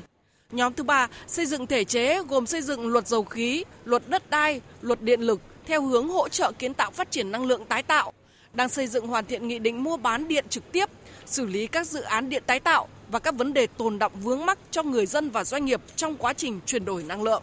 Nhóm 0.52 0.72
thứ 0.72 0.84
ba, 0.84 1.08
xây 1.26 1.46
dựng 1.46 1.66
thể 1.66 1.84
chế 1.84 2.22
gồm 2.28 2.46
xây 2.46 2.62
dựng 2.62 2.86
luật 2.86 3.08
dầu 3.08 3.24
khí, 3.24 3.64
luật 3.84 4.08
đất 4.08 4.30
đai, 4.30 4.60
luật 4.82 5.02
điện 5.02 5.20
lực 5.20 5.40
theo 5.66 5.82
hướng 5.82 6.08
hỗ 6.08 6.28
trợ 6.28 6.52
kiến 6.58 6.74
tạo 6.74 6.90
phát 6.90 7.10
triển 7.10 7.30
năng 7.30 7.46
lượng 7.46 7.64
tái 7.64 7.82
tạo, 7.82 8.12
đang 8.54 8.68
xây 8.68 8.86
dựng 8.86 9.06
hoàn 9.06 9.24
thiện 9.24 9.48
nghị 9.48 9.58
định 9.58 9.84
mua 9.84 9.96
bán 9.96 10.28
điện 10.28 10.44
trực 10.48 10.72
tiếp, 10.72 10.90
xử 11.26 11.46
lý 11.46 11.66
các 11.66 11.86
dự 11.86 12.00
án 12.00 12.28
điện 12.28 12.42
tái 12.46 12.60
tạo 12.60 12.88
và 13.08 13.18
các 13.18 13.34
vấn 13.34 13.52
đề 13.52 13.66
tồn 13.66 13.98
động 13.98 14.12
vướng 14.22 14.46
mắc 14.46 14.58
cho 14.70 14.82
người 14.82 15.06
dân 15.06 15.30
và 15.30 15.44
doanh 15.44 15.64
nghiệp 15.64 15.80
trong 15.96 16.16
quá 16.16 16.32
trình 16.32 16.60
chuyển 16.66 16.84
đổi 16.84 17.02
năng 17.02 17.22
lượng. 17.22 17.42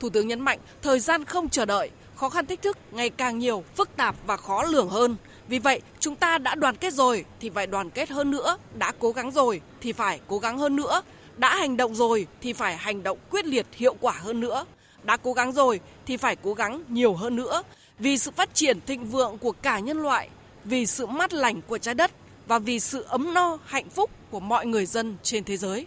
Thủ 0.00 0.08
tướng 0.10 0.28
nhấn 0.28 0.40
mạnh, 0.40 0.58
thời 0.82 1.00
gian 1.00 1.24
không 1.24 1.48
chờ 1.48 1.64
đợi, 1.64 1.90
khó 2.16 2.28
khăn 2.28 2.46
thách 2.46 2.62
thức 2.62 2.78
ngày 2.90 3.10
càng 3.10 3.38
nhiều, 3.38 3.64
phức 3.76 3.96
tạp 3.96 4.16
và 4.26 4.36
khó 4.36 4.62
lường 4.62 4.88
hơn. 4.88 5.16
Vì 5.48 5.58
vậy, 5.58 5.80
chúng 6.00 6.16
ta 6.16 6.38
đã 6.38 6.54
đoàn 6.54 6.76
kết 6.76 6.92
rồi 6.92 7.24
thì 7.40 7.50
phải 7.50 7.66
đoàn 7.66 7.90
kết 7.90 8.10
hơn 8.10 8.30
nữa, 8.30 8.56
đã 8.78 8.92
cố 8.98 9.12
gắng 9.12 9.30
rồi 9.30 9.60
thì 9.80 9.92
phải 9.92 10.20
cố 10.28 10.38
gắng 10.38 10.58
hơn 10.58 10.76
nữa, 10.76 11.02
đã 11.36 11.56
hành 11.56 11.76
động 11.76 11.94
rồi 11.94 12.26
thì 12.40 12.52
phải 12.52 12.76
hành 12.76 13.02
động 13.02 13.18
quyết 13.30 13.46
liệt 13.46 13.66
hiệu 13.72 13.96
quả 14.00 14.14
hơn 14.18 14.40
nữa, 14.40 14.64
đã 15.02 15.16
cố 15.16 15.32
gắng 15.32 15.52
rồi 15.52 15.80
thì 16.06 16.16
phải 16.16 16.36
cố 16.36 16.54
gắng 16.54 16.82
nhiều 16.88 17.14
hơn 17.14 17.36
nữa 17.36 17.62
vì 17.98 18.18
sự 18.18 18.30
phát 18.30 18.54
triển 18.54 18.78
thịnh 18.86 19.06
vượng 19.06 19.38
của 19.38 19.52
cả 19.52 19.78
nhân 19.78 19.98
loại, 19.98 20.28
vì 20.64 20.86
sự 20.86 21.06
mát 21.06 21.32
lành 21.32 21.62
của 21.62 21.78
trái 21.78 21.94
đất 21.94 22.10
và 22.46 22.58
vì 22.58 22.80
sự 22.80 23.02
ấm 23.02 23.34
no, 23.34 23.58
hạnh 23.64 23.88
phúc 23.90 24.10
của 24.30 24.40
mọi 24.40 24.66
người 24.66 24.86
dân 24.86 25.16
trên 25.22 25.44
thế 25.44 25.56
giới. 25.56 25.86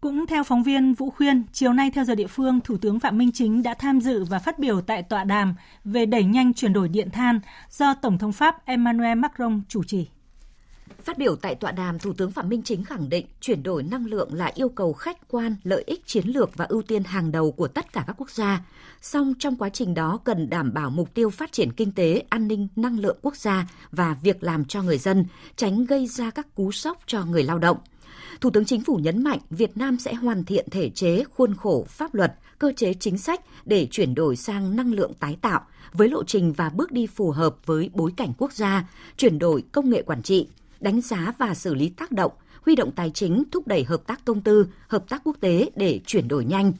Cũng 0.00 0.26
theo 0.26 0.44
phóng 0.44 0.62
viên 0.62 0.94
Vũ 0.94 1.10
Khuyên, 1.10 1.44
chiều 1.52 1.72
nay 1.72 1.90
theo 1.94 2.04
giờ 2.04 2.14
địa 2.14 2.26
phương, 2.26 2.60
Thủ 2.64 2.76
tướng 2.76 3.00
Phạm 3.00 3.18
Minh 3.18 3.30
Chính 3.34 3.62
đã 3.62 3.74
tham 3.74 4.00
dự 4.00 4.24
và 4.24 4.38
phát 4.38 4.58
biểu 4.58 4.80
tại 4.80 5.02
tọa 5.02 5.24
đàm 5.24 5.54
về 5.84 6.06
đẩy 6.06 6.24
nhanh 6.24 6.54
chuyển 6.54 6.72
đổi 6.72 6.88
điện 6.88 7.10
than 7.10 7.40
do 7.70 7.94
Tổng 7.94 8.18
thống 8.18 8.32
Pháp 8.32 8.66
Emmanuel 8.66 9.18
Macron 9.18 9.62
chủ 9.68 9.84
trì. 9.84 10.08
Phát 11.04 11.18
biểu 11.18 11.36
tại 11.36 11.54
tọa 11.54 11.72
đàm, 11.72 11.98
Thủ 11.98 12.12
tướng 12.12 12.30
Phạm 12.30 12.48
Minh 12.48 12.62
Chính 12.62 12.84
khẳng 12.84 13.08
định 13.08 13.26
chuyển 13.40 13.62
đổi 13.62 13.82
năng 13.82 14.06
lượng 14.06 14.34
là 14.34 14.52
yêu 14.54 14.68
cầu 14.68 14.92
khách 14.92 15.28
quan, 15.28 15.56
lợi 15.64 15.84
ích 15.86 16.06
chiến 16.06 16.26
lược 16.26 16.56
và 16.56 16.64
ưu 16.64 16.82
tiên 16.82 17.04
hàng 17.04 17.32
đầu 17.32 17.52
của 17.52 17.68
tất 17.68 17.92
cả 17.92 18.04
các 18.06 18.16
quốc 18.18 18.30
gia. 18.30 18.64
Song 19.02 19.34
trong 19.38 19.56
quá 19.56 19.68
trình 19.68 19.94
đó 19.94 20.18
cần 20.24 20.50
đảm 20.50 20.74
bảo 20.74 20.90
mục 20.90 21.14
tiêu 21.14 21.30
phát 21.30 21.52
triển 21.52 21.72
kinh 21.72 21.92
tế, 21.92 22.22
an 22.28 22.48
ninh 22.48 22.68
năng 22.76 22.98
lượng 22.98 23.18
quốc 23.22 23.36
gia 23.36 23.68
và 23.90 24.16
việc 24.22 24.42
làm 24.42 24.64
cho 24.64 24.82
người 24.82 24.98
dân, 24.98 25.24
tránh 25.56 25.84
gây 25.84 26.06
ra 26.06 26.30
các 26.30 26.54
cú 26.54 26.72
sốc 26.72 26.98
cho 27.06 27.24
người 27.24 27.42
lao 27.42 27.58
động. 27.58 27.76
Thủ 28.40 28.50
tướng 28.50 28.64
Chính 28.64 28.84
phủ 28.84 28.96
nhấn 28.96 29.24
mạnh 29.24 29.38
Việt 29.50 29.76
Nam 29.76 29.98
sẽ 29.98 30.14
hoàn 30.14 30.44
thiện 30.44 30.70
thể 30.70 30.90
chế, 30.90 31.24
khuôn 31.24 31.54
khổ, 31.54 31.84
pháp 31.88 32.14
luật, 32.14 32.34
cơ 32.58 32.72
chế 32.76 32.94
chính 32.94 33.18
sách 33.18 33.40
để 33.64 33.88
chuyển 33.90 34.14
đổi 34.14 34.36
sang 34.36 34.76
năng 34.76 34.92
lượng 34.92 35.14
tái 35.14 35.36
tạo 35.40 35.60
với 35.92 36.08
lộ 36.08 36.24
trình 36.24 36.52
và 36.52 36.68
bước 36.68 36.92
đi 36.92 37.06
phù 37.06 37.30
hợp 37.30 37.56
với 37.66 37.90
bối 37.94 38.12
cảnh 38.16 38.32
quốc 38.38 38.52
gia, 38.52 38.88
chuyển 39.16 39.38
đổi 39.38 39.62
công 39.72 39.90
nghệ 39.90 40.02
quản 40.02 40.22
trị, 40.22 40.48
đánh 40.80 41.00
giá 41.00 41.32
và 41.38 41.54
xử 41.54 41.74
lý 41.74 41.88
tác 41.88 42.12
động, 42.12 42.32
huy 42.62 42.76
động 42.76 42.92
tài 42.92 43.10
chính 43.10 43.44
thúc 43.52 43.66
đẩy 43.66 43.84
hợp 43.84 44.06
tác 44.06 44.24
công 44.24 44.40
tư, 44.40 44.66
hợp 44.88 45.08
tác 45.08 45.22
quốc 45.24 45.36
tế 45.40 45.70
để 45.76 46.00
chuyển 46.06 46.28
đổi 46.28 46.44
nhanh. 46.44 46.72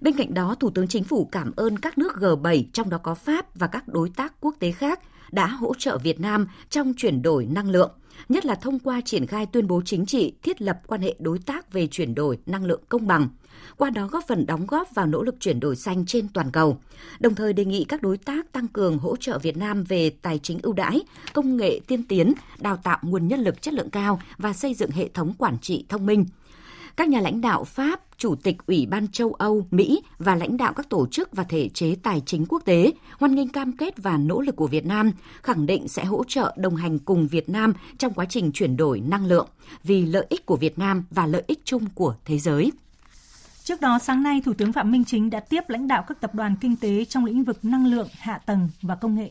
Bên 0.00 0.16
cạnh 0.16 0.34
đó, 0.34 0.54
Thủ 0.60 0.70
tướng 0.70 0.88
Chính 0.88 1.04
phủ 1.04 1.28
cảm 1.32 1.52
ơn 1.56 1.78
các 1.78 1.98
nước 1.98 2.12
G7, 2.16 2.64
trong 2.72 2.90
đó 2.90 2.98
có 2.98 3.14
Pháp 3.14 3.56
và 3.58 3.66
các 3.66 3.88
đối 3.88 4.10
tác 4.10 4.34
quốc 4.40 4.54
tế 4.58 4.72
khác, 4.72 5.00
đã 5.32 5.46
hỗ 5.46 5.74
trợ 5.74 5.98
Việt 5.98 6.20
Nam 6.20 6.46
trong 6.70 6.94
chuyển 6.96 7.22
đổi 7.22 7.46
năng 7.46 7.70
lượng, 7.70 7.90
nhất 8.28 8.46
là 8.46 8.54
thông 8.54 8.78
qua 8.78 9.00
triển 9.00 9.26
khai 9.26 9.46
tuyên 9.46 9.66
bố 9.66 9.82
chính 9.84 10.06
trị 10.06 10.32
thiết 10.42 10.62
lập 10.62 10.80
quan 10.86 11.00
hệ 11.00 11.16
đối 11.18 11.38
tác 11.38 11.72
về 11.72 11.86
chuyển 11.86 12.14
đổi 12.14 12.38
năng 12.46 12.64
lượng 12.64 12.80
công 12.88 13.06
bằng, 13.06 13.28
qua 13.76 13.90
đó 13.90 14.06
góp 14.06 14.24
phần 14.28 14.46
đóng 14.46 14.66
góp 14.66 14.94
vào 14.94 15.06
nỗ 15.06 15.22
lực 15.22 15.34
chuyển 15.40 15.60
đổi 15.60 15.76
xanh 15.76 16.06
trên 16.06 16.28
toàn 16.28 16.50
cầu. 16.50 16.78
Đồng 17.20 17.34
thời 17.34 17.52
đề 17.52 17.64
nghị 17.64 17.84
các 17.84 18.02
đối 18.02 18.18
tác 18.18 18.52
tăng 18.52 18.68
cường 18.68 18.98
hỗ 18.98 19.16
trợ 19.16 19.38
Việt 19.38 19.56
Nam 19.56 19.84
về 19.84 20.10
tài 20.10 20.38
chính 20.38 20.58
ưu 20.62 20.72
đãi, 20.72 21.02
công 21.32 21.56
nghệ 21.56 21.80
tiên 21.86 22.02
tiến, 22.02 22.32
đào 22.58 22.76
tạo 22.76 22.98
nguồn 23.02 23.28
nhân 23.28 23.40
lực 23.40 23.62
chất 23.62 23.74
lượng 23.74 23.90
cao 23.90 24.20
và 24.38 24.52
xây 24.52 24.74
dựng 24.74 24.90
hệ 24.90 25.08
thống 25.08 25.32
quản 25.38 25.58
trị 25.58 25.84
thông 25.88 26.06
minh. 26.06 26.24
Các 26.96 27.08
nhà 27.08 27.20
lãnh 27.20 27.40
đạo 27.40 27.64
Pháp, 27.64 28.00
Chủ 28.18 28.34
tịch 28.34 28.56
Ủy 28.66 28.86
ban 28.86 29.08
châu 29.08 29.32
Âu, 29.32 29.66
Mỹ 29.70 30.02
và 30.18 30.34
lãnh 30.34 30.56
đạo 30.56 30.72
các 30.72 30.88
tổ 30.88 31.06
chức 31.06 31.28
và 31.32 31.44
thể 31.44 31.68
chế 31.68 31.96
tài 32.02 32.22
chính 32.26 32.46
quốc 32.48 32.62
tế 32.64 32.92
hoan 33.18 33.34
nghênh 33.34 33.48
cam 33.48 33.76
kết 33.76 33.94
và 33.96 34.16
nỗ 34.16 34.40
lực 34.40 34.56
của 34.56 34.66
Việt 34.66 34.86
Nam, 34.86 35.12
khẳng 35.42 35.66
định 35.66 35.88
sẽ 35.88 36.04
hỗ 36.04 36.24
trợ 36.28 36.54
đồng 36.56 36.76
hành 36.76 36.98
cùng 36.98 37.26
Việt 37.26 37.48
Nam 37.48 37.72
trong 37.98 38.14
quá 38.14 38.24
trình 38.28 38.52
chuyển 38.52 38.76
đổi 38.76 39.00
năng 39.00 39.26
lượng 39.26 39.48
vì 39.84 40.06
lợi 40.06 40.26
ích 40.28 40.46
của 40.46 40.56
Việt 40.56 40.78
Nam 40.78 41.04
và 41.10 41.26
lợi 41.26 41.42
ích 41.46 41.60
chung 41.64 41.84
của 41.94 42.14
thế 42.24 42.38
giới. 42.38 42.72
Trước 43.66 43.80
đó, 43.80 43.98
sáng 43.98 44.22
nay, 44.22 44.40
Thủ 44.44 44.52
tướng 44.54 44.72
Phạm 44.72 44.90
Minh 44.90 45.04
Chính 45.04 45.30
đã 45.30 45.40
tiếp 45.40 45.60
lãnh 45.68 45.88
đạo 45.88 46.04
các 46.08 46.20
tập 46.20 46.34
đoàn 46.34 46.56
kinh 46.60 46.76
tế 46.76 47.04
trong 47.04 47.24
lĩnh 47.24 47.44
vực 47.44 47.64
năng 47.64 47.86
lượng, 47.86 48.08
hạ 48.18 48.38
tầng 48.46 48.68
và 48.82 48.94
công 48.94 49.14
nghệ. 49.14 49.30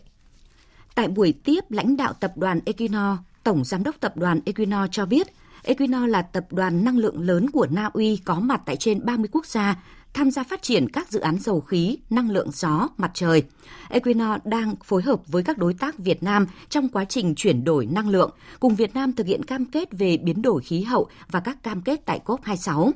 Tại 0.95 1.08
buổi 1.08 1.34
tiếp, 1.43 1.71
lãnh 1.71 1.98
đạo 1.98 2.13
tập 2.13 2.34
đoàn 2.36 2.60
Equinor, 2.65 3.17
Tổng 3.43 3.63
Giám 3.63 3.84
đốc 3.84 3.95
tập 4.00 4.17
đoàn 4.17 4.39
Equinor 4.45 4.89
cho 4.91 5.06
biết, 5.06 5.28
Equinor 5.63 6.10
là 6.10 6.21
tập 6.21 6.45
đoàn 6.52 6.86
năng 6.86 6.98
lượng 6.98 7.21
lớn 7.21 7.50
của 7.50 7.67
Na 7.71 7.89
Uy 7.93 8.17
có 8.26 8.39
mặt 8.39 8.62
tại 8.65 8.76
trên 8.76 9.06
30 9.06 9.30
quốc 9.32 9.45
gia, 9.45 9.84
tham 10.15 10.32
gia 10.32 10.43
phát 10.43 10.62
triển 10.62 10.89
các 10.89 11.12
dự 11.12 11.19
án 11.19 11.38
dầu 11.39 11.62
khí, 11.62 11.97
năng 12.10 12.32
lượng 12.32 12.51
gió, 12.51 12.89
mặt 12.97 13.12
trời. 13.13 13.43
Equinor 13.89 14.30
đang 14.45 14.75
phối 14.84 15.01
hợp 15.01 15.19
với 15.28 15.43
các 15.43 15.58
đối 15.58 15.73
tác 15.73 15.97
Việt 15.97 16.23
Nam 16.23 16.47
trong 16.69 16.89
quá 16.89 17.06
trình 17.06 17.36
chuyển 17.36 17.63
đổi 17.63 17.86
năng 17.86 18.10
lượng, 18.10 18.32
cùng 18.60 18.75
Việt 18.75 18.93
Nam 18.93 19.13
thực 19.13 19.28
hiện 19.28 19.43
cam 19.43 19.65
kết 19.65 19.89
về 19.91 20.17
biến 20.17 20.41
đổi 20.41 20.62
khí 20.62 20.82
hậu 20.82 21.08
và 21.32 21.39
các 21.39 21.63
cam 21.63 21.82
kết 21.82 22.06
tại 22.06 22.19
COP26. 22.25 22.91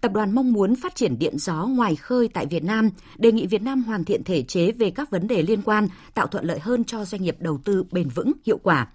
Tập 0.00 0.12
đoàn 0.12 0.34
mong 0.34 0.52
muốn 0.52 0.76
phát 0.76 0.94
triển 0.94 1.18
điện 1.18 1.38
gió 1.38 1.66
ngoài 1.66 1.96
khơi 1.96 2.28
tại 2.28 2.46
Việt 2.46 2.64
Nam, 2.64 2.90
đề 3.16 3.32
nghị 3.32 3.46
Việt 3.46 3.62
Nam 3.62 3.82
hoàn 3.82 4.04
thiện 4.04 4.24
thể 4.24 4.42
chế 4.42 4.72
về 4.72 4.90
các 4.90 5.10
vấn 5.10 5.28
đề 5.28 5.42
liên 5.42 5.62
quan, 5.62 5.88
tạo 6.14 6.26
thuận 6.26 6.44
lợi 6.44 6.58
hơn 6.58 6.84
cho 6.84 7.04
doanh 7.04 7.22
nghiệp 7.22 7.36
đầu 7.40 7.58
tư 7.64 7.84
bền 7.90 8.08
vững, 8.08 8.32
hiệu 8.46 8.58
quả. 8.62 8.86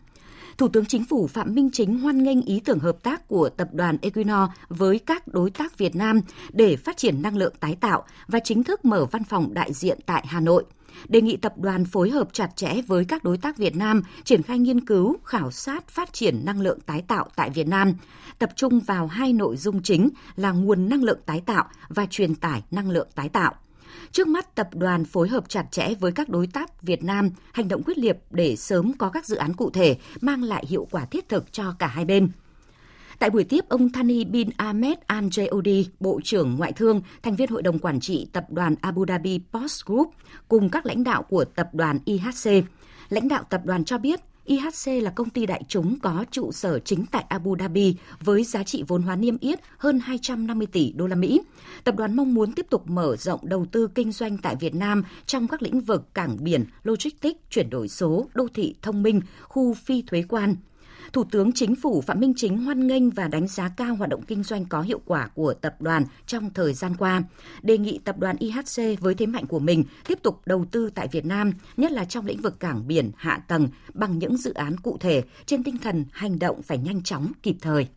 Thủ 0.57 0.67
tướng 0.67 0.85
Chính 0.85 1.05
phủ 1.05 1.27
Phạm 1.27 1.55
Minh 1.55 1.69
Chính 1.73 1.99
hoan 1.99 2.23
nghênh 2.23 2.41
ý 2.41 2.59
tưởng 2.65 2.79
hợp 2.79 3.03
tác 3.03 3.27
của 3.27 3.49
tập 3.49 3.67
đoàn 3.71 3.97
Equinor 4.01 4.49
với 4.69 4.99
các 4.99 5.27
đối 5.27 5.49
tác 5.49 5.77
Việt 5.77 5.95
Nam 5.95 6.21
để 6.51 6.75
phát 6.75 6.97
triển 6.97 7.21
năng 7.21 7.37
lượng 7.37 7.53
tái 7.59 7.77
tạo 7.81 8.03
và 8.27 8.39
chính 8.39 8.63
thức 8.63 8.85
mở 8.85 9.05
văn 9.05 9.23
phòng 9.23 9.53
đại 9.53 9.73
diện 9.73 9.99
tại 10.05 10.23
Hà 10.27 10.39
Nội 10.39 10.63
đề 11.07 11.21
nghị 11.21 11.37
tập 11.37 11.53
đoàn 11.57 11.85
phối 11.85 12.09
hợp 12.09 12.27
chặt 12.33 12.49
chẽ 12.55 12.81
với 12.87 13.05
các 13.05 13.23
đối 13.23 13.37
tác 13.37 13.57
Việt 13.57 13.75
Nam 13.75 14.01
triển 14.23 14.43
khai 14.43 14.59
nghiên 14.59 14.85
cứu, 14.85 15.17
khảo 15.25 15.51
sát, 15.51 15.87
phát 15.87 16.13
triển 16.13 16.45
năng 16.45 16.61
lượng 16.61 16.79
tái 16.79 17.03
tạo 17.07 17.29
tại 17.35 17.49
Việt 17.49 17.67
Nam, 17.67 17.93
tập 18.39 18.49
trung 18.55 18.79
vào 18.79 19.07
hai 19.07 19.33
nội 19.33 19.57
dung 19.57 19.81
chính 19.83 20.09
là 20.35 20.51
nguồn 20.51 20.89
năng 20.89 21.03
lượng 21.03 21.19
tái 21.25 21.41
tạo 21.45 21.65
và 21.89 22.05
truyền 22.05 22.35
tải 22.35 22.63
năng 22.71 22.89
lượng 22.89 23.07
tái 23.15 23.29
tạo. 23.29 23.53
Trước 24.13 24.27
mắt, 24.27 24.55
tập 24.55 24.69
đoàn 24.73 25.05
phối 25.05 25.29
hợp 25.29 25.49
chặt 25.49 25.65
chẽ 25.71 25.93
với 25.99 26.11
các 26.11 26.29
đối 26.29 26.47
tác 26.47 26.81
Việt 26.81 27.03
Nam 27.03 27.29
hành 27.53 27.67
động 27.67 27.83
quyết 27.83 27.97
liệt 27.97 28.17
để 28.31 28.55
sớm 28.55 28.93
có 28.97 29.09
các 29.09 29.25
dự 29.25 29.35
án 29.35 29.53
cụ 29.53 29.69
thể 29.69 29.97
mang 30.21 30.43
lại 30.43 30.65
hiệu 30.67 30.87
quả 30.91 31.05
thiết 31.05 31.29
thực 31.29 31.53
cho 31.53 31.75
cả 31.79 31.87
hai 31.87 32.05
bên. 32.05 32.31
Tại 33.19 33.29
buổi 33.29 33.43
tiếp, 33.43 33.65
ông 33.69 33.91
Thani 33.91 34.25
bin 34.25 34.49
Ahmed 34.57 34.97
Al 35.07 35.25
Jaoudi, 35.25 35.83
Bộ 35.99 36.19
trưởng 36.23 36.55
Ngoại 36.57 36.71
thương, 36.71 37.01
thành 37.23 37.35
viên 37.35 37.49
Hội 37.49 37.61
đồng 37.61 37.79
Quản 37.79 37.99
trị 37.99 38.27
Tập 38.33 38.45
đoàn 38.49 38.75
Abu 38.81 39.05
Dhabi 39.07 39.39
Post 39.51 39.85
Group, 39.85 40.13
cùng 40.47 40.69
các 40.69 40.85
lãnh 40.85 41.03
đạo 41.03 41.23
của 41.23 41.45
Tập 41.45 41.69
đoàn 41.73 41.99
IHC. 42.05 42.65
Lãnh 43.09 43.27
đạo 43.27 43.43
tập 43.49 43.61
đoàn 43.65 43.85
cho 43.85 43.97
biết, 43.97 44.19
IHC 44.45 45.03
là 45.03 45.11
công 45.11 45.29
ty 45.29 45.45
đại 45.45 45.63
chúng 45.67 45.99
có 45.99 46.25
trụ 46.31 46.51
sở 46.51 46.79
chính 46.79 47.05
tại 47.11 47.25
Abu 47.29 47.55
Dhabi 47.59 47.95
với 48.19 48.43
giá 48.43 48.63
trị 48.63 48.83
vốn 48.87 49.01
hóa 49.01 49.15
niêm 49.15 49.37
yết 49.37 49.59
hơn 49.77 49.99
250 49.99 50.67
tỷ 50.67 50.91
đô 50.91 51.07
la 51.07 51.15
Mỹ. 51.15 51.41
Tập 51.83 51.95
đoàn 51.95 52.15
mong 52.15 52.33
muốn 52.33 52.51
tiếp 52.51 52.65
tục 52.69 52.89
mở 52.89 53.15
rộng 53.15 53.39
đầu 53.43 53.65
tư 53.71 53.87
kinh 53.95 54.11
doanh 54.11 54.37
tại 54.37 54.55
Việt 54.55 54.75
Nam 54.75 55.03
trong 55.25 55.47
các 55.47 55.61
lĩnh 55.61 55.81
vực 55.81 56.13
cảng 56.13 56.37
biển, 56.39 56.65
logistics, 56.83 57.39
chuyển 57.49 57.69
đổi 57.69 57.87
số, 57.87 58.29
đô 58.33 58.47
thị 58.53 58.75
thông 58.81 59.03
minh, 59.03 59.21
khu 59.41 59.73
phi 59.73 60.01
thuế 60.01 60.23
quan, 60.29 60.55
Thủ 61.13 61.23
tướng 61.23 61.51
Chính 61.51 61.75
phủ 61.75 62.01
Phạm 62.01 62.19
Minh 62.19 62.33
Chính 62.35 62.57
hoan 62.57 62.87
nghênh 62.87 63.09
và 63.09 63.27
đánh 63.27 63.47
giá 63.47 63.69
cao 63.77 63.95
hoạt 63.95 64.09
động 64.09 64.21
kinh 64.21 64.43
doanh 64.43 64.65
có 64.65 64.81
hiệu 64.81 65.01
quả 65.05 65.27
của 65.27 65.53
tập 65.53 65.75
đoàn 65.79 66.05
trong 66.27 66.49
thời 66.53 66.73
gian 66.73 66.95
qua, 66.95 67.23
đề 67.61 67.77
nghị 67.77 67.99
tập 68.03 68.17
đoàn 68.19 68.35
IHC 68.39 68.99
với 68.99 69.15
thế 69.15 69.25
mạnh 69.25 69.47
của 69.47 69.59
mình 69.59 69.83
tiếp 70.07 70.19
tục 70.23 70.41
đầu 70.45 70.65
tư 70.71 70.89
tại 70.95 71.07
Việt 71.11 71.25
Nam, 71.25 71.51
nhất 71.77 71.91
là 71.91 72.05
trong 72.05 72.25
lĩnh 72.25 72.41
vực 72.41 72.59
cảng 72.59 72.87
biển, 72.87 73.11
hạ 73.17 73.39
tầng 73.47 73.67
bằng 73.93 74.19
những 74.19 74.37
dự 74.37 74.53
án 74.53 74.77
cụ 74.77 74.97
thể 74.99 75.23
trên 75.45 75.63
tinh 75.63 75.77
thần 75.77 76.05
hành 76.11 76.39
động 76.39 76.61
phải 76.61 76.77
nhanh 76.77 77.03
chóng, 77.03 77.31
kịp 77.43 77.55
thời. 77.61 77.87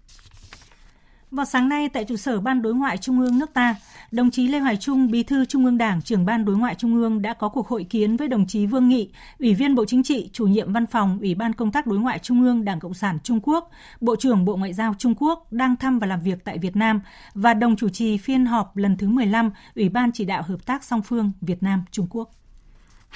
Vào 1.30 1.46
sáng 1.46 1.68
nay 1.68 1.88
tại 1.88 2.04
trụ 2.04 2.16
sở 2.16 2.40
Ban 2.40 2.62
Đối 2.62 2.74
ngoại 2.74 2.96
Trung 2.96 3.20
ương 3.20 3.38
nước 3.38 3.52
ta, 3.54 3.76
đồng 4.10 4.30
chí 4.30 4.48
Lê 4.48 4.58
Hoài 4.58 4.76
Trung, 4.76 5.10
Bí 5.10 5.22
thư 5.22 5.44
Trung 5.44 5.64
ương 5.64 5.78
Đảng, 5.78 6.02
trưởng 6.02 6.24
Ban 6.24 6.44
Đối 6.44 6.56
ngoại 6.56 6.74
Trung 6.74 6.94
ương 6.94 7.22
đã 7.22 7.34
có 7.34 7.48
cuộc 7.48 7.68
hội 7.68 7.84
kiến 7.84 8.16
với 8.16 8.28
đồng 8.28 8.46
chí 8.46 8.66
Vương 8.66 8.88
Nghị, 8.88 9.10
Ủy 9.38 9.54
viên 9.54 9.74
Bộ 9.74 9.84
Chính 9.84 10.02
trị, 10.02 10.30
chủ 10.32 10.46
nhiệm 10.46 10.72
Văn 10.72 10.86
phòng 10.86 11.18
Ủy 11.20 11.34
ban 11.34 11.52
Công 11.52 11.72
tác 11.72 11.86
Đối 11.86 11.98
ngoại 11.98 12.18
Trung 12.18 12.42
ương 12.42 12.64
Đảng 12.64 12.80
Cộng 12.80 12.94
sản 12.94 13.18
Trung 13.22 13.40
Quốc, 13.42 13.70
Bộ 14.00 14.16
trưởng 14.16 14.44
Bộ 14.44 14.56
Ngoại 14.56 14.72
giao 14.72 14.94
Trung 14.98 15.14
Quốc 15.18 15.52
đang 15.52 15.76
thăm 15.76 15.98
và 15.98 16.06
làm 16.06 16.20
việc 16.20 16.44
tại 16.44 16.58
Việt 16.58 16.76
Nam 16.76 17.00
và 17.34 17.54
đồng 17.54 17.76
chủ 17.76 17.88
trì 17.88 18.18
phiên 18.18 18.46
họp 18.46 18.76
lần 18.76 18.96
thứ 18.96 19.08
15 19.08 19.50
Ủy 19.74 19.88
ban 19.88 20.12
chỉ 20.12 20.24
đạo 20.24 20.42
hợp 20.42 20.66
tác 20.66 20.84
song 20.84 21.02
phương 21.02 21.32
Việt 21.40 21.62
Nam 21.62 21.84
Trung 21.90 22.06
Quốc. 22.10 22.30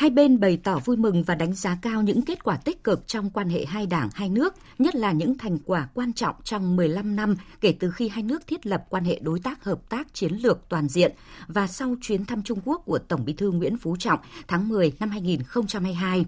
Hai 0.01 0.11
bên 0.11 0.41
bày 0.41 0.59
tỏ 0.65 0.79
vui 0.85 0.97
mừng 0.97 1.23
và 1.23 1.35
đánh 1.35 1.55
giá 1.55 1.79
cao 1.83 2.03
những 2.03 2.23
kết 2.23 2.45
quả 2.45 2.57
tích 2.57 2.85
cực 2.85 3.07
trong 3.07 3.31
quan 3.31 3.49
hệ 3.49 3.65
hai 3.65 3.87
đảng, 3.87 4.09
hai 4.15 4.29
nước, 4.29 4.55
nhất 4.79 4.95
là 4.95 5.13
những 5.13 5.39
thành 5.39 5.59
quả 5.65 5.89
quan 5.95 6.13
trọng 6.13 6.35
trong 6.45 6.77
15 6.77 7.17
năm 7.17 7.37
kể 7.61 7.75
từ 7.81 7.91
khi 7.91 8.09
hai 8.09 8.23
nước 8.23 8.47
thiết 8.47 8.67
lập 8.67 8.85
quan 8.89 9.05
hệ 9.05 9.19
đối 9.23 9.41
tác 9.41 9.65
hợp 9.65 9.89
tác 9.89 10.15
chiến 10.15 10.33
lược 10.33 10.69
toàn 10.69 10.89
diện 10.89 11.13
và 11.49 11.67
sau 11.67 11.97
chuyến 12.01 12.25
thăm 12.25 12.43
Trung 12.43 12.61
Quốc 12.65 12.83
của 12.87 12.99
Tổng 12.99 13.25
Bí 13.25 13.33
thư 13.33 13.51
Nguyễn 13.51 13.77
Phú 13.77 13.97
Trọng 13.97 14.19
tháng 14.49 14.69
10 14.69 14.93
năm 15.01 15.11
2022 15.11 16.25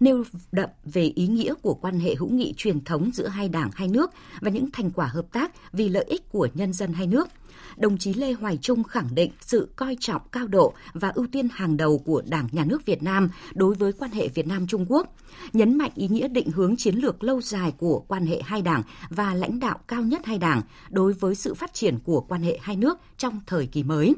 nêu 0.00 0.24
đậm 0.52 0.68
về 0.84 1.02
ý 1.02 1.26
nghĩa 1.26 1.54
của 1.62 1.74
quan 1.74 2.00
hệ 2.00 2.14
hữu 2.14 2.30
nghị 2.30 2.54
truyền 2.56 2.84
thống 2.84 3.10
giữa 3.14 3.28
hai 3.28 3.48
đảng 3.48 3.70
hai 3.74 3.88
nước 3.88 4.10
và 4.40 4.50
những 4.50 4.70
thành 4.70 4.90
quả 4.90 5.06
hợp 5.06 5.26
tác 5.32 5.52
vì 5.72 5.88
lợi 5.88 6.04
ích 6.04 6.28
của 6.30 6.48
nhân 6.54 6.72
dân 6.72 6.92
hai 6.92 7.06
nước– 7.06 7.28
đồng 7.76 7.98
chí 7.98 8.14
Lê 8.14 8.32
Hoài 8.32 8.56
Trung 8.56 8.84
khẳng 8.84 9.14
định 9.14 9.30
sự 9.40 9.68
coi 9.76 9.96
trọng 10.00 10.22
cao 10.32 10.46
độ 10.46 10.74
và 10.94 11.08
ưu 11.08 11.26
tiên 11.32 11.48
hàng 11.52 11.76
đầu 11.76 11.98
của 11.98 12.22
Đảng, 12.26 12.48
Nhà 12.52 12.64
nước 12.64 12.86
Việt 12.86 13.02
Nam 13.02 13.30
đối 13.54 13.74
với 13.74 13.92
quan 13.92 14.10
hệ 14.10 14.28
Việt 14.28 14.46
Nam-Trung 14.46 14.86
Quốc, 14.88 15.16
nhấn 15.52 15.78
mạnh 15.78 15.90
ý 15.94 16.08
nghĩa 16.08 16.28
định 16.28 16.50
hướng 16.50 16.76
chiến 16.76 16.94
lược 16.94 17.24
lâu 17.24 17.40
dài 17.40 17.72
của 17.78 18.04
quan 18.08 18.26
hệ 18.26 18.42
hai 18.44 18.62
đảng 18.62 18.82
và 19.10 19.34
lãnh 19.34 19.60
đạo 19.60 19.78
cao 19.88 20.02
nhất 20.02 20.26
hai 20.26 20.38
đảng 20.38 20.62
đối 20.90 21.12
với 21.12 21.34
sự 21.34 21.54
phát 21.54 21.74
triển 21.74 21.98
của 22.04 22.20
quan 22.20 22.42
hệ 22.42 22.58
hai 22.62 22.76
nước 22.76 22.98
trong 23.18 23.40
thời 23.46 23.66
kỳ 23.66 23.82
mới. 23.82 24.14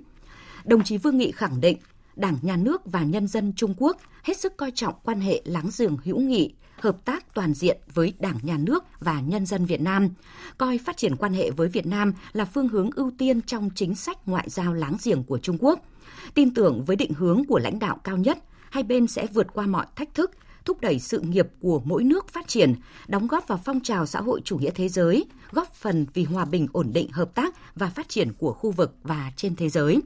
Đồng 0.65 0.85
chí 0.85 0.99
Vương 0.99 1.19
Nghị 1.19 1.33
khẳng 1.33 1.61
định 1.61 1.79
Đảng, 2.19 2.39
Nhà 2.43 2.57
nước 2.57 2.83
và 2.85 3.03
nhân 3.03 3.27
dân 3.27 3.53
Trung 3.57 3.75
Quốc 3.77 3.97
hết 4.23 4.39
sức 4.39 4.57
coi 4.57 4.71
trọng 4.71 4.95
quan 5.05 5.21
hệ 5.21 5.43
láng 5.45 5.71
giềng 5.79 5.97
hữu 6.05 6.21
nghị, 6.21 6.55
hợp 6.81 7.05
tác 7.05 7.35
toàn 7.35 7.55
diện 7.55 7.79
với 7.95 8.13
Đảng, 8.19 8.39
Nhà 8.43 8.59
nước 8.59 8.85
và 9.01 9.21
nhân 9.21 9.47
dân 9.47 9.67
Việt 9.67 9.81
Nam, 9.81 10.09
coi 10.59 10.79
phát 10.79 10.97
triển 10.97 11.17
quan 11.17 11.33
hệ 11.33 11.51
với 11.51 11.69
Việt 11.69 11.87
Nam 11.87 12.13
là 12.33 12.45
phương 12.45 12.69
hướng 12.69 12.91
ưu 12.91 13.13
tiên 13.19 13.43
trong 13.43 13.71
chính 13.75 13.95
sách 13.95 14.29
ngoại 14.29 14.51
giao 14.51 14.75
láng 14.75 14.97
giềng 15.05 15.23
của 15.23 15.39
Trung 15.39 15.57
Quốc. 15.61 15.81
Tin 16.35 16.55
tưởng 16.55 16.85
với 16.85 16.97
định 16.97 17.13
hướng 17.13 17.43
của 17.49 17.59
lãnh 17.59 17.79
đạo 17.79 18.01
cao 18.05 18.17
nhất, 18.17 18.39
hai 18.71 18.83
bên 18.83 19.07
sẽ 19.07 19.27
vượt 19.35 19.47
qua 19.53 19.67
mọi 19.67 19.87
thách 19.97 20.15
thức, 20.15 20.31
thúc 20.65 20.81
đẩy 20.81 20.99
sự 20.99 21.21
nghiệp 21.21 21.49
của 21.61 21.83
mỗi 21.85 22.05
nước 22.05 22.29
phát 22.29 22.49
triển, 22.49 22.75
đóng 23.09 23.27
góp 23.27 23.49
vào 23.49 23.61
phong 23.65 23.81
trào 23.81 24.07
xã 24.07 24.21
hội 24.21 24.41
chủ 24.45 24.59
nghĩa 24.59 24.71
thế 24.71 24.89
giới, 24.89 25.27
góp 25.51 25.75
phần 25.75 26.07
vì 26.15 26.25
hòa 26.25 26.45
bình 26.45 26.67
ổn 26.73 26.93
định 26.93 27.11
hợp 27.13 27.35
tác 27.35 27.55
và 27.75 27.91
phát 27.91 28.09
triển 28.09 28.33
của 28.33 28.53
khu 28.53 28.71
vực 28.71 28.95
và 29.03 29.33
trên 29.37 29.57
thế 29.57 29.69
giới 29.69 30.01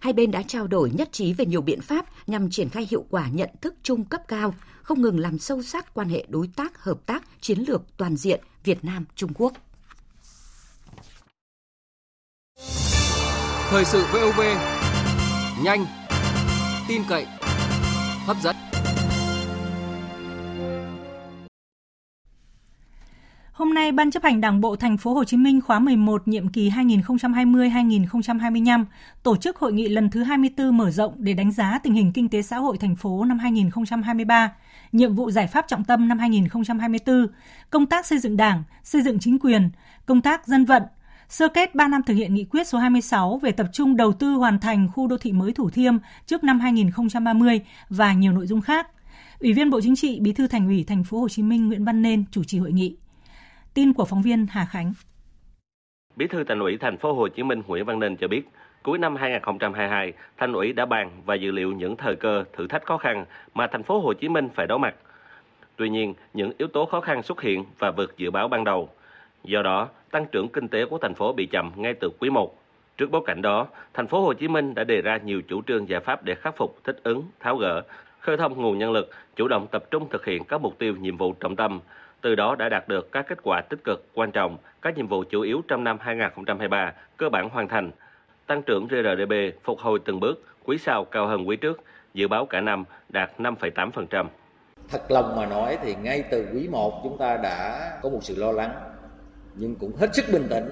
hai 0.00 0.12
bên 0.12 0.30
đã 0.30 0.42
trao 0.42 0.66
đổi 0.66 0.90
nhất 0.90 1.08
trí 1.12 1.32
về 1.32 1.46
nhiều 1.46 1.60
biện 1.60 1.80
pháp 1.80 2.06
nhằm 2.26 2.50
triển 2.50 2.68
khai 2.68 2.86
hiệu 2.90 3.04
quả 3.10 3.28
nhận 3.28 3.50
thức 3.60 3.74
chung 3.82 4.04
cấp 4.04 4.22
cao, 4.28 4.54
không 4.82 5.02
ngừng 5.02 5.18
làm 5.18 5.38
sâu 5.38 5.62
sắc 5.62 5.94
quan 5.94 6.08
hệ 6.08 6.24
đối 6.28 6.48
tác 6.56 6.82
hợp 6.82 7.06
tác 7.06 7.24
chiến 7.40 7.58
lược 7.68 7.82
toàn 7.96 8.16
diện 8.16 8.40
Việt 8.64 8.84
Nam 8.84 9.04
Trung 9.14 9.32
Quốc. 9.34 9.52
Thời 13.70 13.84
sự 13.84 14.04
VOV 14.12 14.40
nhanh, 15.62 15.86
tin 16.88 17.02
cậy, 17.08 17.26
hấp 18.26 18.36
dẫn. 18.42 18.65
Hôm 23.56 23.74
nay, 23.74 23.92
Ban 23.92 24.10
chấp 24.10 24.22
hành 24.22 24.40
Đảng 24.40 24.60
bộ 24.60 24.76
thành 24.76 24.96
phố 24.96 25.14
Hồ 25.14 25.24
Chí 25.24 25.36
Minh 25.36 25.60
khóa 25.60 25.78
11 25.78 26.28
nhiệm 26.28 26.48
kỳ 26.48 26.70
2020-2025 26.70 28.84
tổ 29.22 29.36
chức 29.36 29.56
hội 29.56 29.72
nghị 29.72 29.88
lần 29.88 30.10
thứ 30.10 30.22
24 30.22 30.76
mở 30.76 30.90
rộng 30.90 31.12
để 31.16 31.34
đánh 31.34 31.52
giá 31.52 31.78
tình 31.82 31.94
hình 31.94 32.12
kinh 32.12 32.28
tế 32.28 32.42
xã 32.42 32.58
hội 32.58 32.78
thành 32.78 32.96
phố 32.96 33.24
năm 33.24 33.38
2023, 33.38 34.52
nhiệm 34.92 35.14
vụ 35.14 35.30
giải 35.30 35.46
pháp 35.46 35.64
trọng 35.68 35.84
tâm 35.84 36.08
năm 36.08 36.18
2024, 36.18 37.26
công 37.70 37.86
tác 37.86 38.06
xây 38.06 38.18
dựng 38.18 38.36
Đảng, 38.36 38.62
xây 38.82 39.02
dựng 39.02 39.18
chính 39.18 39.38
quyền, 39.38 39.70
công 40.06 40.22
tác 40.22 40.46
dân 40.46 40.64
vận, 40.64 40.82
sơ 41.28 41.48
kết 41.48 41.74
3 41.74 41.88
năm 41.88 42.02
thực 42.06 42.14
hiện 42.14 42.34
nghị 42.34 42.44
quyết 42.44 42.68
số 42.68 42.78
26 42.78 43.38
về 43.42 43.50
tập 43.50 43.66
trung 43.72 43.96
đầu 43.96 44.12
tư 44.12 44.32
hoàn 44.32 44.60
thành 44.60 44.88
khu 44.94 45.06
đô 45.06 45.18
thị 45.18 45.32
mới 45.32 45.52
Thủ 45.52 45.70
Thiêm 45.70 45.94
trước 46.26 46.44
năm 46.44 46.60
2030 46.60 47.60
và 47.90 48.12
nhiều 48.12 48.32
nội 48.32 48.46
dung 48.46 48.60
khác. 48.60 48.88
Ủy 49.40 49.52
viên 49.52 49.70
Bộ 49.70 49.80
Chính 49.80 49.96
trị, 49.96 50.20
Bí 50.20 50.32
thư 50.32 50.46
Thành 50.46 50.66
ủy 50.66 50.84
Thành 50.84 51.04
phố 51.04 51.20
Hồ 51.20 51.28
Chí 51.28 51.42
Minh 51.42 51.68
Nguyễn 51.68 51.84
Văn 51.84 52.02
Nên 52.02 52.24
chủ 52.30 52.44
trì 52.44 52.58
hội 52.58 52.72
nghị. 52.72 52.96
Tin 53.76 53.92
của 53.92 54.04
phóng 54.04 54.22
viên 54.22 54.46
Hà 54.50 54.64
Khánh. 54.70 54.92
Bí 56.16 56.26
thư 56.26 56.44
Thành 56.44 56.60
ủy 56.60 56.76
Thành 56.76 56.96
phố 56.96 57.12
Hồ 57.12 57.28
Chí 57.28 57.42
Minh 57.42 57.62
Nguyễn 57.66 57.84
Văn 57.84 57.98
Nên 57.98 58.16
cho 58.16 58.28
biết, 58.28 58.42
cuối 58.82 58.98
năm 58.98 59.16
2022, 59.16 60.12
Thành 60.36 60.52
ủy 60.52 60.72
đã 60.72 60.86
bàn 60.86 61.10
và 61.24 61.34
dự 61.34 61.50
liệu 61.50 61.72
những 61.72 61.96
thời 61.96 62.16
cơ, 62.16 62.44
thử 62.52 62.66
thách 62.66 62.84
khó 62.84 62.98
khăn 62.98 63.24
mà 63.54 63.66
thành 63.66 63.82
phố 63.82 64.00
Hồ 64.00 64.12
Chí 64.12 64.28
Minh 64.28 64.48
phải 64.54 64.66
đối 64.66 64.78
mặt. 64.78 64.94
Tuy 65.76 65.88
nhiên, 65.88 66.14
những 66.34 66.52
yếu 66.58 66.68
tố 66.68 66.86
khó 66.86 67.00
khăn 67.00 67.22
xuất 67.22 67.42
hiện 67.42 67.64
và 67.78 67.90
vượt 67.90 68.16
dự 68.16 68.30
báo 68.30 68.48
ban 68.48 68.64
đầu. 68.64 68.88
Do 69.44 69.62
đó, 69.62 69.88
tăng 70.10 70.26
trưởng 70.32 70.48
kinh 70.48 70.68
tế 70.68 70.86
của 70.86 70.98
thành 70.98 71.14
phố 71.14 71.32
bị 71.32 71.46
chậm 71.46 71.72
ngay 71.76 71.94
từ 71.94 72.10
quý 72.18 72.30
1. 72.30 72.54
Trước 72.96 73.10
bối 73.10 73.22
cảnh 73.26 73.42
đó, 73.42 73.66
thành 73.94 74.06
phố 74.06 74.20
Hồ 74.20 74.32
Chí 74.32 74.48
Minh 74.48 74.74
đã 74.74 74.84
đề 74.84 75.02
ra 75.02 75.16
nhiều 75.16 75.42
chủ 75.48 75.62
trương 75.66 75.88
giải 75.88 76.00
pháp 76.00 76.24
để 76.24 76.34
khắc 76.34 76.56
phục, 76.56 76.84
thích 76.84 77.00
ứng, 77.02 77.22
tháo 77.40 77.56
gỡ, 77.56 77.82
khơi 78.20 78.36
thông 78.36 78.62
nguồn 78.62 78.78
nhân 78.78 78.92
lực, 78.92 79.10
chủ 79.36 79.48
động 79.48 79.66
tập 79.70 79.84
trung 79.90 80.08
thực 80.10 80.24
hiện 80.24 80.44
các 80.44 80.60
mục 80.60 80.78
tiêu 80.78 80.96
nhiệm 80.96 81.16
vụ 81.16 81.32
trọng 81.32 81.56
tâm, 81.56 81.80
từ 82.26 82.34
đó 82.34 82.56
đã 82.58 82.68
đạt 82.68 82.88
được 82.88 83.12
các 83.12 83.26
kết 83.28 83.38
quả 83.42 83.60
tích 83.60 83.84
cực 83.84 84.04
quan 84.14 84.32
trọng, 84.32 84.58
các 84.82 84.96
nhiệm 84.96 85.08
vụ 85.08 85.24
chủ 85.30 85.40
yếu 85.40 85.62
trong 85.68 85.84
năm 85.84 85.98
2023 86.00 86.92
cơ 87.16 87.28
bản 87.28 87.48
hoàn 87.48 87.68
thành. 87.68 87.90
Tăng 88.46 88.62
trưởng 88.62 88.86
GRDP 88.86 89.62
phục 89.64 89.78
hồi 89.78 89.98
từng 90.04 90.20
bước, 90.20 90.42
quý 90.64 90.78
sau 90.78 91.04
cao 91.04 91.26
hơn 91.26 91.48
quý 91.48 91.56
trước, 91.56 91.82
dự 92.14 92.28
báo 92.28 92.46
cả 92.46 92.60
năm 92.60 92.84
đạt 93.08 93.30
5,8%. 93.38 94.26
Thật 94.88 95.10
lòng 95.10 95.36
mà 95.36 95.46
nói 95.46 95.78
thì 95.82 95.94
ngay 95.94 96.24
từ 96.30 96.46
quý 96.54 96.68
1 96.68 97.00
chúng 97.04 97.18
ta 97.18 97.36
đã 97.36 97.90
có 98.02 98.08
một 98.08 98.20
sự 98.22 98.36
lo 98.36 98.52
lắng, 98.52 98.72
nhưng 99.54 99.74
cũng 99.74 99.96
hết 99.96 100.14
sức 100.14 100.24
bình 100.32 100.46
tĩnh 100.50 100.68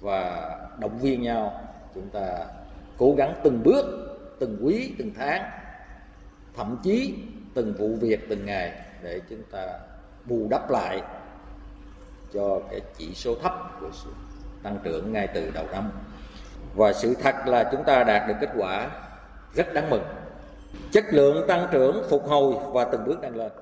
và 0.00 0.50
động 0.80 0.98
viên 0.98 1.22
nhau. 1.22 1.60
Chúng 1.94 2.08
ta 2.12 2.46
cố 2.98 3.14
gắng 3.18 3.34
từng 3.44 3.62
bước, 3.64 3.84
từng 4.40 4.58
quý, 4.62 4.94
từng 4.98 5.10
tháng, 5.16 5.42
thậm 6.56 6.76
chí 6.82 7.14
từng 7.54 7.74
vụ 7.78 7.96
việc, 8.00 8.28
từng 8.28 8.46
ngày 8.46 8.72
để 9.02 9.20
chúng 9.30 9.42
ta 9.52 9.78
bù 10.24 10.46
đắp 10.50 10.70
lại 10.70 11.02
cho 12.34 12.60
cái 12.70 12.80
chỉ 12.98 13.14
số 13.14 13.34
thấp 13.42 13.80
của 13.80 13.88
sự 13.92 14.10
tăng 14.62 14.78
trưởng 14.84 15.12
ngay 15.12 15.28
từ 15.34 15.50
đầu 15.54 15.66
năm. 15.72 15.90
Và 16.74 16.92
sự 16.92 17.14
thật 17.22 17.34
là 17.46 17.68
chúng 17.72 17.84
ta 17.84 18.04
đạt 18.04 18.28
được 18.28 18.34
kết 18.40 18.50
quả 18.56 18.90
rất 19.54 19.74
đáng 19.74 19.90
mừng. 19.90 20.02
Chất 20.90 21.04
lượng 21.10 21.46
tăng 21.48 21.66
trưởng 21.72 22.02
phục 22.10 22.24
hồi 22.24 22.54
và 22.72 22.84
từng 22.84 23.04
bước 23.06 23.22
tăng 23.22 23.36
lên. 23.36 23.52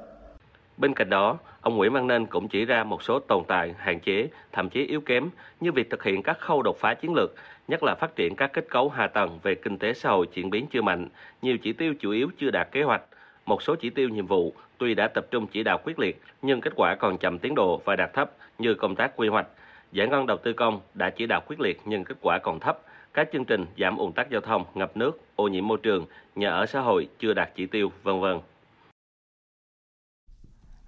Bên 0.76 0.94
cạnh 0.94 1.10
đó, 1.10 1.38
ông 1.60 1.76
Nguyễn 1.76 1.92
Văn 1.92 2.06
Nên 2.06 2.26
cũng 2.26 2.48
chỉ 2.48 2.64
ra 2.64 2.84
một 2.84 3.02
số 3.02 3.18
tồn 3.18 3.44
tại, 3.48 3.74
hạn 3.78 4.00
chế, 4.00 4.28
thậm 4.52 4.70
chí 4.70 4.86
yếu 4.86 5.00
kém 5.00 5.30
như 5.60 5.72
việc 5.72 5.90
thực 5.90 6.02
hiện 6.02 6.22
các 6.22 6.38
khâu 6.40 6.62
đột 6.62 6.76
phá 6.78 6.94
chiến 6.94 7.14
lược, 7.14 7.34
nhất 7.68 7.82
là 7.82 7.94
phát 7.94 8.16
triển 8.16 8.36
các 8.36 8.52
kết 8.52 8.64
cấu 8.70 8.88
hạ 8.88 9.06
tầng 9.06 9.38
về 9.42 9.54
kinh 9.54 9.78
tế 9.78 9.94
xã 9.94 10.10
hội 10.10 10.26
chuyển 10.26 10.50
biến 10.50 10.66
chưa 10.70 10.82
mạnh, 10.82 11.08
nhiều 11.42 11.58
chỉ 11.62 11.72
tiêu 11.72 11.94
chủ 12.00 12.10
yếu 12.10 12.28
chưa 12.38 12.50
đạt 12.50 12.68
kế 12.72 12.82
hoạch, 12.82 13.02
một 13.46 13.62
số 13.62 13.74
chỉ 13.80 13.90
tiêu 13.90 14.08
nhiệm 14.08 14.26
vụ 14.26 14.54
tuy 14.80 14.94
đã 14.94 15.08
tập 15.08 15.26
trung 15.30 15.46
chỉ 15.46 15.62
đạo 15.62 15.78
quyết 15.84 15.98
liệt 15.98 16.20
nhưng 16.42 16.60
kết 16.60 16.72
quả 16.76 16.94
còn 16.94 17.18
chậm 17.18 17.38
tiến 17.38 17.54
độ 17.54 17.82
và 17.84 17.96
đạt 17.96 18.10
thấp 18.14 18.30
như 18.58 18.74
công 18.74 18.94
tác 18.94 19.16
quy 19.16 19.28
hoạch. 19.28 19.46
Giải 19.92 20.08
ngân 20.08 20.26
đầu 20.26 20.36
tư 20.36 20.52
công 20.52 20.80
đã 20.94 21.10
chỉ 21.10 21.26
đạo 21.26 21.40
quyết 21.46 21.60
liệt 21.60 21.80
nhưng 21.84 22.04
kết 22.04 22.14
quả 22.20 22.38
còn 22.38 22.60
thấp. 22.60 22.78
Các 23.14 23.28
chương 23.32 23.44
trình 23.44 23.66
giảm 23.78 23.96
ủng 23.96 24.12
tắc 24.12 24.30
giao 24.30 24.40
thông, 24.40 24.64
ngập 24.74 24.96
nước, 24.96 25.20
ô 25.36 25.48
nhiễm 25.48 25.66
môi 25.66 25.78
trường, 25.82 26.06
nhà 26.36 26.50
ở 26.50 26.66
xã 26.66 26.80
hội 26.80 27.08
chưa 27.18 27.34
đạt 27.34 27.50
chỉ 27.54 27.66
tiêu, 27.66 27.92
vân 28.02 28.20
vân. 28.20 28.38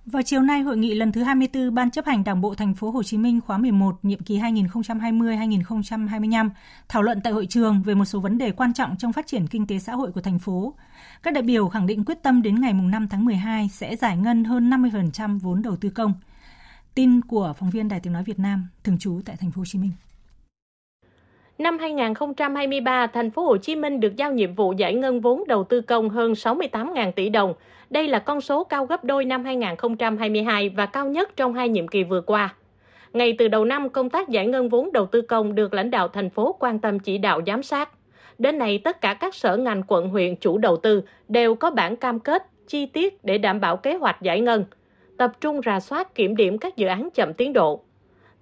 Vào 0.06 0.22
chiều 0.22 0.40
nay, 0.40 0.60
hội 0.60 0.76
nghị 0.76 0.94
lần 0.94 1.12
thứ 1.12 1.22
24 1.22 1.74
Ban 1.74 1.90
chấp 1.90 2.06
hành 2.06 2.24
Đảng 2.24 2.40
bộ 2.40 2.54
thành 2.54 2.74
phố 2.74 2.90
Hồ 2.90 3.02
Chí 3.02 3.18
Minh 3.18 3.40
khóa 3.40 3.58
11, 3.58 3.94
nhiệm 4.02 4.18
kỳ 4.18 4.38
2020-2025 4.38 6.50
thảo 6.88 7.02
luận 7.02 7.20
tại 7.24 7.32
hội 7.32 7.46
trường 7.46 7.82
về 7.82 7.94
một 7.94 8.04
số 8.04 8.20
vấn 8.20 8.38
đề 8.38 8.52
quan 8.52 8.74
trọng 8.74 8.96
trong 8.98 9.12
phát 9.12 9.26
triển 9.26 9.46
kinh 9.46 9.66
tế 9.66 9.78
xã 9.78 9.92
hội 9.92 10.12
của 10.12 10.20
thành 10.20 10.38
phố. 10.38 10.74
Các 11.22 11.34
đại 11.34 11.42
biểu 11.42 11.68
khẳng 11.68 11.86
định 11.86 12.04
quyết 12.04 12.22
tâm 12.22 12.42
đến 12.42 12.60
ngày 12.60 12.72
5 12.72 13.08
tháng 13.08 13.24
12 13.24 13.68
sẽ 13.72 13.96
giải 13.96 14.16
ngân 14.16 14.44
hơn 14.44 14.70
50% 14.70 15.38
vốn 15.38 15.62
đầu 15.62 15.76
tư 15.76 15.90
công. 15.90 16.14
Tin 16.94 17.20
của 17.20 17.54
phóng 17.58 17.70
viên 17.70 17.88
Đài 17.88 18.00
Tiếng 18.00 18.12
nói 18.12 18.24
Việt 18.24 18.38
Nam 18.38 18.66
thường 18.84 18.98
trú 18.98 19.20
tại 19.24 19.36
thành 19.40 19.50
phố 19.50 19.60
Hồ 19.60 19.64
Chí 19.64 19.78
Minh. 19.78 19.92
Năm 21.58 21.78
2023, 21.78 23.06
thành 23.06 23.30
phố 23.30 23.46
Hồ 23.46 23.56
Chí 23.56 23.76
Minh 23.76 24.00
được 24.00 24.16
giao 24.16 24.32
nhiệm 24.32 24.54
vụ 24.54 24.72
giải 24.72 24.94
ngân 24.94 25.20
vốn 25.20 25.44
đầu 25.48 25.64
tư 25.64 25.80
công 25.80 26.08
hơn 26.08 26.32
68.000 26.32 27.12
tỷ 27.12 27.28
đồng. 27.28 27.54
Đây 27.92 28.08
là 28.08 28.18
con 28.18 28.40
số 28.40 28.64
cao 28.64 28.86
gấp 28.86 29.04
đôi 29.04 29.24
năm 29.24 29.44
2022 29.44 30.68
và 30.68 30.86
cao 30.86 31.08
nhất 31.08 31.36
trong 31.36 31.54
hai 31.54 31.68
nhiệm 31.68 31.88
kỳ 31.88 32.04
vừa 32.04 32.20
qua. 32.20 32.54
Ngay 33.12 33.34
từ 33.38 33.48
đầu 33.48 33.64
năm, 33.64 33.88
công 33.88 34.10
tác 34.10 34.28
giải 34.28 34.46
ngân 34.46 34.68
vốn 34.68 34.92
đầu 34.92 35.06
tư 35.06 35.20
công 35.20 35.54
được 35.54 35.74
lãnh 35.74 35.90
đạo 35.90 36.08
thành 36.08 36.30
phố 36.30 36.56
quan 36.58 36.78
tâm 36.78 36.98
chỉ 36.98 37.18
đạo 37.18 37.40
giám 37.46 37.62
sát. 37.62 37.88
Đến 38.38 38.58
nay, 38.58 38.80
tất 38.84 39.00
cả 39.00 39.14
các 39.14 39.34
sở 39.34 39.56
ngành 39.56 39.82
quận 39.86 40.08
huyện 40.08 40.36
chủ 40.36 40.58
đầu 40.58 40.76
tư 40.76 41.02
đều 41.28 41.54
có 41.54 41.70
bản 41.70 41.96
cam 41.96 42.20
kết 42.20 42.46
chi 42.66 42.86
tiết 42.86 43.24
để 43.24 43.38
đảm 43.38 43.60
bảo 43.60 43.76
kế 43.76 43.94
hoạch 43.94 44.22
giải 44.22 44.40
ngân, 44.40 44.64
tập 45.18 45.32
trung 45.40 45.60
rà 45.66 45.80
soát 45.80 46.14
kiểm 46.14 46.36
điểm 46.36 46.58
các 46.58 46.76
dự 46.76 46.86
án 46.86 47.08
chậm 47.14 47.34
tiến 47.34 47.52
độ. 47.52 47.80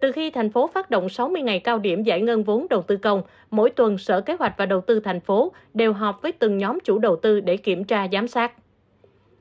Từ 0.00 0.12
khi 0.12 0.30
thành 0.30 0.50
phố 0.50 0.66
phát 0.66 0.90
động 0.90 1.08
60 1.08 1.42
ngày 1.42 1.60
cao 1.60 1.78
điểm 1.78 2.02
giải 2.02 2.20
ngân 2.20 2.44
vốn 2.44 2.66
đầu 2.70 2.82
tư 2.82 2.96
công, 2.96 3.22
mỗi 3.50 3.70
tuần 3.70 3.98
Sở 3.98 4.20
Kế 4.20 4.36
hoạch 4.38 4.54
và 4.58 4.66
Đầu 4.66 4.80
tư 4.80 5.00
thành 5.00 5.20
phố 5.20 5.52
đều 5.74 5.92
họp 5.92 6.22
với 6.22 6.32
từng 6.32 6.58
nhóm 6.58 6.78
chủ 6.84 6.98
đầu 6.98 7.16
tư 7.16 7.40
để 7.40 7.56
kiểm 7.56 7.84
tra 7.84 8.06
giám 8.12 8.28
sát. 8.28 8.52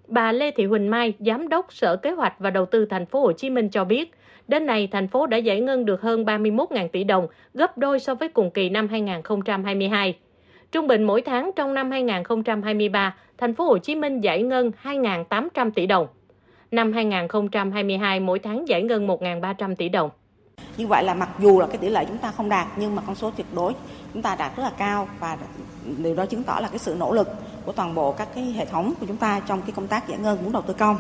Bà 0.10 0.32
Lê 0.32 0.52
Thị 0.52 0.66
Huỳnh 0.66 0.90
Mai, 0.90 1.14
Giám 1.20 1.50
đốc 1.50 1.74
Sở 1.74 1.96
Kế 1.96 2.12
hoạch 2.12 2.40
và 2.40 2.50
Đầu 2.50 2.66
tư 2.66 2.86
thành 2.86 3.06
phố 3.06 3.22
Hồ 3.22 3.32
Chí 3.32 3.50
Minh 3.50 3.70
cho 3.70 3.84
biết, 3.84 4.12
đến 4.48 4.66
nay 4.66 4.88
thành 4.92 5.08
phố 5.08 5.28
đã 5.28 5.38
giải 5.38 5.62
ngân 5.62 5.86
được 5.86 6.02
hơn 6.02 6.24
31.000 6.24 6.88
tỷ 6.88 7.04
đồng, 7.04 7.28
gấp 7.54 7.78
đôi 7.78 8.00
so 8.00 8.16
với 8.16 8.30
cùng 8.30 8.52
kỳ 8.52 8.70
năm 8.70 8.88
2022. 8.88 10.18
Trung 10.72 10.88
bình 10.88 11.04
mỗi 11.04 11.22
tháng 11.22 11.52
trong 11.56 11.74
năm 11.74 11.92
2023, 11.92 13.16
thành 13.38 13.56
phố 13.56 13.66
Hồ 13.66 13.78
Chí 13.78 13.96
Minh 13.96 14.22
giải 14.22 14.44
ngân 14.44 14.72
2.800 14.84 15.72
tỷ 15.72 15.86
đồng. 15.86 16.08
Năm 16.72 16.94
2022 16.94 18.20
mỗi 18.20 18.40
tháng 18.40 18.68
giải 18.68 18.84
ngân 18.84 19.08
1.300 19.08 19.76
tỷ 19.76 19.90
đồng. 19.90 20.10
Như 20.78 20.88
vậy 20.88 21.04
là 21.04 21.14
mặc 21.14 21.30
dù 21.40 21.60
là 21.60 21.68
cái 21.68 21.78
tỷ 21.78 21.90
lệ 21.90 22.06
chúng 22.08 22.18
ta 22.18 22.32
không 22.32 22.50
đạt 22.50 22.68
nhưng 22.78 22.96
mà 22.96 23.02
con 23.08 23.16
số 23.16 23.32
tuyệt 23.38 23.48
đối 23.56 23.74
chúng 24.14 24.22
ta 24.22 24.36
đạt 24.36 24.58
rất 24.58 24.64
là 24.64 24.72
cao 24.78 25.08
và 25.20 25.38
điều 25.98 26.16
đó 26.16 26.26
chứng 26.26 26.44
tỏ 26.44 26.60
là 26.62 26.68
cái 26.68 26.80
sự 26.80 26.96
nỗ 27.00 27.14
lực 27.14 27.28
của 27.70 27.74
toàn 27.74 27.96
bộ 27.96 28.12
các 28.12 28.28
cái 28.36 28.44
hệ 28.44 28.66
thống 28.66 28.94
của 29.00 29.06
chúng 29.06 29.18
ta 29.18 29.42
trong 29.48 29.62
cái 29.62 29.72
công 29.76 29.88
tác 29.88 30.08
giải 30.08 30.20
ngân 30.20 30.38
vốn 30.44 30.52
đầu 30.52 30.62
tư 30.62 30.74
công. 30.74 30.98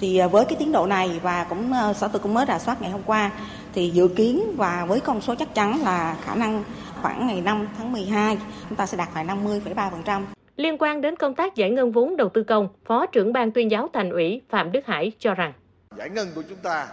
Thì 0.00 0.18
à, 0.18 0.26
với 0.26 0.44
cái 0.44 0.56
tiến 0.58 0.72
độ 0.72 0.86
này 0.86 1.20
và 1.22 1.44
cũng 1.48 1.72
à, 1.72 1.92
sở 1.92 2.08
tư 2.08 2.18
cũng 2.18 2.34
mới 2.34 2.46
rà 2.48 2.58
soát 2.58 2.82
ngày 2.82 2.90
hôm 2.90 3.02
qua 3.06 3.30
thì 3.74 3.90
dự 3.90 4.08
kiến 4.08 4.42
và 4.56 4.84
với 4.88 5.00
con 5.00 5.20
số 5.20 5.34
chắc 5.34 5.54
chắn 5.54 5.82
là 5.82 6.16
khả 6.24 6.34
năng 6.34 6.64
khoảng 7.02 7.26
ngày 7.26 7.40
5 7.40 7.68
tháng 7.78 7.92
12 7.92 8.38
chúng 8.68 8.76
ta 8.76 8.86
sẽ 8.86 8.96
đạt 8.96 9.08
phải 9.14 9.24
50,3%. 9.24 10.22
Liên 10.56 10.76
quan 10.78 11.00
đến 11.00 11.16
công 11.16 11.34
tác 11.34 11.54
giải 11.54 11.70
ngân 11.70 11.92
vốn 11.92 12.16
đầu 12.16 12.28
tư 12.28 12.42
công, 12.42 12.68
Phó 12.86 13.06
trưởng 13.06 13.32
ban 13.32 13.50
tuyên 13.50 13.70
giáo 13.70 13.88
thành 13.92 14.10
ủy 14.10 14.42
Phạm 14.50 14.72
Đức 14.72 14.86
Hải 14.86 15.12
cho 15.18 15.34
rằng 15.34 15.52
giải 15.96 16.10
ngân 16.10 16.28
của 16.34 16.42
chúng 16.48 16.58
ta 16.58 16.86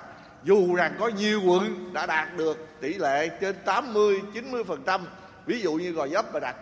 dù 0.43 0.75
rằng 0.75 0.91
có 0.99 1.11
nhiều 1.17 1.41
quận 1.47 1.93
đã 1.93 2.05
đạt 2.05 2.37
được 2.37 2.67
tỷ 2.81 2.93
lệ 2.93 3.29
trên 3.41 3.55
80 3.65 4.21
90% 4.33 4.99
ví 5.45 5.61
dụ 5.61 5.73
như 5.73 5.91
Gò 5.91 6.07
Vấp 6.11 6.33
mà 6.33 6.39
đạt 6.39 6.55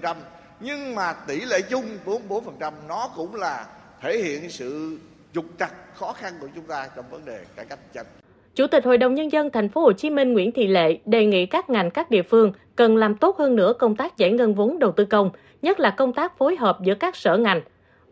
99% 0.00 0.14
nhưng 0.60 0.94
mà 0.94 1.12
tỷ 1.12 1.40
lệ 1.40 1.60
chung 1.70 1.84
44% 2.06 2.72
nó 2.88 3.08
cũng 3.16 3.34
là 3.34 3.66
thể 4.00 4.18
hiện 4.18 4.50
sự 4.50 4.98
trục 5.34 5.44
trặc 5.58 5.94
khó 5.94 6.12
khăn 6.12 6.32
của 6.40 6.48
chúng 6.54 6.64
ta 6.64 6.88
trong 6.96 7.04
vấn 7.10 7.24
đề 7.24 7.44
cải 7.56 7.64
cách 7.64 7.78
hành 7.94 8.06
Chủ 8.54 8.66
tịch 8.66 8.84
Hội 8.84 8.98
đồng 8.98 9.14
nhân 9.14 9.32
dân 9.32 9.50
thành 9.50 9.68
phố 9.68 9.80
Hồ 9.80 9.92
Chí 9.92 10.10
Minh 10.10 10.32
Nguyễn 10.32 10.52
Thị 10.52 10.66
Lệ 10.66 10.98
đề 11.04 11.26
nghị 11.26 11.46
các 11.46 11.70
ngành 11.70 11.90
các 11.90 12.10
địa 12.10 12.22
phương 12.22 12.52
cần 12.76 12.96
làm 12.96 13.16
tốt 13.16 13.38
hơn 13.38 13.56
nữa 13.56 13.72
công 13.72 13.96
tác 13.96 14.16
giải 14.16 14.30
ngân 14.30 14.54
vốn 14.54 14.78
đầu 14.78 14.92
tư 14.92 15.04
công, 15.04 15.30
nhất 15.62 15.80
là 15.80 15.90
công 15.90 16.12
tác 16.12 16.38
phối 16.38 16.56
hợp 16.56 16.78
giữa 16.82 16.94
các 16.94 17.16
sở 17.16 17.36
ngành, 17.36 17.60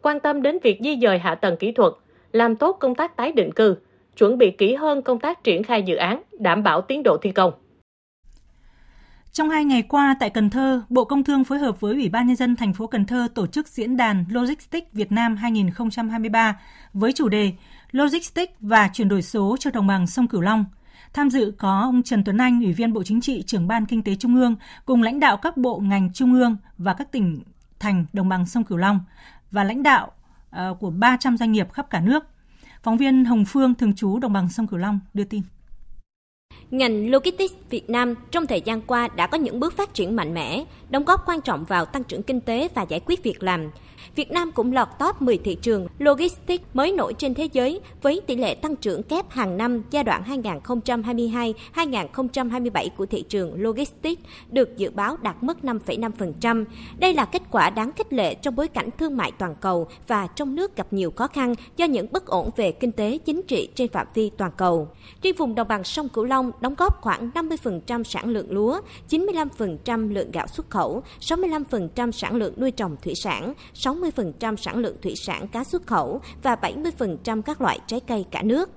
quan 0.02 0.20
tâm 0.20 0.42
đến 0.42 0.58
việc 0.62 0.78
di 0.84 0.98
dời 1.02 1.18
hạ 1.18 1.34
tầng 1.34 1.56
kỹ 1.56 1.72
thuật, 1.72 1.92
làm 2.32 2.56
tốt 2.56 2.76
công 2.80 2.94
tác 2.94 3.16
tái 3.16 3.32
định 3.32 3.52
cư, 3.52 3.76
chuẩn 4.16 4.38
bị 4.38 4.50
kỹ 4.50 4.74
hơn 4.74 5.02
công 5.02 5.18
tác 5.18 5.44
triển 5.44 5.62
khai 5.62 5.82
dự 5.82 5.96
án, 5.96 6.22
đảm 6.38 6.62
bảo 6.62 6.80
tiến 6.80 7.02
độ 7.02 7.16
thi 7.16 7.30
công. 7.30 7.52
Trong 9.34 9.50
hai 9.50 9.64
ngày 9.64 9.82
qua 9.82 10.16
tại 10.20 10.30
Cần 10.30 10.50
Thơ, 10.50 10.82
Bộ 10.88 11.04
Công 11.04 11.24
Thương 11.24 11.44
phối 11.44 11.58
hợp 11.58 11.80
với 11.80 11.94
Ủy 11.94 12.08
ban 12.08 12.26
Nhân 12.26 12.36
dân 12.36 12.56
thành 12.56 12.72
phố 12.72 12.86
Cần 12.86 13.06
Thơ 13.06 13.28
tổ 13.34 13.46
chức 13.46 13.68
diễn 13.68 13.96
đàn 13.96 14.24
Logistics 14.28 14.92
Việt 14.92 15.12
Nam 15.12 15.36
2023 15.36 16.60
với 16.92 17.12
chủ 17.12 17.28
đề 17.28 17.52
Logistics 17.90 18.52
và 18.60 18.90
chuyển 18.92 19.08
đổi 19.08 19.22
số 19.22 19.56
cho 19.60 19.70
đồng 19.70 19.86
bằng 19.86 20.06
sông 20.06 20.28
Cửu 20.28 20.40
Long. 20.40 20.64
Tham 21.12 21.30
dự 21.30 21.54
có 21.58 21.80
ông 21.80 22.02
Trần 22.02 22.24
Tuấn 22.24 22.38
Anh, 22.38 22.60
Ủy 22.62 22.72
viên 22.72 22.92
Bộ 22.92 23.02
Chính 23.02 23.20
trị, 23.20 23.42
trưởng 23.42 23.68
Ban 23.68 23.86
Kinh 23.86 24.02
tế 24.02 24.14
Trung 24.14 24.36
ương, 24.36 24.56
cùng 24.86 25.02
lãnh 25.02 25.20
đạo 25.20 25.36
các 25.36 25.56
bộ 25.56 25.78
ngành 25.78 26.12
Trung 26.12 26.34
ương 26.34 26.56
và 26.78 26.94
các 26.94 27.12
tỉnh 27.12 27.42
thành 27.78 28.06
đồng 28.12 28.28
bằng 28.28 28.46
sông 28.46 28.64
Cửu 28.64 28.78
Long 28.78 29.00
và 29.50 29.64
lãnh 29.64 29.82
đạo 29.82 30.12
ờ, 30.50 30.74
của 30.80 30.90
300 30.90 31.36
doanh 31.36 31.52
nghiệp 31.52 31.72
khắp 31.72 31.90
cả 31.90 32.00
nước. 32.00 32.24
Phóng 32.82 32.96
viên 32.96 33.24
Hồng 33.24 33.44
Phương, 33.44 33.74
thường 33.74 33.94
trú 33.94 34.18
đồng 34.18 34.32
bằng 34.32 34.48
sông 34.48 34.66
Cửu 34.66 34.78
Long 34.78 35.00
đưa 35.14 35.24
tin. 35.24 35.42
Ngành 36.74 37.10
Logistics 37.10 37.54
Việt 37.70 37.90
Nam 37.90 38.14
trong 38.30 38.46
thời 38.46 38.60
gian 38.60 38.80
qua 38.80 39.08
đã 39.08 39.26
có 39.26 39.38
những 39.38 39.60
bước 39.60 39.76
phát 39.76 39.94
triển 39.94 40.16
mạnh 40.16 40.34
mẽ, 40.34 40.64
đóng 40.90 41.04
góp 41.04 41.28
quan 41.28 41.40
trọng 41.40 41.64
vào 41.64 41.84
tăng 41.84 42.04
trưởng 42.04 42.22
kinh 42.22 42.40
tế 42.40 42.68
và 42.74 42.82
giải 42.82 43.00
quyết 43.06 43.22
việc 43.22 43.42
làm, 43.42 43.70
Việt 44.14 44.30
Nam 44.30 44.52
cũng 44.52 44.72
lọt 44.72 44.88
top 44.98 45.22
10 45.22 45.38
thị 45.38 45.54
trường 45.62 45.86
logistics 45.98 46.64
mới 46.74 46.92
nổi 46.92 47.14
trên 47.14 47.34
thế 47.34 47.48
giới 47.52 47.80
với 48.02 48.20
tỷ 48.26 48.36
lệ 48.36 48.54
tăng 48.54 48.76
trưởng 48.76 49.02
kép 49.02 49.30
hàng 49.30 49.56
năm 49.56 49.82
giai 49.90 50.04
đoạn 50.04 50.22
2022-2027 51.74 52.88
của 52.96 53.06
thị 53.06 53.22
trường 53.22 53.62
logistics 53.62 54.22
được 54.50 54.76
dự 54.76 54.90
báo 54.90 55.16
đạt 55.22 55.42
mức 55.42 55.58
5,5%. 55.62 56.64
Đây 56.98 57.14
là 57.14 57.24
kết 57.24 57.42
quả 57.50 57.70
đáng 57.70 57.92
khích 57.92 58.12
lệ 58.12 58.34
trong 58.34 58.56
bối 58.56 58.68
cảnh 58.68 58.88
thương 58.98 59.16
mại 59.16 59.32
toàn 59.32 59.54
cầu 59.60 59.88
và 60.06 60.26
trong 60.26 60.54
nước 60.54 60.76
gặp 60.76 60.86
nhiều 60.90 61.10
khó 61.10 61.26
khăn 61.26 61.54
do 61.76 61.86
những 61.86 62.06
bất 62.12 62.26
ổn 62.26 62.50
về 62.56 62.72
kinh 62.72 62.92
tế 62.92 63.18
chính 63.24 63.42
trị 63.42 63.68
trên 63.74 63.88
phạm 63.88 64.06
vi 64.14 64.30
toàn 64.30 64.50
cầu. 64.56 64.88
Riêng 65.22 65.34
vùng 65.36 65.54
đồng 65.54 65.68
bằng 65.68 65.84
sông 65.84 66.08
Cửu 66.08 66.24
Long 66.24 66.50
đóng 66.60 66.74
góp 66.74 67.02
khoảng 67.02 67.30
50% 67.30 68.02
sản 68.02 68.28
lượng 68.28 68.52
lúa, 68.52 68.80
95% 69.10 70.12
lượng 70.12 70.30
gạo 70.30 70.46
xuất 70.46 70.70
khẩu, 70.70 71.02
65% 71.20 72.10
sản 72.10 72.36
lượng 72.36 72.54
nuôi 72.56 72.70
trồng 72.70 72.96
thủy 73.02 73.14
sản, 73.14 73.54
60% 74.00 74.56
sản 74.56 74.78
lượng 74.78 74.96
thủy 75.02 75.16
sản 75.16 75.48
cá 75.48 75.64
xuất 75.64 75.86
khẩu 75.86 76.20
và 76.42 76.54
70% 76.54 77.42
các 77.42 77.60
loại 77.60 77.78
trái 77.86 78.00
cây 78.00 78.24
cả 78.30 78.42
nước. 78.42 78.70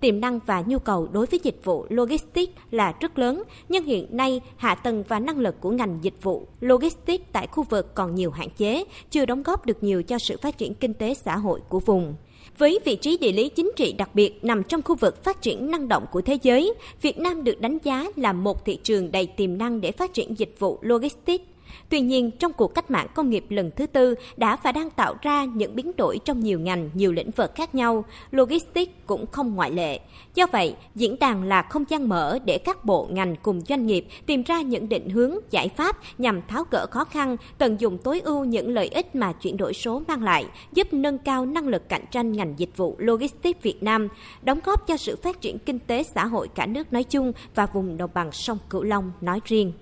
Tiềm 0.00 0.20
năng 0.20 0.40
và 0.46 0.64
nhu 0.66 0.78
cầu 0.78 1.08
đối 1.12 1.26
với 1.26 1.40
dịch 1.42 1.60
vụ 1.64 1.86
logistics 1.88 2.52
là 2.70 2.94
rất 3.00 3.18
lớn, 3.18 3.42
nhưng 3.68 3.84
hiện 3.84 4.16
nay 4.16 4.40
hạ 4.56 4.74
tầng 4.74 5.04
và 5.08 5.18
năng 5.18 5.38
lực 5.38 5.60
của 5.60 5.70
ngành 5.70 5.98
dịch 6.02 6.22
vụ 6.22 6.46
logistics 6.60 7.24
tại 7.32 7.46
khu 7.46 7.62
vực 7.62 7.94
còn 7.94 8.14
nhiều 8.14 8.30
hạn 8.30 8.48
chế, 8.50 8.84
chưa 9.10 9.26
đóng 9.26 9.42
góp 9.42 9.66
được 9.66 9.82
nhiều 9.82 10.02
cho 10.02 10.18
sự 10.18 10.36
phát 10.42 10.58
triển 10.58 10.74
kinh 10.74 10.94
tế 10.94 11.14
xã 11.14 11.36
hội 11.36 11.60
của 11.68 11.80
vùng. 11.80 12.14
Với 12.58 12.80
vị 12.84 12.96
trí 12.96 13.18
địa 13.18 13.32
lý 13.32 13.48
chính 13.48 13.70
trị 13.76 13.92
đặc 13.92 14.14
biệt 14.14 14.44
nằm 14.44 14.62
trong 14.62 14.82
khu 14.82 14.94
vực 14.94 15.24
phát 15.24 15.42
triển 15.42 15.70
năng 15.70 15.88
động 15.88 16.06
của 16.12 16.20
thế 16.20 16.38
giới, 16.42 16.74
Việt 17.02 17.18
Nam 17.18 17.44
được 17.44 17.60
đánh 17.60 17.78
giá 17.82 18.04
là 18.16 18.32
một 18.32 18.64
thị 18.64 18.78
trường 18.82 19.12
đầy 19.12 19.26
tiềm 19.26 19.58
năng 19.58 19.80
để 19.80 19.92
phát 19.92 20.14
triển 20.14 20.38
dịch 20.38 20.54
vụ 20.58 20.78
logistics. 20.82 21.44
Tuy 21.88 22.00
nhiên, 22.00 22.30
trong 22.30 22.52
cuộc 22.52 22.74
cách 22.74 22.90
mạng 22.90 23.06
công 23.14 23.30
nghiệp 23.30 23.44
lần 23.48 23.70
thứ 23.76 23.86
tư 23.86 24.14
đã 24.36 24.56
và 24.62 24.72
đang 24.72 24.90
tạo 24.90 25.14
ra 25.22 25.44
những 25.44 25.74
biến 25.74 25.92
đổi 25.96 26.18
trong 26.24 26.40
nhiều 26.40 26.60
ngành, 26.60 26.90
nhiều 26.94 27.12
lĩnh 27.12 27.30
vực 27.30 27.54
khác 27.54 27.74
nhau, 27.74 28.04
logistics 28.30 28.92
cũng 29.06 29.26
không 29.26 29.54
ngoại 29.54 29.70
lệ. 29.70 30.00
Do 30.34 30.46
vậy, 30.52 30.74
diễn 30.94 31.18
đàn 31.18 31.42
là 31.42 31.62
không 31.62 31.84
gian 31.88 32.08
mở 32.08 32.38
để 32.44 32.58
các 32.58 32.84
bộ 32.84 33.08
ngành 33.10 33.36
cùng 33.42 33.60
doanh 33.60 33.86
nghiệp 33.86 34.06
tìm 34.26 34.42
ra 34.42 34.60
những 34.60 34.88
định 34.88 35.08
hướng, 35.08 35.34
giải 35.50 35.68
pháp 35.68 35.96
nhằm 36.18 36.42
tháo 36.48 36.64
gỡ 36.70 36.86
khó 36.90 37.04
khăn, 37.04 37.36
tận 37.58 37.80
dụng 37.80 37.98
tối 37.98 38.20
ưu 38.20 38.44
những 38.44 38.74
lợi 38.74 38.88
ích 38.88 39.14
mà 39.14 39.32
chuyển 39.32 39.56
đổi 39.56 39.74
số 39.74 40.02
mang 40.08 40.22
lại, 40.22 40.46
giúp 40.72 40.92
nâng 40.92 41.18
cao 41.18 41.46
năng 41.46 41.68
lực 41.68 41.88
cạnh 41.88 42.04
tranh 42.10 42.32
ngành 42.32 42.54
dịch 42.56 42.76
vụ 42.76 42.96
logistics 42.98 43.62
Việt 43.62 43.82
Nam, 43.82 44.08
đóng 44.42 44.60
góp 44.64 44.86
cho 44.86 44.96
sự 44.96 45.16
phát 45.22 45.40
triển 45.40 45.58
kinh 45.58 45.78
tế 45.78 46.02
xã 46.02 46.26
hội 46.26 46.48
cả 46.54 46.66
nước 46.66 46.92
nói 46.92 47.04
chung 47.04 47.32
và 47.54 47.66
vùng 47.66 47.96
đồng 47.96 48.10
bằng 48.14 48.32
sông 48.32 48.58
Cửu 48.70 48.82
Long 48.82 49.12
nói 49.20 49.40
riêng. 49.44 49.72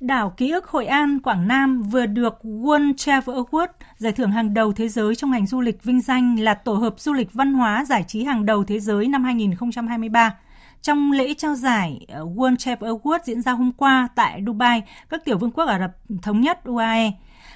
Đảo 0.00 0.30
ký 0.36 0.50
ức 0.50 0.66
Hội 0.66 0.86
An, 0.86 1.20
Quảng 1.20 1.48
Nam 1.48 1.82
vừa 1.82 2.06
được 2.06 2.38
World 2.42 2.94
Travel 2.96 3.36
Award, 3.36 3.68
giải 3.96 4.12
thưởng 4.12 4.30
hàng 4.30 4.54
đầu 4.54 4.72
thế 4.72 4.88
giới 4.88 5.14
trong 5.14 5.30
ngành 5.30 5.46
du 5.46 5.60
lịch 5.60 5.84
vinh 5.84 6.00
danh 6.00 6.40
là 6.40 6.54
tổ 6.54 6.74
hợp 6.74 6.94
du 6.98 7.12
lịch 7.12 7.32
văn 7.32 7.52
hóa 7.52 7.84
giải 7.84 8.04
trí 8.06 8.24
hàng 8.24 8.46
đầu 8.46 8.64
thế 8.64 8.80
giới 8.80 9.08
năm 9.08 9.24
2023. 9.24 10.36
Trong 10.82 11.12
lễ 11.12 11.34
trao 11.34 11.54
giải 11.54 12.06
ờ, 12.08 12.24
World 12.24 12.56
Travel 12.56 12.90
Award 12.90 13.18
diễn 13.24 13.42
ra 13.42 13.52
hôm 13.52 13.72
qua 13.72 14.08
tại 14.14 14.42
Dubai, 14.46 14.82
các 15.08 15.24
tiểu 15.24 15.38
vương 15.38 15.50
quốc 15.50 15.64
Ả 15.64 15.78
Rập 15.78 16.20
Thống 16.22 16.40
nhất 16.40 16.64
UAE. 16.64 17.12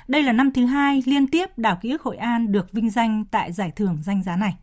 Đây 0.09 0.22
là 0.22 0.32
năm 0.32 0.53
thứ 0.53 0.66
hai 0.66 1.03
liên 1.07 1.26
tiếp 1.26 1.59
đảo 1.59 1.78
ký 1.82 1.90
ức 1.90 2.03
Hội 2.03 2.16
An 2.16 2.53
được 2.53 2.72
vinh 2.72 2.90
danh 2.90 3.24
tại 3.30 3.53
giải 3.53 3.70
thưởng 3.76 3.99
danh 4.03 4.22
giá 4.22 4.36
này. 4.36 4.57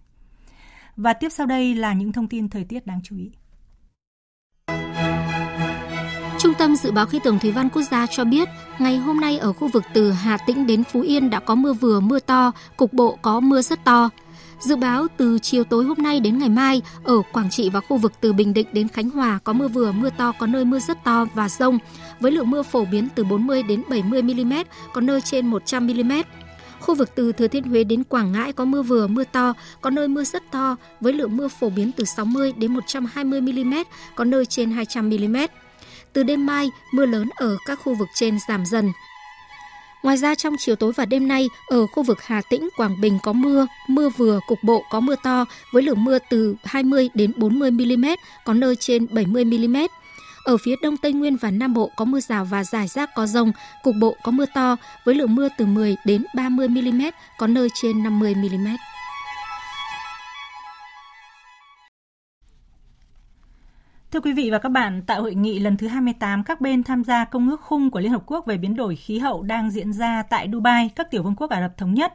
Và 0.96 1.14
tiếp 1.14 1.30
sau 1.30 1.46
đây 1.46 1.76
là 1.76 1.94
những 1.94 2.12
thông 2.12 2.28
tin 2.28 2.50
thời 2.50 2.64
tiết 2.64 2.86
đáng 2.86 3.00
chú 3.04 3.18
ý. 3.18 3.32
Tâm 6.62 6.76
Dự 6.76 6.92
báo 6.92 7.06
Khí 7.06 7.20
tượng 7.24 7.40
Thủy 7.40 7.52
văn 7.52 7.70
Quốc 7.70 7.82
gia 7.82 8.08
cho 8.08 8.24
biết, 8.24 8.50
ngày 8.80 8.98
hôm 8.98 9.20
nay 9.20 9.38
ở 9.38 9.54
khu 9.54 9.68
vực 9.68 9.84
từ 9.94 10.12
Hà 10.12 10.38
Tĩnh 10.38 10.68
đến 10.68 10.84
Phú 10.84 11.02
Yên 11.02 11.30
đã 11.30 11.40
có 11.40 11.56
mưa 11.56 11.74
vừa 11.74 12.00
mưa 12.00 12.20
to, 12.20 12.52
cục 12.78 12.94
bộ 12.94 13.18
có 13.22 13.40
mưa 13.40 13.62
rất 13.62 13.84
to. 13.84 14.10
Dự 14.60 14.76
báo 14.76 15.08
từ 15.18 15.40
chiều 15.40 15.64
tối 15.64 15.84
hôm 15.84 15.98
nay 15.98 16.20
đến 16.20 16.38
ngày 16.38 16.50
mai, 16.50 16.82
ở 17.04 17.22
Quảng 17.34 17.50
Trị 17.50 17.70
và 17.70 17.80
khu 17.80 17.98
vực 17.98 18.14
từ 18.22 18.34
Bình 18.34 18.54
Định 18.54 18.68
đến 18.72 18.88
Khánh 18.88 19.10
Hòa 19.10 19.40
có 19.44 19.54
mưa 19.54 19.68
vừa 19.68 19.92
mưa 19.92 20.10
to, 20.18 20.32
có 20.40 20.48
nơi 20.48 20.66
mưa 20.66 20.80
rất 20.80 21.04
to 21.04 21.26
và 21.34 21.50
rông, 21.50 21.80
với 22.20 22.32
lượng 22.32 22.50
mưa 22.50 22.64
phổ 22.64 22.86
biến 22.86 23.08
từ 23.16 23.24
40 23.24 23.64
đến 23.64 23.84
70 23.90 24.22
mm, 24.22 24.54
có 24.94 25.02
nơi 25.02 25.22
trên 25.22 25.48
100 25.48 25.88
mm. 25.88 26.12
Khu 26.80 26.96
vực 26.96 27.16
từ 27.16 27.32
Thừa 27.32 27.48
Thiên 27.48 27.64
Huế 27.64 27.84
đến 27.84 28.04
Quảng 28.04 28.32
Ngãi 28.32 28.54
có 28.54 28.66
mưa 28.66 28.82
vừa, 28.82 29.08
mưa 29.08 29.24
to, 29.24 29.54
có 29.82 29.90
nơi 29.90 30.08
mưa 30.08 30.24
rất 30.24 30.44
to, 30.52 30.76
với 31.00 31.14
lượng 31.14 31.38
mưa 31.38 31.48
phổ 31.48 31.70
biến 31.70 31.92
từ 31.92 32.04
60 32.04 32.54
đến 32.58 32.74
120 32.74 33.42
mm, 33.42 33.74
có 34.16 34.24
nơi 34.24 34.46
trên 34.46 34.72
200 34.72 35.10
mm. 35.10 35.38
Từ 36.14 36.24
đêm 36.24 36.46
mai, 36.46 36.72
mưa 36.92 37.06
lớn 37.06 37.30
ở 37.36 37.58
các 37.66 37.80
khu 37.84 37.96
vực 37.96 38.08
trên 38.14 38.38
giảm 38.48 38.66
dần. 38.66 38.92
Ngoài 40.04 40.18
ra 40.18 40.36
trong 40.36 40.56
chiều 40.60 40.76
tối 40.76 40.92
và 40.96 41.06
đêm 41.06 41.28
nay, 41.28 41.50
ở 41.68 41.88
khu 41.88 42.04
vực 42.04 42.24
Hà 42.24 42.42
Tĩnh, 42.50 42.70
Quảng 42.78 43.02
Bình 43.02 43.20
có 43.24 43.34
mưa, 43.34 43.68
mưa 43.88 44.10
vừa, 44.10 44.40
cục 44.48 44.60
bộ 44.64 44.84
có 44.90 45.00
mưa 45.00 45.16
to 45.24 45.46
với 45.74 45.84
lượng 45.84 46.04
mưa 46.04 46.18
từ 46.30 46.56
20 46.64 47.10
đến 47.14 47.32
40 47.38 47.72
mm, 47.72 48.06
có 48.46 48.54
nơi 48.54 48.76
trên 48.76 49.08
70 49.12 49.46
mm. 49.46 49.78
Ở 50.44 50.58
phía 50.58 50.76
Đông 50.82 50.98
Tây 50.98 51.14
Nguyên 51.14 51.36
và 51.36 51.52
Nam 51.52 51.74
Bộ 51.74 51.92
có 51.96 52.06
mưa 52.06 52.20
rào 52.20 52.46
và 52.46 52.64
rải 52.64 52.88
rác 52.88 53.10
có 53.16 53.26
rông, 53.26 53.52
cục 53.84 53.96
bộ 54.00 54.16
có 54.24 54.32
mưa 54.32 54.46
to 54.54 54.76
với 55.06 55.16
lượng 55.16 55.36
mưa 55.36 55.48
từ 55.58 55.66
10 55.66 55.96
đến 56.06 56.26
30 56.36 56.68
mm, 56.68 57.02
có 57.38 57.48
nơi 57.48 57.68
trên 57.74 58.04
50 58.04 58.36
mm. 58.36 58.68
Thưa 64.12 64.20
quý 64.20 64.34
vị 64.34 64.50
và 64.52 64.58
các 64.58 64.70
bạn, 64.70 65.02
tại 65.08 65.18
hội 65.18 65.36
nghị 65.36 65.60
lần 65.60 65.78
thứ 65.78 65.88
28 65.88 66.44
các 66.44 66.62
bên 66.62 66.84
tham 66.84 67.04
gia 67.04 67.26
Công 67.26 67.50
ước 67.50 67.62
khung 67.62 67.92
của 67.92 68.00
Liên 68.00 68.12
Hợp 68.12 68.24
Quốc 68.26 68.46
về 68.46 68.58
biến 68.58 68.76
đổi 68.76 68.96
khí 68.96 69.20
hậu 69.20 69.44
đang 69.44 69.72
diễn 69.72 69.94
ra 69.94 70.24
tại 70.30 70.50
Dubai, 70.54 70.90
các 70.96 71.12
tiểu 71.12 71.24
vương 71.24 71.36
quốc 71.36 71.50
Ả 71.50 71.62
Rập 71.62 71.78
Thống 71.78 71.94
Nhất, 71.94 72.14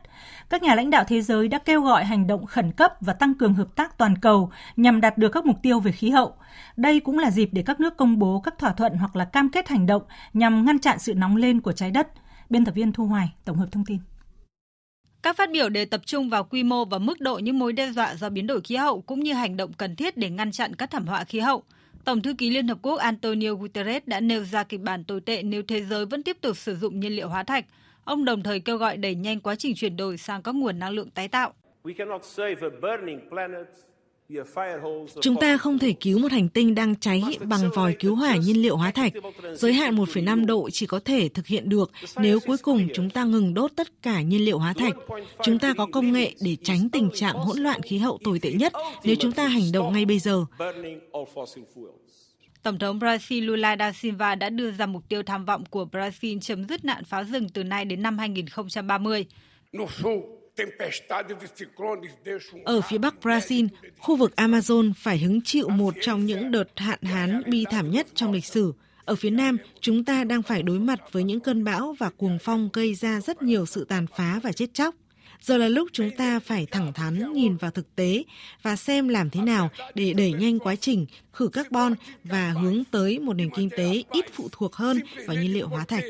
các 0.50 0.62
nhà 0.62 0.74
lãnh 0.74 0.90
đạo 0.90 1.04
thế 1.08 1.22
giới 1.22 1.48
đã 1.48 1.58
kêu 1.58 1.82
gọi 1.82 2.04
hành 2.04 2.26
động 2.26 2.46
khẩn 2.46 2.72
cấp 2.72 2.92
và 3.00 3.12
tăng 3.12 3.34
cường 3.34 3.54
hợp 3.54 3.76
tác 3.76 3.98
toàn 3.98 4.18
cầu 4.18 4.50
nhằm 4.76 5.00
đạt 5.00 5.18
được 5.18 5.28
các 5.28 5.46
mục 5.46 5.56
tiêu 5.62 5.80
về 5.80 5.92
khí 5.92 6.10
hậu. 6.10 6.34
Đây 6.76 7.00
cũng 7.00 7.18
là 7.18 7.30
dịp 7.30 7.48
để 7.52 7.62
các 7.66 7.80
nước 7.80 7.96
công 7.96 8.18
bố 8.18 8.40
các 8.40 8.58
thỏa 8.58 8.72
thuận 8.72 8.94
hoặc 8.94 9.16
là 9.16 9.24
cam 9.24 9.50
kết 9.50 9.68
hành 9.68 9.86
động 9.86 10.02
nhằm 10.32 10.64
ngăn 10.64 10.78
chặn 10.78 10.98
sự 10.98 11.14
nóng 11.14 11.36
lên 11.36 11.60
của 11.60 11.72
trái 11.72 11.90
đất. 11.90 12.08
Biên 12.50 12.64
tập 12.64 12.74
viên 12.74 12.92
Thu 12.92 13.06
Hoài 13.06 13.32
tổng 13.44 13.56
hợp 13.56 13.68
thông 13.72 13.84
tin. 13.84 13.98
Các 15.22 15.36
phát 15.36 15.50
biểu 15.50 15.68
đều 15.68 15.86
tập 15.86 16.00
trung 16.06 16.28
vào 16.28 16.44
quy 16.44 16.62
mô 16.62 16.84
và 16.84 16.98
mức 16.98 17.20
độ 17.20 17.38
những 17.38 17.58
mối 17.58 17.72
đe 17.72 17.92
dọa 17.92 18.14
do 18.14 18.30
biến 18.30 18.46
đổi 18.46 18.60
khí 18.60 18.76
hậu 18.76 19.00
cũng 19.00 19.20
như 19.20 19.32
hành 19.32 19.56
động 19.56 19.72
cần 19.72 19.96
thiết 19.96 20.16
để 20.16 20.30
ngăn 20.30 20.52
chặn 20.52 20.74
các 20.74 20.90
thảm 20.90 21.06
họa 21.06 21.24
khí 21.24 21.40
hậu. 21.40 21.62
Tổng 22.06 22.22
thư 22.22 22.34
ký 22.38 22.50
Liên 22.50 22.68
Hợp 22.68 22.78
Quốc 22.82 22.96
Antonio 22.96 23.54
Guterres 23.54 24.02
đã 24.06 24.20
nêu 24.20 24.44
ra 24.44 24.64
kịch 24.64 24.80
bản 24.80 25.04
tồi 25.04 25.20
tệ 25.20 25.42
nếu 25.42 25.62
thế 25.62 25.82
giới 25.82 26.06
vẫn 26.06 26.22
tiếp 26.22 26.36
tục 26.40 26.56
sử 26.56 26.76
dụng 26.76 27.00
nhiên 27.00 27.16
liệu 27.16 27.28
hóa 27.28 27.44
thạch. 27.44 27.64
Ông 28.04 28.24
đồng 28.24 28.42
thời 28.42 28.60
kêu 28.60 28.76
gọi 28.76 28.96
đẩy 28.96 29.14
nhanh 29.14 29.40
quá 29.40 29.54
trình 29.54 29.74
chuyển 29.74 29.96
đổi 29.96 30.16
sang 30.16 30.42
các 30.42 30.54
nguồn 30.54 30.78
năng 30.78 30.90
lượng 30.90 31.10
tái 31.10 31.28
tạo. 31.28 31.54
Chúng 35.20 35.36
ta 35.40 35.56
không 35.56 35.78
thể 35.78 35.92
cứu 35.92 36.18
một 36.18 36.32
hành 36.32 36.48
tinh 36.48 36.74
đang 36.74 36.96
cháy 36.96 37.22
bằng 37.40 37.70
vòi 37.74 37.96
cứu 38.00 38.14
hỏa 38.14 38.36
nhiên 38.36 38.62
liệu 38.62 38.76
hóa 38.76 38.90
thạch. 38.90 39.12
Giới 39.54 39.72
hạn 39.72 39.96
1,5 39.96 40.46
độ 40.46 40.70
chỉ 40.70 40.86
có 40.86 41.00
thể 41.04 41.28
thực 41.28 41.46
hiện 41.46 41.68
được 41.68 41.90
nếu 42.16 42.40
cuối 42.40 42.56
cùng 42.58 42.88
chúng 42.94 43.10
ta 43.10 43.24
ngừng 43.24 43.54
đốt 43.54 43.72
tất 43.76 44.02
cả 44.02 44.22
nhiên 44.22 44.44
liệu 44.44 44.58
hóa 44.58 44.72
thạch. 44.72 44.94
Chúng 45.42 45.58
ta 45.58 45.74
có 45.74 45.86
công 45.92 46.12
nghệ 46.12 46.34
để 46.40 46.56
tránh 46.62 46.88
tình 46.88 47.10
trạng 47.14 47.36
hỗn 47.36 47.58
loạn 47.58 47.82
khí 47.82 47.98
hậu 47.98 48.18
tồi 48.24 48.38
tệ 48.38 48.52
nhất 48.52 48.72
nếu 49.04 49.16
chúng 49.20 49.32
ta 49.32 49.48
hành 49.48 49.72
động 49.72 49.92
ngay 49.92 50.04
bây 50.04 50.18
giờ. 50.18 50.44
Tổng 52.62 52.78
thống 52.78 52.98
Brazil 52.98 53.44
Lula 53.44 53.76
da 53.76 53.92
Silva 53.92 54.34
đã 54.34 54.50
đưa 54.50 54.70
ra 54.70 54.86
mục 54.86 55.08
tiêu 55.08 55.22
tham 55.22 55.44
vọng 55.44 55.64
của 55.70 55.86
Brazil 55.92 56.40
chấm 56.40 56.68
dứt 56.68 56.84
nạn 56.84 57.04
phá 57.04 57.24
rừng 57.24 57.48
từ 57.48 57.64
nay 57.64 57.84
đến 57.84 58.02
năm 58.02 58.18
2030. 58.18 59.26
Ở 62.64 62.80
phía 62.80 62.98
bắc 62.98 63.14
Brazil, 63.22 63.68
khu 63.98 64.16
vực 64.16 64.32
Amazon 64.36 64.92
phải 64.96 65.18
hứng 65.18 65.40
chịu 65.44 65.68
một 65.68 65.94
trong 66.00 66.26
những 66.26 66.50
đợt 66.50 66.68
hạn 66.76 67.02
hán 67.02 67.42
bi 67.46 67.64
thảm 67.70 67.90
nhất 67.90 68.06
trong 68.14 68.32
lịch 68.32 68.44
sử. 68.44 68.72
Ở 69.04 69.14
phía 69.14 69.30
Nam, 69.30 69.58
chúng 69.80 70.04
ta 70.04 70.24
đang 70.24 70.42
phải 70.42 70.62
đối 70.62 70.78
mặt 70.78 71.00
với 71.12 71.24
những 71.24 71.40
cơn 71.40 71.64
bão 71.64 71.94
và 71.98 72.10
cuồng 72.10 72.38
phong 72.42 72.68
gây 72.72 72.94
ra 72.94 73.20
rất 73.20 73.42
nhiều 73.42 73.66
sự 73.66 73.84
tàn 73.84 74.06
phá 74.16 74.40
và 74.42 74.52
chết 74.52 74.74
chóc. 74.74 74.94
Giờ 75.40 75.56
là 75.56 75.68
lúc 75.68 75.88
chúng 75.92 76.10
ta 76.16 76.40
phải 76.40 76.66
thẳng 76.70 76.92
thắn 76.92 77.32
nhìn 77.32 77.56
vào 77.56 77.70
thực 77.70 77.96
tế 77.96 78.24
và 78.62 78.76
xem 78.76 79.08
làm 79.08 79.30
thế 79.30 79.40
nào 79.40 79.70
để 79.94 80.12
đẩy 80.12 80.32
nhanh 80.32 80.58
quá 80.58 80.76
trình 80.76 81.06
khử 81.32 81.48
carbon 81.48 81.94
và 82.24 82.50
hướng 82.50 82.84
tới 82.90 83.18
một 83.18 83.32
nền 83.32 83.50
kinh 83.50 83.70
tế 83.70 84.02
ít 84.12 84.24
phụ 84.32 84.48
thuộc 84.52 84.74
hơn 84.74 85.00
vào 85.26 85.36
nhiên 85.36 85.52
liệu 85.52 85.68
hóa 85.68 85.84
thạch. 85.84 86.04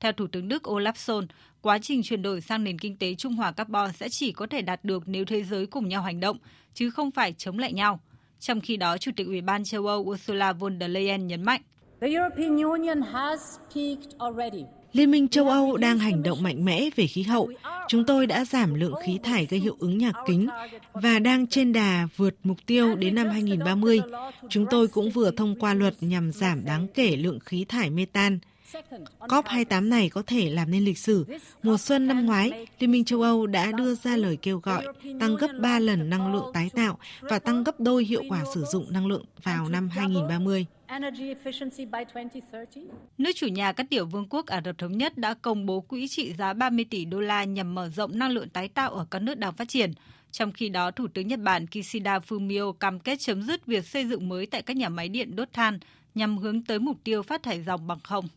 Theo 0.00 0.12
Thủ 0.12 0.26
tướng 0.26 0.48
Đức 0.48 0.62
Olaf 0.62 0.92
Scholz, 0.92 1.26
quá 1.60 1.78
trình 1.78 2.02
chuyển 2.02 2.22
đổi 2.22 2.40
sang 2.40 2.64
nền 2.64 2.78
kinh 2.78 2.96
tế 2.96 3.14
trung 3.14 3.34
hòa 3.34 3.52
carbon 3.52 3.92
sẽ 3.92 4.08
chỉ 4.08 4.32
có 4.32 4.46
thể 4.46 4.62
đạt 4.62 4.84
được 4.84 5.02
nếu 5.06 5.24
thế 5.24 5.44
giới 5.44 5.66
cùng 5.66 5.88
nhau 5.88 6.02
hành 6.02 6.20
động, 6.20 6.38
chứ 6.74 6.90
không 6.90 7.10
phải 7.10 7.34
chống 7.38 7.58
lại 7.58 7.72
nhau. 7.72 8.00
Trong 8.40 8.60
khi 8.60 8.76
đó, 8.76 8.98
Chủ 8.98 9.10
tịch 9.16 9.26
Ủy 9.26 9.40
ban 9.40 9.64
châu 9.64 9.86
Âu 9.86 10.00
Ursula 10.00 10.52
von 10.52 10.80
der 10.80 10.90
Leyen 10.90 11.26
nhấn 11.26 11.42
mạnh, 11.42 11.60
Liên 14.92 15.10
minh 15.10 15.28
châu 15.28 15.48
Âu 15.48 15.76
đang 15.76 15.98
hành 15.98 16.22
động 16.22 16.42
mạnh 16.42 16.64
mẽ 16.64 16.88
về 16.96 17.06
khí 17.06 17.22
hậu. 17.22 17.50
Chúng 17.88 18.04
tôi 18.06 18.26
đã 18.26 18.44
giảm 18.44 18.74
lượng 18.74 18.94
khí 19.04 19.18
thải 19.22 19.46
gây 19.46 19.60
hiệu 19.60 19.76
ứng 19.78 19.98
nhà 19.98 20.12
kính 20.26 20.48
và 20.92 21.18
đang 21.18 21.46
trên 21.46 21.72
đà 21.72 22.08
vượt 22.16 22.34
mục 22.42 22.58
tiêu 22.66 22.94
đến 22.94 23.14
năm 23.14 23.28
2030. 23.28 24.00
Chúng 24.48 24.66
tôi 24.70 24.88
cũng 24.88 25.10
vừa 25.10 25.30
thông 25.30 25.56
qua 25.60 25.74
luật 25.74 25.94
nhằm 26.00 26.32
giảm 26.32 26.64
đáng 26.64 26.86
kể 26.94 27.16
lượng 27.16 27.38
khí 27.40 27.64
thải 27.68 27.90
metan. 27.90 28.38
COP28 29.20 29.88
này 29.88 30.08
có 30.08 30.22
thể 30.26 30.50
làm 30.50 30.70
nên 30.70 30.84
lịch 30.84 30.98
sử. 30.98 31.26
Mùa 31.62 31.78
xuân 31.78 32.06
năm 32.06 32.26
ngoái, 32.26 32.66
Liên 32.78 32.90
minh 32.90 33.04
châu 33.04 33.22
Âu 33.22 33.46
đã 33.46 33.72
đưa 33.72 33.94
ra 33.94 34.16
lời 34.16 34.38
kêu 34.42 34.58
gọi 34.58 34.86
tăng 35.20 35.36
gấp 35.36 35.48
3 35.60 35.78
lần 35.78 36.10
năng 36.10 36.32
lượng 36.32 36.50
tái 36.54 36.70
tạo 36.74 36.98
và 37.20 37.38
tăng 37.38 37.64
gấp 37.64 37.80
đôi 37.80 38.04
hiệu 38.04 38.22
quả 38.28 38.44
sử 38.54 38.64
dụng 38.64 38.92
năng 38.92 39.06
lượng 39.06 39.24
vào 39.42 39.68
năm 39.68 39.88
2030. 39.88 40.66
Nước 43.18 43.30
chủ 43.34 43.46
nhà 43.46 43.72
các 43.72 43.86
tiểu 43.90 44.06
vương 44.06 44.26
quốc 44.30 44.46
Ả 44.46 44.62
Rập 44.64 44.78
Thống 44.78 44.98
Nhất 44.98 45.18
đã 45.18 45.34
công 45.34 45.66
bố 45.66 45.80
quỹ 45.80 46.08
trị 46.08 46.32
giá 46.32 46.52
30 46.52 46.84
tỷ 46.90 47.04
đô 47.04 47.20
la 47.20 47.44
nhằm 47.44 47.74
mở 47.74 47.88
rộng 47.88 48.18
năng 48.18 48.30
lượng 48.30 48.48
tái 48.48 48.68
tạo 48.68 48.90
ở 48.90 49.06
các 49.10 49.22
nước 49.22 49.38
đang 49.38 49.52
phát 49.52 49.68
triển. 49.68 49.92
Trong 50.32 50.52
khi 50.52 50.68
đó, 50.68 50.90
Thủ 50.90 51.06
tướng 51.14 51.28
Nhật 51.28 51.40
Bản 51.40 51.66
Kishida 51.66 52.18
Fumio 52.18 52.72
cam 52.72 53.00
kết 53.00 53.16
chấm 53.20 53.42
dứt 53.42 53.66
việc 53.66 53.86
xây 53.86 54.04
dựng 54.04 54.28
mới 54.28 54.46
tại 54.46 54.62
các 54.62 54.76
nhà 54.76 54.88
máy 54.88 55.08
điện 55.08 55.36
đốt 55.36 55.48
than 55.52 55.78
nhằm 56.14 56.38
hướng 56.38 56.62
tới 56.62 56.78
mục 56.78 56.96
tiêu 57.04 57.22
phát 57.22 57.42
thải 57.42 57.62
dòng 57.62 57.86
bằng 57.86 58.00
không. 58.02 58.28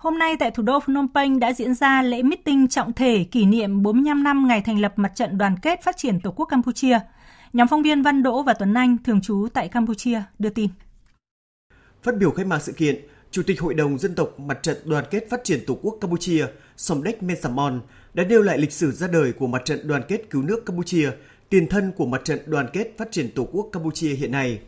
Hôm 0.00 0.18
nay 0.18 0.36
tại 0.38 0.50
thủ 0.50 0.62
đô 0.62 0.80
Phnom 0.80 1.08
Penh 1.14 1.40
đã 1.40 1.52
diễn 1.52 1.74
ra 1.74 2.02
lễ 2.02 2.22
meeting 2.22 2.68
trọng 2.68 2.92
thể 2.92 3.24
kỷ 3.30 3.44
niệm 3.44 3.82
45 3.82 4.22
năm 4.22 4.48
ngày 4.48 4.60
thành 4.60 4.80
lập 4.80 4.92
Mặt 4.96 5.12
trận 5.14 5.38
Đoàn 5.38 5.56
kết 5.62 5.82
Phát 5.82 5.96
triển 5.96 6.20
Tổ 6.20 6.30
quốc 6.36 6.46
Campuchia. 6.46 6.98
Nhóm 7.52 7.68
phóng 7.68 7.82
viên 7.82 8.02
Văn 8.02 8.22
Đỗ 8.22 8.42
và 8.42 8.54
Tuấn 8.54 8.74
Anh 8.74 8.96
thường 9.04 9.20
trú 9.20 9.48
tại 9.54 9.68
Campuchia 9.68 10.22
đưa 10.38 10.48
tin. 10.48 10.70
Phát 12.02 12.16
biểu 12.16 12.30
khai 12.30 12.44
mạc 12.44 12.58
sự 12.58 12.72
kiện, 12.72 12.96
Chủ 13.30 13.42
tịch 13.46 13.60
Hội 13.60 13.74
đồng 13.74 13.98
Dân 13.98 14.14
tộc 14.14 14.40
Mặt 14.40 14.58
trận 14.62 14.76
Đoàn 14.84 15.04
kết 15.10 15.30
Phát 15.30 15.40
triển 15.44 15.60
Tổ 15.66 15.78
quốc 15.82 15.98
Campuchia 16.00 16.46
Somdech 16.76 17.22
Mensamon 17.22 17.80
đã 18.14 18.24
nêu 18.24 18.42
lại 18.42 18.58
lịch 18.58 18.72
sử 18.72 18.92
ra 18.92 19.06
đời 19.06 19.32
của 19.32 19.46
Mặt 19.46 19.62
trận 19.64 19.88
Đoàn 19.88 20.02
kết 20.08 20.30
Cứu 20.30 20.42
nước 20.42 20.66
Campuchia, 20.66 21.10
tiền 21.48 21.66
thân 21.66 21.92
của 21.96 22.06
Mặt 22.06 22.20
trận 22.24 22.38
Đoàn 22.46 22.66
kết 22.72 22.94
Phát 22.98 23.08
triển 23.12 23.30
Tổ 23.34 23.48
quốc 23.52 23.68
Campuchia 23.72 24.14
hiện 24.14 24.32
nay. 24.32 24.60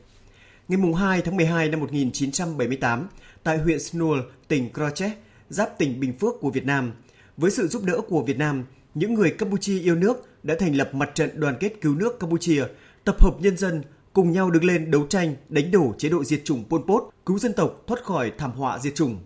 Ngày 0.69 0.81
2 0.99 1.23
tháng 1.23 1.37
12 1.37 1.69
năm 1.69 1.81
1978, 1.81 3.09
tại 3.43 3.59
huyện 3.59 3.81
Snul, 3.81 4.19
tỉnh 4.49 4.73
Krochet, 4.73 5.13
giáp 5.49 5.79
tỉnh 5.79 6.01
Bình 6.01 6.19
Phước 6.19 6.35
của 6.41 6.51
Việt 6.51 6.67
Nam, 6.67 6.93
với 7.37 7.51
sự 7.51 7.67
giúp 7.69 7.83
đỡ 7.85 8.01
của 8.09 8.23
Việt 8.23 8.39
Nam, 8.39 8.65
những 8.95 9.15
người 9.15 9.31
Campuchia 9.31 9.81
yêu 9.81 9.95
nước 9.95 10.29
đã 10.43 10.55
thành 10.59 10.77
lập 10.77 10.95
Mặt 10.95 11.11
trận 11.15 11.41
Đoàn 11.41 11.57
kết 11.61 11.81
Cứu 11.81 11.95
nước 11.95 12.21
Campuchia, 12.21 12.65
tập 13.05 13.23
hợp 13.23 13.35
nhân 13.41 13.57
dân 13.57 13.83
cùng 14.13 14.33
nhau 14.33 14.51
đứng 14.51 14.65
lên 14.65 14.91
đấu 14.91 15.07
tranh 15.07 15.37
đánh 15.49 15.71
đổ 15.71 15.95
chế 15.99 16.09
độ 16.09 16.25
diệt 16.25 16.41
chủng 16.45 16.65
Pol 16.69 16.81
Pot, 16.87 17.03
cứu 17.27 17.39
dân 17.39 17.53
tộc 17.53 17.83
thoát 17.87 18.05
khỏi 18.05 18.33
thảm 18.39 18.53
họa 18.53 18.79
diệt 18.79 18.95
chủng. 18.95 19.19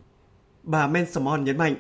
Bà 0.62 0.87
Mensamon 0.87 1.45
nhấn 1.45 1.59
mạnh, 1.59 1.74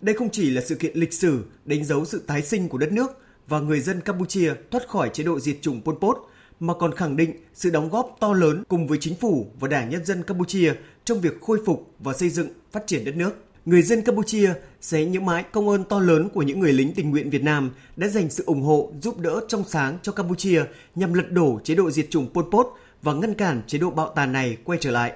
đây 0.00 0.14
không 0.14 0.30
chỉ 0.30 0.50
là 0.50 0.62
sự 0.62 0.74
kiện 0.74 0.96
lịch 0.96 1.12
sử 1.12 1.44
đánh 1.64 1.84
dấu 1.84 2.04
sự 2.04 2.24
tái 2.26 2.42
sinh 2.42 2.68
của 2.68 2.78
đất 2.78 2.92
nước 2.92 3.10
và 3.48 3.60
người 3.60 3.80
dân 3.80 4.00
Campuchia 4.00 4.54
thoát 4.70 4.88
khỏi 4.88 5.10
chế 5.12 5.24
độ 5.24 5.40
diệt 5.40 5.56
chủng 5.62 5.82
Pol 5.82 5.94
Pot, 6.00 6.16
mà 6.60 6.74
còn 6.74 6.94
khẳng 6.94 7.16
định 7.16 7.32
sự 7.54 7.70
đóng 7.70 7.88
góp 7.88 8.16
to 8.20 8.32
lớn 8.32 8.62
cùng 8.68 8.86
với 8.86 8.98
chính 9.00 9.14
phủ 9.14 9.46
và 9.60 9.68
Đảng 9.68 9.90
Nhân 9.90 10.04
dân 10.04 10.22
Campuchia 10.22 10.72
trong 11.04 11.20
việc 11.20 11.40
khôi 11.40 11.60
phục 11.66 11.90
và 11.98 12.12
xây 12.12 12.30
dựng, 12.30 12.48
phát 12.72 12.86
triển 12.86 13.04
đất 13.04 13.16
nước. 13.16 13.30
Người 13.66 13.82
dân 13.82 14.02
Campuchia 14.02 14.52
sẽ 14.80 15.04
nhớ 15.04 15.20
mãi 15.20 15.42
công 15.52 15.68
ơn 15.68 15.84
to 15.84 16.00
lớn 16.00 16.28
của 16.28 16.42
những 16.42 16.60
người 16.60 16.72
lính 16.72 16.94
tình 16.94 17.10
nguyện 17.10 17.30
Việt 17.30 17.42
Nam 17.42 17.70
đã 17.96 18.08
dành 18.08 18.30
sự 18.30 18.44
ủng 18.46 18.62
hộ, 18.62 18.92
giúp 19.02 19.18
đỡ 19.18 19.40
trong 19.48 19.64
sáng 19.64 19.98
cho 20.02 20.12
Campuchia 20.12 20.64
nhằm 20.94 21.14
lật 21.14 21.30
đổ 21.30 21.60
chế 21.64 21.74
độ 21.74 21.90
diệt 21.90 22.06
chủng 22.10 22.28
Pol 22.34 22.44
Pot 22.50 22.66
và 23.02 23.12
ngăn 23.12 23.34
cản 23.34 23.62
chế 23.66 23.78
độ 23.78 23.90
bạo 23.90 24.12
tàn 24.16 24.32
này 24.32 24.56
quay 24.64 24.78
trở 24.82 24.90
lại. 24.90 25.12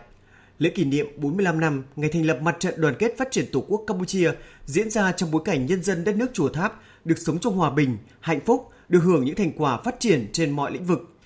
Lễ 0.58 0.70
kỷ 0.70 0.84
niệm 0.84 1.06
45 1.16 1.60
năm 1.60 1.84
ngày 1.96 2.10
thành 2.10 2.26
lập 2.26 2.38
Mặt 2.42 2.56
trận 2.58 2.80
Đoàn 2.80 2.94
kết 2.98 3.14
Phát 3.18 3.30
triển 3.30 3.46
Tổ 3.52 3.64
quốc 3.68 3.84
Campuchia 3.86 4.32
diễn 4.66 4.90
ra 4.90 5.12
trong 5.12 5.30
bối 5.30 5.42
cảnh 5.44 5.66
nhân 5.66 5.82
dân 5.82 6.04
đất 6.04 6.16
nước 6.16 6.30
Chùa 6.32 6.48
Tháp 6.48 6.82
được 7.04 7.18
sống 7.18 7.38
trong 7.38 7.56
hòa 7.56 7.70
bình, 7.70 7.96
hạnh 8.20 8.40
phúc, 8.40 8.68
được 8.88 9.00
hưởng 9.00 9.24
những 9.24 9.36
thành 9.36 9.52
quả 9.56 9.80
phát 9.84 10.00
triển 10.00 10.28
trên 10.32 10.50
mọi 10.50 10.72
lĩnh 10.72 10.84
vực. 10.84 11.19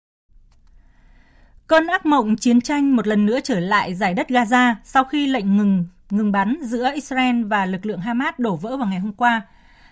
Cơn 1.66 1.86
ác 1.86 2.06
mộng 2.06 2.36
chiến 2.36 2.60
tranh 2.60 2.96
một 2.96 3.06
lần 3.06 3.26
nữa 3.26 3.38
trở 3.44 3.60
lại 3.60 3.94
giải 3.94 4.14
đất 4.14 4.28
Gaza 4.28 4.74
sau 4.84 5.04
khi 5.04 5.26
lệnh 5.26 5.56
ngừng 5.56 5.84
ngừng 6.10 6.32
bắn 6.32 6.56
giữa 6.62 6.90
Israel 6.94 7.44
và 7.44 7.66
lực 7.66 7.86
lượng 7.86 8.00
Hamas 8.00 8.34
đổ 8.38 8.56
vỡ 8.56 8.76
vào 8.76 8.88
ngày 8.88 8.98
hôm 8.98 9.12
qua. 9.12 9.42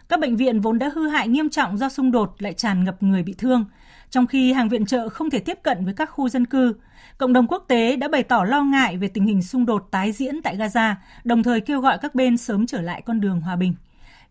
Các 0.08 0.20
bệnh 0.20 0.36
viện 0.36 0.60
vốn 0.60 0.78
đã 0.78 0.90
hư 0.94 1.08
hại 1.08 1.28
nghiêm 1.28 1.50
trọng 1.50 1.78
do 1.78 1.88
xung 1.88 2.10
đột 2.10 2.34
lại 2.38 2.52
tràn 2.52 2.84
ngập 2.84 3.02
người 3.02 3.22
bị 3.22 3.34
thương, 3.38 3.64
trong 4.10 4.26
khi 4.26 4.52
hàng 4.52 4.68
viện 4.68 4.86
trợ 4.86 5.08
không 5.08 5.30
thể 5.30 5.38
tiếp 5.38 5.58
cận 5.62 5.84
với 5.84 5.94
các 5.94 6.10
khu 6.10 6.28
dân 6.28 6.46
cư. 6.46 6.74
Cộng 7.18 7.32
đồng 7.32 7.46
quốc 7.46 7.64
tế 7.68 7.96
đã 7.96 8.08
bày 8.08 8.22
tỏ 8.22 8.44
lo 8.44 8.62
ngại 8.62 8.96
về 8.96 9.08
tình 9.08 9.26
hình 9.26 9.42
xung 9.42 9.66
đột 9.66 9.88
tái 9.90 10.12
diễn 10.12 10.42
tại 10.42 10.56
Gaza, 10.56 10.94
đồng 11.24 11.42
thời 11.42 11.60
kêu 11.60 11.80
gọi 11.80 11.98
các 12.02 12.14
bên 12.14 12.36
sớm 12.36 12.66
trở 12.66 12.80
lại 12.80 13.02
con 13.06 13.20
đường 13.20 13.40
hòa 13.40 13.56
bình. 13.56 13.74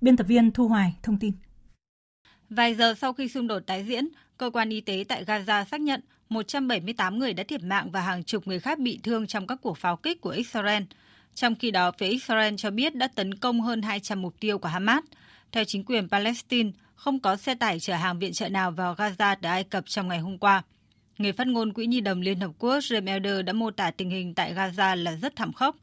Biên 0.02 0.18
tập 0.18 0.28
viên 0.28 0.52
Thu 0.52 0.68
Hoài 0.68 0.96
thông 1.04 1.20
tin. 1.20 1.34
Vài 2.50 2.76
giờ 2.76 2.94
sau 2.94 3.14
khi 3.14 3.28
xung 3.28 3.48
đột 3.48 3.60
tái 3.68 3.84
diễn, 3.84 4.08
cơ 4.38 4.50
quan 4.50 4.70
y 4.70 4.82
tế 4.82 5.06
tại 5.08 5.24
Gaza 5.26 5.64
xác 5.66 5.82
nhận 5.82 6.02
178 6.32 7.20
người 7.20 7.34
đã 7.34 7.44
thiệt 7.44 7.64
mạng 7.64 7.92
và 7.92 8.02
hàng 8.02 8.24
chục 8.24 8.48
người 8.48 8.60
khác 8.60 8.80
bị 8.80 9.00
thương 9.04 9.28
trong 9.28 9.48
các 9.48 9.60
cuộc 9.62 9.78
pháo 9.78 9.96
kích 9.96 10.22
của 10.22 10.30
Israel. 10.30 10.84
Trong 11.36 11.56
khi 11.56 11.72
đó, 11.72 11.92
phía 11.98 12.08
Israel 12.08 12.54
cho 12.58 12.72
biết 12.72 12.96
đã 12.96 13.08
tấn 13.08 13.34
công 13.34 13.62
hơn 13.62 13.82
200 13.82 14.22
mục 14.22 14.34
tiêu 14.40 14.58
của 14.58 14.70
Hamas. 14.70 15.04
Theo 15.52 15.64
chính 15.64 15.84
quyền 15.84 16.10
Palestine, 16.10 16.72
không 16.96 17.20
có 17.20 17.36
xe 17.36 17.56
tải 17.56 17.80
chở 17.80 17.96
hàng 17.96 18.20
viện 18.20 18.34
trợ 18.34 18.50
nào 18.50 18.72
vào 18.72 18.96
Gaza 18.96 19.36
từ 19.42 19.50
Ai 19.50 19.64
Cập 19.64 19.86
trong 19.88 20.08
ngày 20.08 20.20
hôm 20.20 20.38
qua. 20.38 20.64
Người 21.18 21.32
phát 21.32 21.48
ngôn 21.48 21.74
Quỹ 21.74 21.86
Nhi 21.86 22.02
đồng 22.02 22.22
Liên 22.22 22.40
Hợp 22.40 22.52
Quốc 22.60 22.80
James 22.80 23.08
Elder 23.08 23.46
đã 23.46 23.54
mô 23.54 23.72
tả 23.72 23.92
tình 23.92 24.10
hình 24.10 24.34
tại 24.34 24.54
Gaza 24.54 24.96
là 24.96 25.16
rất 25.16 25.36
thảm 25.36 25.54
khốc. 25.54 25.76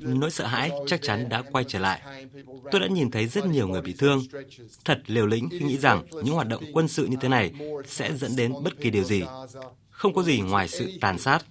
Nỗi 0.00 0.30
sợ 0.30 0.46
hãi 0.46 0.70
chắc 0.86 1.02
chắn 1.02 1.28
đã 1.28 1.42
quay 1.52 1.64
trở 1.68 1.78
lại. 1.78 2.26
Tôi 2.70 2.80
đã 2.80 2.86
nhìn 2.86 3.10
thấy 3.10 3.26
rất 3.26 3.46
nhiều 3.46 3.68
người 3.68 3.82
bị 3.82 3.94
thương. 3.98 4.22
Thật 4.84 5.00
liều 5.06 5.26
lĩnh 5.26 5.48
khi 5.50 5.58
nghĩ 5.58 5.78
rằng 5.78 6.02
những 6.12 6.34
hoạt 6.34 6.48
động 6.48 6.62
quân 6.72 6.88
sự 6.88 7.06
như 7.06 7.16
thế 7.20 7.28
này 7.28 7.52
sẽ 7.86 8.16
dẫn 8.16 8.36
đến 8.36 8.52
bất 8.64 8.80
kỳ 8.80 8.90
điều 8.90 9.04
gì. 9.04 9.22
Không 9.90 10.14
có 10.14 10.22
gì 10.22 10.40
ngoài 10.40 10.68
sự 10.68 10.90
tàn 11.00 11.18
sát. 11.18 11.44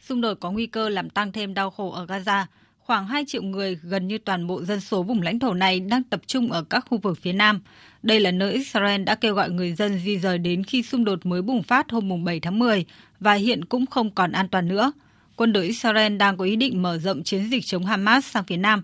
Xung 0.00 0.20
đột 0.20 0.34
có 0.40 0.50
nguy 0.50 0.66
cơ 0.66 0.88
làm 0.88 1.10
tăng 1.10 1.32
thêm 1.32 1.54
đau 1.54 1.70
khổ 1.70 1.90
ở 1.90 2.06
Gaza. 2.06 2.44
Khoảng 2.78 3.06
2 3.06 3.24
triệu 3.26 3.42
người, 3.42 3.78
gần 3.82 4.08
như 4.08 4.18
toàn 4.18 4.46
bộ 4.46 4.62
dân 4.64 4.80
số 4.80 5.02
vùng 5.02 5.22
lãnh 5.22 5.38
thổ 5.38 5.54
này 5.54 5.80
đang 5.80 6.02
tập 6.02 6.20
trung 6.26 6.52
ở 6.52 6.62
các 6.70 6.84
khu 6.90 6.98
vực 6.98 7.18
phía 7.22 7.32
Nam. 7.32 7.60
Đây 8.02 8.20
là 8.20 8.30
nơi 8.30 8.52
Israel 8.52 9.02
đã 9.02 9.14
kêu 9.14 9.34
gọi 9.34 9.50
người 9.50 9.72
dân 9.72 9.98
di 9.98 10.18
rời 10.18 10.38
đến 10.38 10.64
khi 10.64 10.82
xung 10.82 11.04
đột 11.04 11.26
mới 11.26 11.42
bùng 11.42 11.62
phát 11.62 11.90
hôm 11.90 12.24
7 12.24 12.40
tháng 12.40 12.58
10 12.58 12.84
và 13.20 13.32
hiện 13.32 13.64
cũng 13.64 13.86
không 13.86 14.10
còn 14.10 14.32
an 14.32 14.48
toàn 14.48 14.68
nữa. 14.68 14.92
Quân 15.36 15.52
đội 15.52 15.64
Israel 15.64 16.16
đang 16.16 16.36
có 16.36 16.44
ý 16.44 16.56
định 16.56 16.82
mở 16.82 16.98
rộng 16.98 17.22
chiến 17.22 17.50
dịch 17.50 17.66
chống 17.66 17.86
Hamas 17.86 18.24
sang 18.24 18.44
phía 18.44 18.56
Nam. 18.56 18.82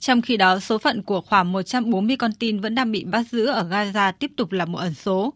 Trong 0.00 0.22
khi 0.22 0.36
đó, 0.36 0.58
số 0.58 0.78
phận 0.78 1.02
của 1.02 1.20
khoảng 1.20 1.52
140 1.52 2.16
con 2.16 2.32
tin 2.32 2.60
vẫn 2.60 2.74
đang 2.74 2.92
bị 2.92 3.04
bắt 3.04 3.26
giữ 3.30 3.46
ở 3.46 3.68
Gaza 3.68 4.12
tiếp 4.12 4.32
tục 4.36 4.52
là 4.52 4.64
một 4.64 4.78
ẩn 4.78 4.94
số. 4.94 5.34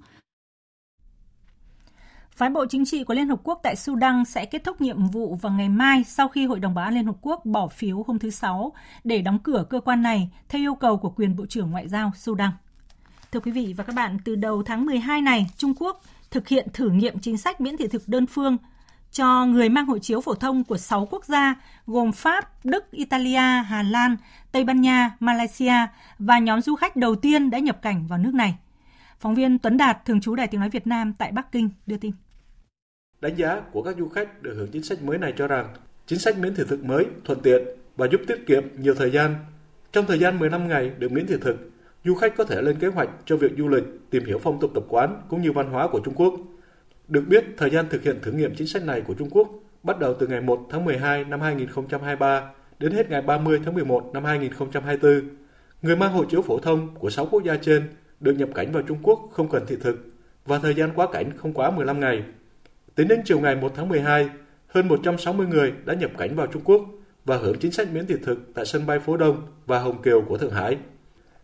Phái 2.30 2.51
bộ 2.51 2.66
chính 2.66 2.84
trị 2.84 3.05
của 3.05 3.14
Liên 3.14 3.28
Hợp 3.28 3.40
Quốc 3.45 3.61
tại 3.62 3.76
Sudan 3.76 4.24
sẽ 4.24 4.45
kết 4.45 4.64
thúc 4.64 4.80
nhiệm 4.80 5.07
vụ 5.07 5.34
vào 5.34 5.53
ngày 5.53 5.68
mai 5.68 6.05
sau 6.05 6.28
khi 6.28 6.47
Hội 6.47 6.61
đồng 6.61 6.74
Bảo 6.74 6.84
an 6.84 6.95
Liên 6.95 7.07
Hợp 7.07 7.16
Quốc 7.20 7.45
bỏ 7.45 7.68
phiếu 7.68 8.05
hôm 8.07 8.18
thứ 8.18 8.30
Sáu 8.30 8.72
để 9.05 9.22
đóng 9.22 9.38
cửa 9.38 9.64
cơ 9.70 9.80
quan 9.80 10.03
này 10.03 10.30
theo 10.49 10.61
yêu 10.61 10.74
cầu 10.74 10.97
của 10.97 11.11
quyền 11.11 11.36
Bộ 11.36 11.47
trưởng 11.47 11.70
Ngoại 11.70 11.88
giao 11.88 12.12
Sudan. 12.16 12.51
Thưa 13.32 13.40
quý 13.40 13.53
vị 13.53 13.74
và 13.76 13.84
các 13.84 13.95
bạn, 13.95 14.18
từ 14.24 14.34
đầu 14.34 14.62
tháng 14.62 14.86
12 14.86 15.22
này, 15.22 15.47
Trung 15.57 15.74
Quốc 15.78 16.03
thực 16.33 16.49
hiện 16.49 16.68
thử 16.72 16.91
nghiệm 16.91 17.18
chính 17.18 17.37
sách 17.37 17.61
miễn 17.61 17.76
thị 17.76 17.87
thực 17.89 18.09
đơn 18.09 18.26
phương 18.26 18.57
cho 19.11 19.47
người 19.47 19.68
mang 19.68 19.87
hộ 19.87 19.99
chiếu 19.99 20.20
phổ 20.20 20.35
thông 20.35 20.64
của 20.64 20.76
6 20.76 21.09
quốc 21.11 21.24
gia 21.24 21.55
gồm 21.87 22.12
Pháp, 22.12 22.64
Đức, 22.64 22.91
Italia, 22.91 23.62
Hà 23.66 23.83
Lan, 23.83 24.16
Tây 24.53 24.64
Ban 24.64 24.80
Nha, 24.80 25.16
Malaysia 25.20 25.87
và 26.18 26.39
nhóm 26.39 26.61
du 26.61 26.74
khách 26.74 26.97
đầu 26.97 27.16
tiên 27.16 27.51
đã 27.51 27.59
nhập 27.59 27.83
cảnh 27.83 28.07
vào 28.07 28.18
nước 28.18 28.35
này. 28.35 28.55
Phóng 29.20 29.35
viên 29.35 29.59
Tuấn 29.59 29.76
Đạt, 29.76 30.05
thường 30.05 30.20
trú 30.20 30.35
Đài 30.35 30.47
Tiếng 30.47 30.61
Nói 30.61 30.70
Việt 30.70 30.87
Nam 30.87 31.12
tại 31.12 31.33
Bắc 31.33 31.53
Kinh 31.53 31.70
đưa 31.87 31.97
tin. 31.97 32.12
Đánh 33.20 33.37
giá 33.37 33.61
của 33.72 33.83
các 33.83 33.97
du 33.99 34.09
khách 34.09 34.43
được 34.43 34.55
hưởng 34.57 34.68
chính 34.72 34.83
sách 34.83 35.03
mới 35.03 35.18
này 35.18 35.33
cho 35.37 35.47
rằng 35.47 35.74
chính 36.07 36.18
sách 36.18 36.39
miễn 36.39 36.55
thị 36.55 36.62
thực 36.68 36.85
mới 36.85 37.07
thuận 37.24 37.41
tiện 37.41 37.62
và 37.97 38.07
giúp 38.12 38.20
tiết 38.26 38.47
kiệm 38.47 38.62
nhiều 38.78 38.95
thời 38.95 39.11
gian. 39.11 39.37
Trong 39.93 40.07
thời 40.07 40.18
gian 40.18 40.39
15 40.39 40.68
ngày 40.68 40.91
được 40.99 41.12
miễn 41.12 41.26
thị 41.26 41.35
thực, 41.41 41.72
du 42.05 42.15
khách 42.15 42.37
có 42.37 42.45
thể 42.45 42.63
lên 42.63 42.79
kế 42.79 42.89
hoạch 42.89 43.09
cho 43.25 43.37
việc 43.37 43.53
du 43.59 43.69
lịch, 43.69 43.85
tìm 44.11 44.25
hiểu 44.25 44.39
phong 44.39 44.61
tục 44.61 44.71
tập 44.75 44.85
quán 44.89 45.23
cũng 45.29 45.43
như 45.43 45.53
văn 45.53 45.71
hóa 45.71 45.89
của 45.89 46.01
Trung 46.05 46.15
Quốc. 46.15 46.35
Được 47.09 47.25
biết, 47.29 47.45
thời 47.57 47.71
gian 47.71 47.89
thực 47.91 48.03
hiện 48.03 48.19
thử 48.23 48.33
nghiệm 48.33 48.55
chính 48.55 48.67
sách 48.67 48.85
này 48.85 49.01
của 49.01 49.15
Trung 49.15 49.31
Quốc 49.31 49.49
bắt 49.83 49.99
đầu 49.99 50.15
từ 50.15 50.27
ngày 50.27 50.41
1 50.41 50.67
tháng 50.71 50.85
12 50.85 51.25
năm 51.25 51.41
2023 51.41 52.51
đến 52.79 52.93
hết 52.93 53.11
ngày 53.11 53.23
30 53.23 53.61
tháng 53.65 53.75
11 53.75 54.11
năm 54.13 54.25
2024. 54.25 55.21
Người 55.83 55.97
mang 55.97 56.13
hộ 56.13 56.25
chiếu 56.25 56.43
phổ 56.43 56.59
thông 56.59 56.95
của 56.95 57.11
6 57.11 57.27
quốc 57.27 57.45
gia 57.45 57.57
trên 57.57 57.89
được 58.21 58.33
nhập 58.33 58.49
cảnh 58.55 58.73
vào 58.73 58.83
Trung 58.83 58.99
Quốc 59.03 59.29
không 59.33 59.49
cần 59.49 59.65
thị 59.67 59.77
thực 59.81 60.07
và 60.47 60.59
thời 60.59 60.75
gian 60.75 60.91
quá 60.95 61.07
cảnh 61.13 61.31
không 61.37 61.53
quá 61.53 61.71
15 61.71 62.01
ngày. 62.01 62.23
Tính 62.95 63.09
đến 63.09 63.21
chiều 63.25 63.41
ngày 63.41 63.57
1 63.57 63.73
tháng 63.77 63.89
12, 63.89 64.31
hơn 64.67 64.89
160 64.89 65.47
người 65.47 65.73
đã 65.85 65.95
nhập 65.95 66.11
cảnh 66.19 66.37
vào 66.37 66.47
Trung 66.47 66.63
Quốc 66.65 66.81
và 67.25 67.37
hưởng 67.37 67.59
chính 67.59 67.73
sách 67.73 67.93
miễn 67.93 68.07
thị 68.07 68.15
thực 68.23 68.39
tại 68.55 68.65
sân 68.65 68.87
bay 68.87 68.99
Phố 68.99 69.17
Đông 69.17 69.47
và 69.67 69.79
Hồng 69.79 70.03
Kiều 70.03 70.23
của 70.29 70.39
Thượng 70.39 70.53
Hải. 70.53 70.77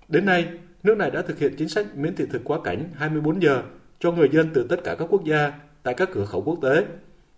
Đến 0.08 0.24
nay, 0.24 0.48
nước 0.82 0.96
này 0.96 1.10
đã 1.10 1.22
thực 1.22 1.38
hiện 1.38 1.54
chính 1.58 1.68
sách 1.68 1.86
miễn 1.96 2.14
thị 2.14 2.24
thực 2.30 2.44
quá 2.44 2.58
cảnh 2.64 2.84
24 2.94 3.42
giờ 3.42 3.62
cho 3.98 4.12
người 4.12 4.28
dân 4.32 4.50
từ 4.54 4.66
tất 4.70 4.76
cả 4.84 4.96
các 4.98 5.08
quốc 5.10 5.24
gia 5.24 5.52
tại 5.82 5.94
các 5.94 6.08
cửa 6.12 6.24
khẩu 6.24 6.42
quốc 6.42 6.58
tế. 6.62 6.86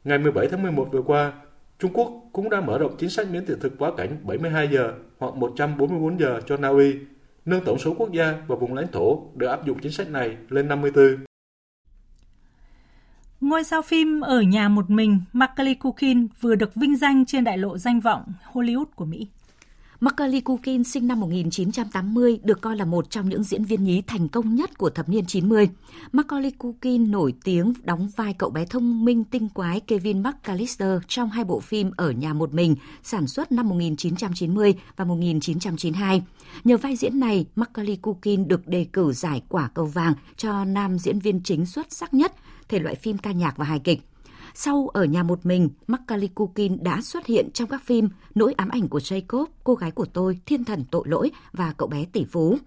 Ngày 0.05 0.19
17 0.19 0.49
tháng 0.49 0.63
11 0.63 0.89
vừa 0.93 1.03
qua, 1.03 1.33
Trung 1.79 1.93
Quốc 1.95 2.13
cũng 2.33 2.51
đã 2.51 2.61
mở 2.61 2.79
rộng 2.79 2.97
chính 2.99 3.11
sách 3.11 3.31
miễn 3.31 3.47
thị 3.47 3.55
thực 3.61 3.79
quá 3.79 3.91
cảnh 3.97 4.17
72 4.23 4.69
giờ 4.69 4.93
hoặc 5.19 5.35
144 5.35 6.21
giờ 6.21 6.41
cho 6.47 6.57
Na 6.57 6.69
Uy, 6.69 6.95
nâng 7.45 7.65
tổng 7.65 7.79
số 7.79 7.95
quốc 7.99 8.13
gia 8.13 8.35
và 8.47 8.57
vùng 8.57 8.75
lãnh 8.75 8.93
thổ 8.93 9.23
được 9.35 9.47
áp 9.47 9.67
dụng 9.67 9.79
chính 9.83 9.93
sách 9.93 10.11
này 10.11 10.37
lên 10.49 10.69
54. 10.69 11.05
Ngôi 13.41 13.65
sao 13.65 13.83
phim 13.83 14.21
Ở 14.21 14.41
nhà 14.41 14.69
một 14.69 14.91
mình 14.91 15.21
Macaulay 15.33 15.75
Culkin 15.75 16.27
vừa 16.41 16.55
được 16.55 16.75
vinh 16.75 16.97
danh 16.97 17.25
trên 17.27 17.45
đại 17.45 17.59
lộ 17.59 17.79
danh 17.79 18.01
vọng 18.01 18.23
Hollywood 18.53 18.85
của 18.95 19.05
Mỹ. 19.05 19.29
Macaulay 20.03 20.41
Culkin 20.41 20.85
sinh 20.85 21.07
năm 21.07 21.21
1980 21.21 22.39
được 22.43 22.61
coi 22.61 22.77
là 22.77 22.85
một 22.85 23.11
trong 23.11 23.29
những 23.29 23.43
diễn 23.43 23.65
viên 23.65 23.85
nhí 23.85 24.03
thành 24.03 24.29
công 24.29 24.55
nhất 24.55 24.79
của 24.79 24.91
thập 24.91 25.09
niên 25.09 25.27
90. 25.27 25.69
Macaulay 26.13 26.51
Culkin 26.51 27.11
nổi 27.11 27.35
tiếng 27.45 27.73
đóng 27.83 28.09
vai 28.17 28.35
cậu 28.35 28.51
bé 28.51 28.65
thông 28.65 29.05
minh 29.05 29.25
tinh 29.25 29.49
quái 29.49 29.81
Kevin 29.81 30.23
McAllister 30.23 30.99
trong 31.09 31.31
hai 31.31 31.45
bộ 31.45 31.61
phim 31.61 31.91
Ở 31.97 32.11
nhà 32.11 32.33
một 32.33 32.55
mình 32.55 32.77
sản 33.03 33.27
xuất 33.27 33.53
năm 33.53 33.69
1990 33.69 34.75
và 34.97 35.05
1992. 35.05 36.23
Nhờ 36.65 36.77
vai 36.77 36.97
diễn 36.97 37.21
này, 37.21 37.47
Macaulay 37.57 37.97
Culkin 37.97 38.49
được 38.49 38.69
đề 38.69 38.87
cử 38.93 39.13
giải 39.13 39.43
quả 39.49 39.71
cầu 39.75 39.87
vàng 39.87 40.15
cho 40.37 40.65
nam 40.65 40.99
diễn 40.99 41.19
viên 41.19 41.41
chính 41.41 41.67
xuất 41.67 41.87
sắc 41.93 42.15
nhất 42.15 42.33
thể 42.69 42.79
loại 42.79 42.95
phim 42.95 43.19
ca 43.19 43.33
nhạc 43.33 43.57
và 43.57 43.65
hài 43.65 43.79
kịch. 43.79 44.10
Sau 44.63 44.89
ở 44.89 45.05
nhà 45.05 45.23
một 45.23 45.47
mình, 45.47 45.71
Macaulay 45.87 46.29
Culkin 46.29 46.85
đã 46.85 47.01
xuất 47.01 47.27
hiện 47.27 47.51
trong 47.55 47.69
các 47.69 47.83
phim 47.85 48.09
Nỗi 48.35 48.53
ám 48.53 48.69
ảnh 48.69 48.89
của 48.89 48.99
Jacob, 48.99 49.47
Cô 49.65 49.75
gái 49.75 49.91
của 49.91 50.05
tôi, 50.05 50.39
Thiên 50.47 50.65
thần 50.65 50.85
tội 50.91 51.03
lỗi 51.07 51.31
và 51.53 51.73
Cậu 51.77 51.89
bé 51.89 52.05
tỷ 52.13 52.25
phú. 52.25 52.59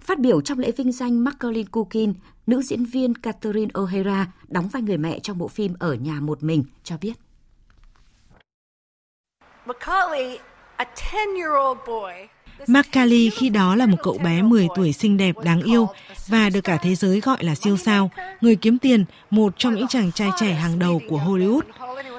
Phát 0.00 0.18
biểu 0.18 0.40
trong 0.40 0.58
lễ 0.58 0.70
vinh 0.72 0.92
danh 0.92 1.24
Macaulay 1.24 1.64
Culkin, 1.64 2.14
nữ 2.46 2.62
diễn 2.62 2.84
viên 2.84 3.14
Catherine 3.14 3.70
O'Hara 3.74 4.24
đóng 4.48 4.68
vai 4.68 4.82
người 4.82 4.98
mẹ 4.98 5.18
trong 5.18 5.38
bộ 5.38 5.48
phim 5.48 5.74
Ở 5.78 5.94
nhà 5.94 6.20
một 6.20 6.42
mình 6.42 6.64
cho 6.82 6.96
biết. 7.00 7.12
Macaulay, 9.66 10.38
a 10.76 10.84
10-year-old 10.84 11.76
boy, 11.86 12.35
Macaulay 12.66 13.30
khi 13.34 13.48
đó 13.48 13.74
là 13.74 13.86
một 13.86 13.96
cậu 14.02 14.18
bé 14.18 14.42
10 14.42 14.68
tuổi 14.74 14.92
xinh 14.92 15.16
đẹp 15.16 15.34
đáng 15.44 15.62
yêu 15.62 15.88
và 16.26 16.50
được 16.50 16.60
cả 16.60 16.76
thế 16.76 16.94
giới 16.94 17.20
gọi 17.20 17.44
là 17.44 17.54
siêu 17.54 17.76
sao, 17.76 18.10
người 18.40 18.56
kiếm 18.56 18.78
tiền, 18.78 19.04
một 19.30 19.52
trong 19.58 19.74
những 19.74 19.88
chàng 19.88 20.12
trai 20.12 20.28
trẻ 20.40 20.52
hàng 20.52 20.78
đầu 20.78 21.00
của 21.08 21.18
Hollywood. 21.18 21.60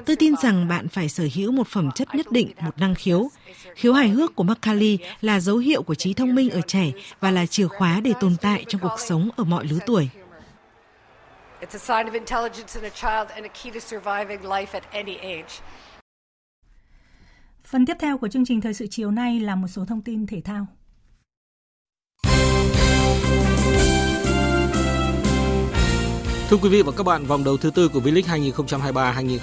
Tôi 0.06 0.16
tin 0.16 0.34
rằng 0.44 0.68
bạn 0.68 0.88
phải 0.88 1.10
sở 1.10 1.28
hữu 1.36 1.52
một 1.52 1.68
phẩm 1.68 1.92
chất 1.96 2.16
nhất 2.16 2.32
định, 2.32 2.52
một 2.62 2.78
năng 2.78 2.96
khiếu. 2.96 3.30
Khiếu 3.76 3.94
hài 3.94 4.10
hước 4.10 4.36
của 4.36 4.44
Macaulay 4.44 4.98
là 5.22 5.40
dấu 5.40 5.58
hiệu 5.58 5.82
của 5.84 5.96
trí 5.96 6.14
thông 6.14 6.36
minh 6.36 6.50
ở 6.50 6.62
trẻ 6.62 6.92
và 7.20 7.32
là 7.32 7.46
chìa 7.46 7.68
khóa 7.68 8.00
để 8.00 8.14
tồn 8.20 8.36
tại 8.42 8.66
trong 8.68 8.82
cuộc 8.82 8.96
sống 9.08 9.30
ở 9.36 9.44
mọi 9.44 9.66
lứa 9.66 9.80
tuổi. 9.86 10.10
It's 11.62 11.74
a 11.74 11.80
sign 11.80 12.06
of 12.06 12.14
intelligence 12.14 12.76
in 12.76 12.84
a 12.84 12.90
child 12.90 13.30
and 13.30 13.46
a 13.46 13.50
key 13.50 13.72
to 13.72 13.80
surviving 13.80 14.42
life 14.44 14.74
at 14.74 14.84
any 14.92 15.16
age. 15.16 15.62
Phần 17.70 17.86
tiếp 17.86 17.98
theo 18.00 18.18
của 18.18 18.28
chương 18.28 18.46
trình 18.46 18.62
thời 18.62 18.74
sự 18.74 18.88
chiều 18.88 19.12
nay 19.12 19.40
là 19.40 19.56
một 19.56 19.68
số 19.68 19.86
thông 19.86 20.02
tin 20.02 20.28
thể 20.28 20.42
thao. 20.42 20.68
Thưa 26.50 26.58
quý 26.58 26.70
vị 26.70 26.82
và 26.82 26.92
các 26.92 27.04
bạn, 27.04 27.26
vòng 27.26 27.44
đấu 27.44 27.58
thứ 27.58 27.70
tư 27.70 27.90
của 27.90 28.00
V-League 28.00 28.54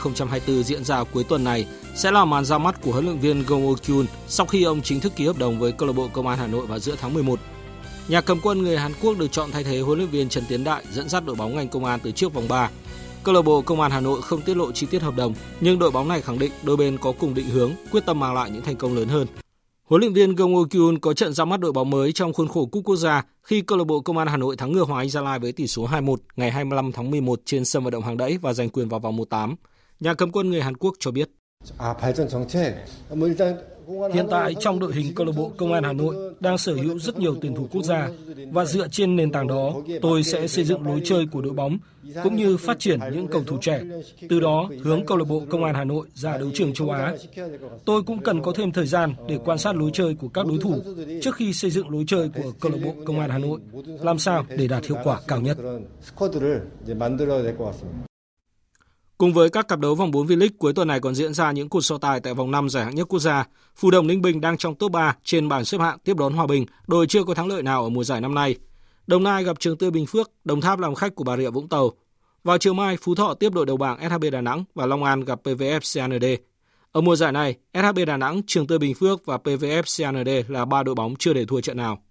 2023-2024 0.08 0.62
diễn 0.62 0.84
ra 0.84 1.04
cuối 1.04 1.24
tuần 1.24 1.44
này 1.44 1.66
sẽ 1.94 2.10
là 2.10 2.24
màn 2.24 2.44
ra 2.44 2.58
mắt 2.58 2.82
của 2.82 2.92
huấn 2.92 3.04
luyện 3.04 3.18
viên 3.18 3.42
Gong 3.46 3.66
Okyun 3.68 4.06
sau 4.28 4.46
khi 4.46 4.62
ông 4.62 4.82
chính 4.82 5.00
thức 5.00 5.12
ký 5.16 5.26
hợp 5.26 5.38
đồng 5.38 5.58
với 5.58 5.72
câu 5.72 5.86
lạc 5.86 5.92
bộ 5.92 6.08
Công 6.12 6.26
an 6.26 6.38
Hà 6.38 6.46
Nội 6.46 6.66
vào 6.66 6.78
giữa 6.78 6.96
tháng 7.00 7.14
11. 7.14 7.40
Nhà 8.08 8.20
cầm 8.20 8.40
quân 8.42 8.62
người 8.62 8.78
Hàn 8.78 8.92
Quốc 9.02 9.18
được 9.18 9.32
chọn 9.32 9.50
thay 9.52 9.64
thế 9.64 9.80
huấn 9.80 9.98
luyện 9.98 10.10
viên 10.10 10.28
Trần 10.28 10.44
Tiến 10.48 10.64
Đại 10.64 10.84
dẫn 10.92 11.08
dắt 11.08 11.24
đội 11.26 11.36
bóng 11.36 11.56
ngành 11.56 11.68
công 11.68 11.84
an 11.84 12.00
từ 12.02 12.10
trước 12.10 12.34
vòng 12.34 12.48
3 12.48 12.70
Câu 13.24 13.34
lạc 13.34 13.42
bộ 13.42 13.62
Công 13.62 13.80
an 13.80 13.90
Hà 13.90 14.00
Nội 14.00 14.22
không 14.22 14.42
tiết 14.42 14.56
lộ 14.56 14.72
chi 14.72 14.86
tiết 14.90 15.02
hợp 15.02 15.16
đồng, 15.16 15.34
nhưng 15.60 15.78
đội 15.78 15.90
bóng 15.90 16.08
này 16.08 16.20
khẳng 16.20 16.38
định 16.38 16.52
đôi 16.62 16.76
bên 16.76 16.98
có 16.98 17.12
cùng 17.12 17.34
định 17.34 17.46
hướng, 17.46 17.72
quyết 17.90 18.06
tâm 18.06 18.20
mang 18.20 18.34
lại 18.34 18.50
những 18.50 18.62
thành 18.62 18.76
công 18.76 18.94
lớn 18.94 19.08
hơn. 19.08 19.26
Huấn 19.84 20.00
luyện 20.00 20.12
viên 20.12 20.34
Gong 20.34 20.68
Kyun 20.68 20.98
có 20.98 21.14
trận 21.14 21.32
ra 21.32 21.44
mắt 21.44 21.60
đội 21.60 21.72
bóng 21.72 21.90
mới 21.90 22.12
trong 22.12 22.32
khuôn 22.32 22.48
khổ 22.48 22.66
Cúp 22.66 22.84
Quốc 22.84 22.96
gia 22.96 23.24
khi 23.42 23.60
câu 23.60 23.78
lạc 23.78 23.84
bộ 23.84 24.00
Công 24.00 24.18
an 24.18 24.28
Hà 24.28 24.36
Nội 24.36 24.56
thắng 24.56 24.72
ngựa 24.72 24.84
Hòa 24.84 25.00
Anh 25.00 25.08
Gia 25.08 25.20
Lai 25.20 25.38
với 25.38 25.52
tỷ 25.52 25.66
số 25.66 25.86
2-1 25.86 26.16
ngày 26.36 26.50
25 26.50 26.92
tháng 26.92 27.10
11 27.10 27.40
trên 27.44 27.64
sân 27.64 27.84
vận 27.84 27.92
động 27.92 28.02
Hàng 28.02 28.16
Đẫy 28.16 28.38
và 28.42 28.52
giành 28.52 28.68
quyền 28.68 28.88
vào 28.88 29.00
vòng 29.00 29.16
1/8. 29.16 29.54
Nhà 30.00 30.14
cầm 30.14 30.32
quân 30.32 30.50
người 30.50 30.62
Hàn 30.62 30.76
Quốc 30.76 30.94
cho 31.00 31.10
biết. 31.10 31.30
Hiện 34.12 34.26
tại 34.30 34.54
trong 34.60 34.78
đội 34.78 34.92
hình 34.94 35.14
câu 35.14 35.26
lạc 35.26 35.32
bộ 35.36 35.52
Công 35.56 35.72
an 35.72 35.84
Hà 35.84 35.92
Nội 35.92 36.34
đang 36.40 36.58
sở 36.58 36.74
hữu 36.74 36.98
rất 36.98 37.18
nhiều 37.18 37.36
tuyển 37.40 37.54
thủ 37.54 37.68
quốc 37.70 37.82
gia 37.82 38.08
và 38.52 38.64
dựa 38.64 38.88
trên 38.88 39.16
nền 39.16 39.32
tảng 39.32 39.46
đó, 39.46 39.74
tôi 40.02 40.22
sẽ 40.22 40.46
xây 40.48 40.64
dựng 40.64 40.86
lối 40.86 41.00
chơi 41.04 41.26
của 41.32 41.40
đội 41.40 41.52
bóng 41.52 41.78
cũng 42.22 42.36
như 42.36 42.56
phát 42.56 42.78
triển 42.78 43.00
những 43.12 43.28
cầu 43.28 43.42
thủ 43.46 43.58
trẻ. 43.60 43.82
Từ 44.28 44.40
đó 44.40 44.70
hướng 44.82 45.06
câu 45.06 45.18
lạc 45.18 45.24
bộ 45.28 45.42
Công 45.50 45.64
an 45.64 45.74
Hà 45.74 45.84
Nội 45.84 46.06
ra 46.14 46.38
đấu 46.38 46.50
trường 46.54 46.72
châu 46.72 46.90
Á. 46.90 47.14
Tôi 47.84 48.02
cũng 48.02 48.22
cần 48.22 48.42
có 48.42 48.52
thêm 48.52 48.72
thời 48.72 48.86
gian 48.86 49.14
để 49.28 49.38
quan 49.44 49.58
sát 49.58 49.76
lối 49.76 49.90
chơi 49.92 50.14
của 50.14 50.28
các 50.28 50.46
đối 50.46 50.58
thủ 50.58 50.74
trước 51.22 51.34
khi 51.36 51.52
xây 51.52 51.70
dựng 51.70 51.90
lối 51.90 52.04
chơi 52.06 52.30
của 52.34 52.52
câu 52.60 52.72
lạc 52.72 52.78
bộ 52.84 52.94
Công 53.04 53.20
an 53.20 53.30
Hà 53.30 53.38
Nội, 53.38 53.60
làm 54.00 54.18
sao 54.18 54.44
để 54.48 54.66
đạt 54.68 54.86
hiệu 54.86 54.98
quả 55.04 55.20
cao 55.28 55.40
nhất. 55.40 55.58
Cùng 59.18 59.32
với 59.32 59.50
các 59.50 59.68
cặp 59.68 59.78
đấu 59.78 59.94
vòng 59.94 60.10
4 60.10 60.26
V-League 60.26 60.48
cuối 60.58 60.72
tuần 60.72 60.88
này 60.88 61.00
còn 61.00 61.14
diễn 61.14 61.34
ra 61.34 61.52
những 61.52 61.68
cuộc 61.68 61.80
so 61.80 61.98
tài 61.98 62.20
tại 62.20 62.34
vòng 62.34 62.50
5 62.50 62.68
giải 62.68 62.84
hạng 62.84 62.94
nhất 62.94 63.08
quốc 63.08 63.18
gia. 63.18 63.46
Phù 63.76 63.90
Đồng 63.90 64.06
Ninh 64.06 64.22
Bình 64.22 64.40
đang 64.40 64.56
trong 64.56 64.74
top 64.74 64.92
3 64.92 65.16
trên 65.24 65.48
bảng 65.48 65.64
xếp 65.64 65.80
hạng 65.80 65.98
tiếp 65.98 66.16
đón 66.16 66.32
Hòa 66.32 66.46
Bình, 66.46 66.66
đội 66.86 67.06
chưa 67.06 67.24
có 67.24 67.34
thắng 67.34 67.48
lợi 67.48 67.62
nào 67.62 67.82
ở 67.82 67.88
mùa 67.88 68.04
giải 68.04 68.20
năm 68.20 68.34
nay. 68.34 68.56
Đồng 69.06 69.22
Nai 69.22 69.44
gặp 69.44 69.60
Trường 69.60 69.76
Tươi 69.76 69.90
Bình 69.90 70.06
Phước, 70.06 70.30
Đồng 70.44 70.60
Tháp 70.60 70.78
làm 70.78 70.94
khách 70.94 71.14
của 71.14 71.24
Bà 71.24 71.36
Rịa 71.36 71.50
Vũng 71.50 71.68
Tàu. 71.68 71.92
Vào 72.44 72.58
chiều 72.58 72.74
mai, 72.74 72.96
Phú 72.96 73.14
Thọ 73.14 73.34
tiếp 73.34 73.52
đội 73.52 73.66
đầu 73.66 73.76
bảng 73.76 74.10
SHB 74.10 74.24
Đà 74.32 74.40
Nẵng 74.40 74.64
và 74.74 74.86
Long 74.86 75.04
An 75.04 75.20
gặp 75.20 75.40
PVF 75.44 75.80
CND. 75.80 76.24
Ở 76.92 77.00
mùa 77.00 77.16
giải 77.16 77.32
này, 77.32 77.56
SHB 77.74 77.98
Đà 78.06 78.16
Nẵng, 78.16 78.42
Trường 78.46 78.66
Tươi 78.66 78.78
Bình 78.78 78.94
Phước 78.94 79.26
và 79.26 79.36
PVF 79.36 79.82
CND 79.82 80.50
là 80.52 80.64
ba 80.64 80.82
đội 80.82 80.94
bóng 80.94 81.14
chưa 81.18 81.32
để 81.32 81.44
thua 81.44 81.60
trận 81.60 81.76
nào. 81.76 82.02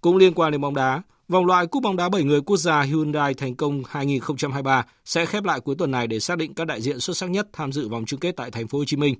Cũng 0.00 0.16
liên 0.16 0.34
quan 0.34 0.52
đến 0.52 0.60
bóng 0.60 0.74
đá, 0.74 1.02
Vòng 1.30 1.46
loại 1.46 1.66
Cúp 1.66 1.82
bóng 1.82 1.96
đá 1.96 2.08
7 2.08 2.22
người 2.22 2.40
quốc 2.40 2.56
gia 2.56 2.82
Hyundai 2.82 3.34
thành 3.34 3.54
công 3.54 3.82
2023 3.88 4.86
sẽ 5.04 5.26
khép 5.26 5.44
lại 5.44 5.60
cuối 5.60 5.74
tuần 5.78 5.90
này 5.90 6.06
để 6.06 6.20
xác 6.20 6.38
định 6.38 6.54
các 6.54 6.66
đại 6.66 6.82
diện 6.82 7.00
xuất 7.00 7.16
sắc 7.16 7.30
nhất 7.30 7.48
tham 7.52 7.72
dự 7.72 7.88
vòng 7.88 8.04
chung 8.06 8.20
kết 8.20 8.36
tại 8.36 8.50
thành 8.50 8.68
phố 8.68 8.78
Hồ 8.78 8.84
Chí 8.84 8.96
Minh. 8.96 9.14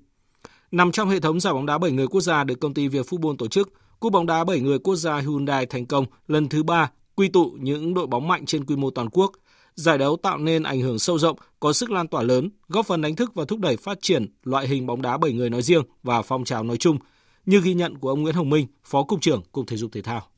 Nằm 0.71 0.93
trong 0.93 1.09
hệ 1.09 1.21
thống 1.21 1.41
giải 1.41 1.55
bóng 1.55 1.67
đá 1.67 1.79
7 1.79 1.91
người 1.91 2.07
quốc 2.07 2.21
gia 2.21 2.45
được 2.45 2.61
công 2.61 2.75
ty 2.75 2.89
Việt 2.89 3.07
Football 3.07 3.37
tổ 3.37 3.49
chức, 3.49 3.73
Cúp 4.01 4.13
bóng 4.13 4.27
đá 4.27 4.45
7 4.45 4.61
người 4.61 4.79
quốc 4.79 4.97
gia 4.97 5.19
Hyundai 5.19 5.67
thành 5.67 5.87
công 5.87 6.07
lần 6.29 6.49
thứ 6.49 6.63
3 6.63 6.91
quy 7.15 7.29
tụ 7.29 7.57
những 7.61 7.95
đội 7.95 8.07
bóng 8.07 8.29
mạnh 8.29 8.47
trên 8.47 8.65
quy 8.65 8.77
mô 8.77 8.91
toàn 8.91 9.09
quốc. 9.13 9.33
Giải 9.75 9.99
đấu 9.99 10.17
tạo 10.17 10.39
nên 10.39 10.63
ảnh 10.63 10.81
hưởng 10.81 10.99
sâu 10.99 11.19
rộng, 11.19 11.37
có 11.61 11.73
sức 11.73 11.91
lan 11.91 12.09
tỏa 12.09 12.23
lớn, 12.23 12.51
góp 12.69 12.87
phần 12.87 13.01
đánh 13.01 13.17
thức 13.17 13.35
và 13.35 13.45
thúc 13.45 13.59
đẩy 13.59 13.77
phát 13.77 13.99
triển 14.03 14.27
loại 14.45 14.69
hình 14.69 14.87
bóng 14.87 15.03
đá 15.03 15.19
7 15.19 15.33
người 15.33 15.51
nói 15.51 15.63
riêng 15.63 15.83
và 16.03 16.23
phong 16.23 16.45
trào 16.45 16.63
nói 16.63 16.77
chung, 16.77 16.99
như 17.47 17.61
ghi 17.61 17.75
nhận 17.75 17.99
của 17.99 18.09
ông 18.09 18.23
Nguyễn 18.23 18.35
Hồng 18.35 18.51
Minh, 18.51 18.67
Phó 18.85 19.03
Cục 19.03 19.21
trưởng 19.21 19.43
Cục 19.53 19.67
Thể 19.67 19.77
dục 19.77 19.93
Thể 19.93 20.03
thao. 20.03 20.30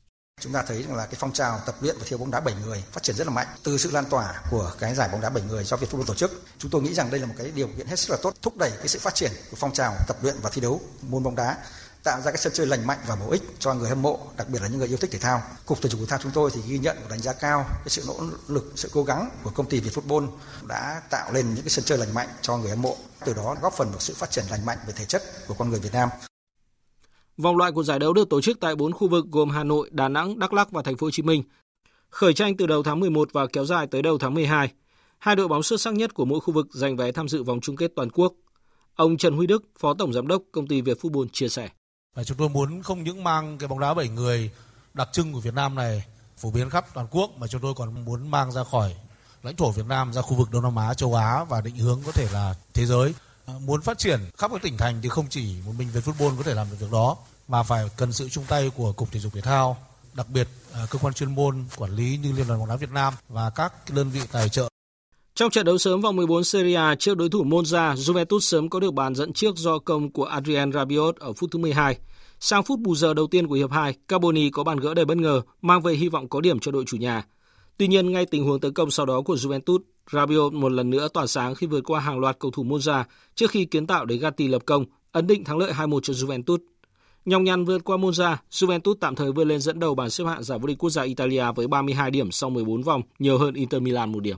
Chúng 0.43 0.53
ta 0.53 0.63
thấy 0.67 0.83
rằng 0.83 0.95
là 0.95 1.05
cái 1.05 1.15
phong 1.19 1.33
trào 1.33 1.61
tập 1.65 1.75
luyện 1.81 1.95
và 1.97 2.03
thi 2.03 2.09
đấu 2.09 2.19
bóng 2.19 2.31
đá 2.31 2.39
7 2.39 2.55
người 2.65 2.83
phát 2.91 3.03
triển 3.03 3.15
rất 3.15 3.27
là 3.27 3.33
mạnh 3.33 3.47
từ 3.63 3.77
sự 3.77 3.91
lan 3.91 4.05
tỏa 4.05 4.41
của 4.51 4.71
cái 4.79 4.95
giải 4.95 5.09
bóng 5.11 5.21
đá 5.21 5.29
7 5.29 5.43
người 5.43 5.63
do 5.63 5.77
Việt 5.77 5.87
Football 5.91 6.05
tổ 6.05 6.15
chức. 6.15 6.43
Chúng 6.57 6.71
tôi 6.71 6.81
nghĩ 6.81 6.93
rằng 6.93 7.11
đây 7.11 7.19
là 7.19 7.25
một 7.25 7.33
cái 7.37 7.51
điều 7.51 7.67
kiện 7.67 7.87
hết 7.87 7.99
sức 7.99 8.11
là 8.11 8.17
tốt 8.21 8.33
thúc 8.41 8.57
đẩy 8.57 8.71
cái 8.71 8.87
sự 8.87 8.99
phát 8.99 9.15
triển 9.15 9.31
của 9.51 9.57
phong 9.59 9.73
trào 9.73 9.95
tập 10.07 10.17
luyện 10.21 10.35
và 10.41 10.49
thi 10.53 10.61
đấu 10.61 10.81
môn 11.01 11.23
bóng 11.23 11.35
đá 11.35 11.57
tạo 12.03 12.21
ra 12.21 12.31
cái 12.31 12.37
sân 12.37 12.53
chơi 12.53 12.67
lành 12.67 12.87
mạnh 12.87 12.99
và 13.07 13.15
bổ 13.15 13.31
ích 13.31 13.41
cho 13.59 13.73
người 13.73 13.89
hâm 13.89 14.01
mộ, 14.01 14.19
đặc 14.37 14.49
biệt 14.49 14.61
là 14.61 14.67
những 14.67 14.79
người 14.79 14.87
yêu 14.87 14.97
thích 14.97 15.11
thể 15.11 15.19
thao. 15.19 15.41
Cục 15.65 15.81
thể 15.81 15.89
dục 15.89 15.99
thể 15.99 16.05
thao 16.09 16.19
chúng 16.23 16.31
tôi 16.31 16.51
thì 16.53 16.61
ghi 16.67 16.79
nhận 16.79 16.97
và 17.03 17.09
đánh 17.09 17.21
giá 17.21 17.33
cao 17.33 17.65
cái 17.69 17.89
sự 17.89 18.03
nỗ 18.07 18.19
lực, 18.47 18.73
sự 18.75 18.89
cố 18.93 19.03
gắng 19.03 19.29
của 19.43 19.49
công 19.49 19.69
ty 19.69 19.79
Việt 19.79 19.91
Football 19.93 20.27
đã 20.67 21.01
tạo 21.09 21.31
lên 21.31 21.53
những 21.53 21.63
cái 21.63 21.69
sân 21.69 21.85
chơi 21.85 21.97
lành 21.97 22.13
mạnh 22.13 22.29
cho 22.41 22.57
người 22.57 22.69
hâm 22.69 22.81
mộ, 22.81 22.97
từ 23.25 23.33
đó 23.33 23.55
góp 23.61 23.73
phần 23.73 23.91
vào 23.91 23.99
sự 23.99 24.13
phát 24.13 24.31
triển 24.31 24.45
lành 24.49 24.65
mạnh 24.65 24.77
về 24.87 24.93
thể 24.95 25.05
chất 25.05 25.23
của 25.47 25.53
con 25.53 25.69
người 25.69 25.79
Việt 25.79 25.93
Nam. 25.93 26.09
Vòng 27.37 27.57
loại 27.57 27.71
của 27.71 27.83
giải 27.83 27.99
đấu 27.99 28.13
được 28.13 28.29
tổ 28.29 28.41
chức 28.41 28.59
tại 28.59 28.75
4 28.75 28.91
khu 28.91 29.07
vực 29.07 29.25
gồm 29.31 29.49
Hà 29.49 29.63
Nội, 29.63 29.89
Đà 29.91 30.09
Nẵng, 30.09 30.39
Đắk 30.39 30.53
Lắk 30.53 30.71
và 30.71 30.81
Thành 30.81 30.97
phố 30.97 31.07
Hồ 31.07 31.11
Chí 31.11 31.23
Minh. 31.23 31.43
Khởi 32.09 32.33
tranh 32.33 32.57
từ 32.57 32.67
đầu 32.67 32.83
tháng 32.83 32.99
11 32.99 33.29
và 33.33 33.47
kéo 33.47 33.65
dài 33.65 33.87
tới 33.87 34.01
đầu 34.01 34.17
tháng 34.17 34.33
12. 34.33 34.71
Hai 35.19 35.35
đội 35.35 35.47
bóng 35.47 35.63
xuất 35.63 35.81
sắc 35.81 35.93
nhất 35.93 36.13
của 36.13 36.25
mỗi 36.25 36.39
khu 36.39 36.53
vực 36.53 36.67
giành 36.71 36.97
vé 36.97 37.11
tham 37.11 37.27
dự 37.27 37.43
vòng 37.43 37.59
chung 37.61 37.75
kết 37.75 37.91
toàn 37.95 38.09
quốc. 38.09 38.33
Ông 38.95 39.17
Trần 39.17 39.35
Huy 39.35 39.47
Đức, 39.47 39.63
Phó 39.79 39.93
Tổng 39.93 40.13
Giám 40.13 40.27
đốc 40.27 40.41
Công 40.51 40.67
ty 40.67 40.81
Việt 40.81 40.97
Football 41.01 41.27
chia 41.31 41.49
sẻ. 41.49 41.69
Và 42.15 42.23
chúng 42.23 42.37
tôi 42.37 42.49
muốn 42.49 42.81
không 42.81 43.03
những 43.03 43.23
mang 43.23 43.57
cái 43.57 43.67
bóng 43.67 43.79
đá 43.79 43.93
7 43.93 44.09
người 44.09 44.51
đặc 44.93 45.09
trưng 45.11 45.33
của 45.33 45.39
Việt 45.39 45.53
Nam 45.53 45.75
này 45.75 46.03
phổ 46.37 46.51
biến 46.51 46.69
khắp 46.69 46.85
toàn 46.93 47.07
quốc 47.11 47.31
mà 47.37 47.47
chúng 47.47 47.61
tôi 47.61 47.73
còn 47.73 48.05
muốn 48.05 48.31
mang 48.31 48.51
ra 48.51 48.63
khỏi 48.63 48.95
lãnh 49.43 49.55
thổ 49.55 49.71
Việt 49.71 49.85
Nam 49.87 50.13
ra 50.13 50.21
khu 50.21 50.35
vực 50.35 50.51
Đông 50.51 50.63
Nam 50.63 50.75
Á, 50.75 50.93
châu 50.93 51.13
Á 51.13 51.43
và 51.43 51.61
định 51.61 51.75
hướng 51.75 52.01
có 52.05 52.11
thể 52.11 52.27
là 52.33 52.55
thế 52.73 52.85
giới. 52.85 53.13
Ờ, 53.45 53.59
muốn 53.59 53.81
phát 53.81 53.97
triển 53.97 54.19
khắp 54.37 54.51
các 54.51 54.61
tỉnh 54.61 54.77
thành 54.77 54.99
thì 55.03 55.09
không 55.09 55.25
chỉ 55.29 55.55
một 55.65 55.71
mình 55.77 55.89
Việt 55.93 56.01
football 56.05 56.37
có 56.37 56.43
thể 56.43 56.53
làm 56.53 56.67
được 56.71 56.77
việc 56.79 56.91
đó 56.91 57.17
mà 57.47 57.63
phải 57.63 57.85
cần 57.97 58.13
sự 58.13 58.29
chung 58.29 58.45
tay 58.47 58.71
của 58.77 58.93
cục 58.93 59.11
thể 59.11 59.19
dục 59.19 59.33
thể 59.33 59.41
thao 59.41 59.77
đặc 60.13 60.27
biệt 60.29 60.47
ờ, 60.71 60.87
cơ 60.89 60.99
quan 60.99 61.13
chuyên 61.13 61.35
môn 61.35 61.65
quản 61.77 61.95
lý 61.95 62.19
như 62.23 62.31
liên 62.31 62.47
đoàn 62.47 62.59
bóng 62.59 62.69
đá 62.69 62.75
Việt 62.75 62.91
Nam 62.91 63.13
và 63.29 63.49
các 63.49 63.73
đơn 63.89 64.09
vị 64.09 64.21
tài 64.31 64.49
trợ 64.49 64.69
trong 65.35 65.51
trận 65.51 65.65
đấu 65.65 65.77
sớm 65.77 66.01
vòng 66.01 66.15
14 66.15 66.43
Serie 66.43 66.75
A 66.75 66.95
trước 66.95 67.17
đối 67.17 67.29
thủ 67.29 67.43
Monza, 67.43 67.95
Juventus 67.95 68.39
sớm 68.39 68.69
có 68.69 68.79
được 68.79 68.93
bàn 68.93 69.15
dẫn 69.15 69.33
trước 69.33 69.55
do 69.55 69.79
công 69.79 70.11
của 70.11 70.25
Adrien 70.25 70.71
Rabiot 70.71 71.15
ở 71.15 71.33
phút 71.33 71.51
thứ 71.51 71.59
12. 71.59 71.97
Sang 72.39 72.63
phút 72.63 72.79
bù 72.79 72.95
giờ 72.95 73.13
đầu 73.13 73.27
tiên 73.27 73.47
của 73.47 73.55
hiệp 73.55 73.71
2, 73.71 73.93
Carboni 74.07 74.49
có 74.49 74.63
bàn 74.63 74.79
gỡ 74.79 74.93
đầy 74.93 75.05
bất 75.05 75.17
ngờ, 75.17 75.41
mang 75.61 75.81
về 75.81 75.93
hy 75.93 76.09
vọng 76.09 76.29
có 76.29 76.41
điểm 76.41 76.59
cho 76.59 76.71
đội 76.71 76.83
chủ 76.87 76.97
nhà. 76.97 77.23
Tuy 77.77 77.87
nhiên, 77.87 78.11
ngay 78.11 78.25
tình 78.25 78.43
huống 78.43 78.59
tấn 78.59 78.73
công 78.73 78.91
sau 78.91 79.05
đó 79.05 79.21
của 79.21 79.35
Juventus, 79.35 79.79
Rabiot 80.11 80.53
một 80.53 80.71
lần 80.71 80.89
nữa 80.89 81.07
tỏa 81.13 81.27
sáng 81.27 81.55
khi 81.55 81.67
vượt 81.67 81.81
qua 81.81 81.99
hàng 81.99 82.19
loạt 82.19 82.39
cầu 82.39 82.51
thủ 82.51 82.63
Monza 82.63 83.03
trước 83.35 83.51
khi 83.51 83.65
kiến 83.65 83.87
tạo 83.87 84.05
để 84.05 84.15
Gatti 84.15 84.47
lập 84.47 84.61
công, 84.65 84.85
ấn 85.11 85.27
định 85.27 85.43
thắng 85.43 85.57
lợi 85.57 85.71
2-1 85.71 85.99
cho 86.03 86.13
Juventus. 86.13 86.57
Nhòng 87.25 87.43
nhằn 87.43 87.65
vượt 87.65 87.83
qua 87.83 87.97
Monza, 87.97 88.35
Juventus 88.51 88.95
tạm 88.99 89.15
thời 89.15 89.31
vươn 89.31 89.47
lên 89.47 89.61
dẫn 89.61 89.79
đầu 89.79 89.95
bảng 89.95 90.09
xếp 90.09 90.23
hạng 90.25 90.43
giải 90.43 90.59
vô 90.59 90.67
địch 90.67 90.77
quốc 90.77 90.89
gia 90.89 91.03
Italia 91.03 91.45
với 91.55 91.67
32 91.67 92.11
điểm 92.11 92.31
sau 92.31 92.49
14 92.49 92.81
vòng, 92.81 93.01
nhiều 93.19 93.37
hơn 93.37 93.53
Inter 93.53 93.81
Milan 93.81 94.11
một 94.11 94.19
điểm. 94.19 94.37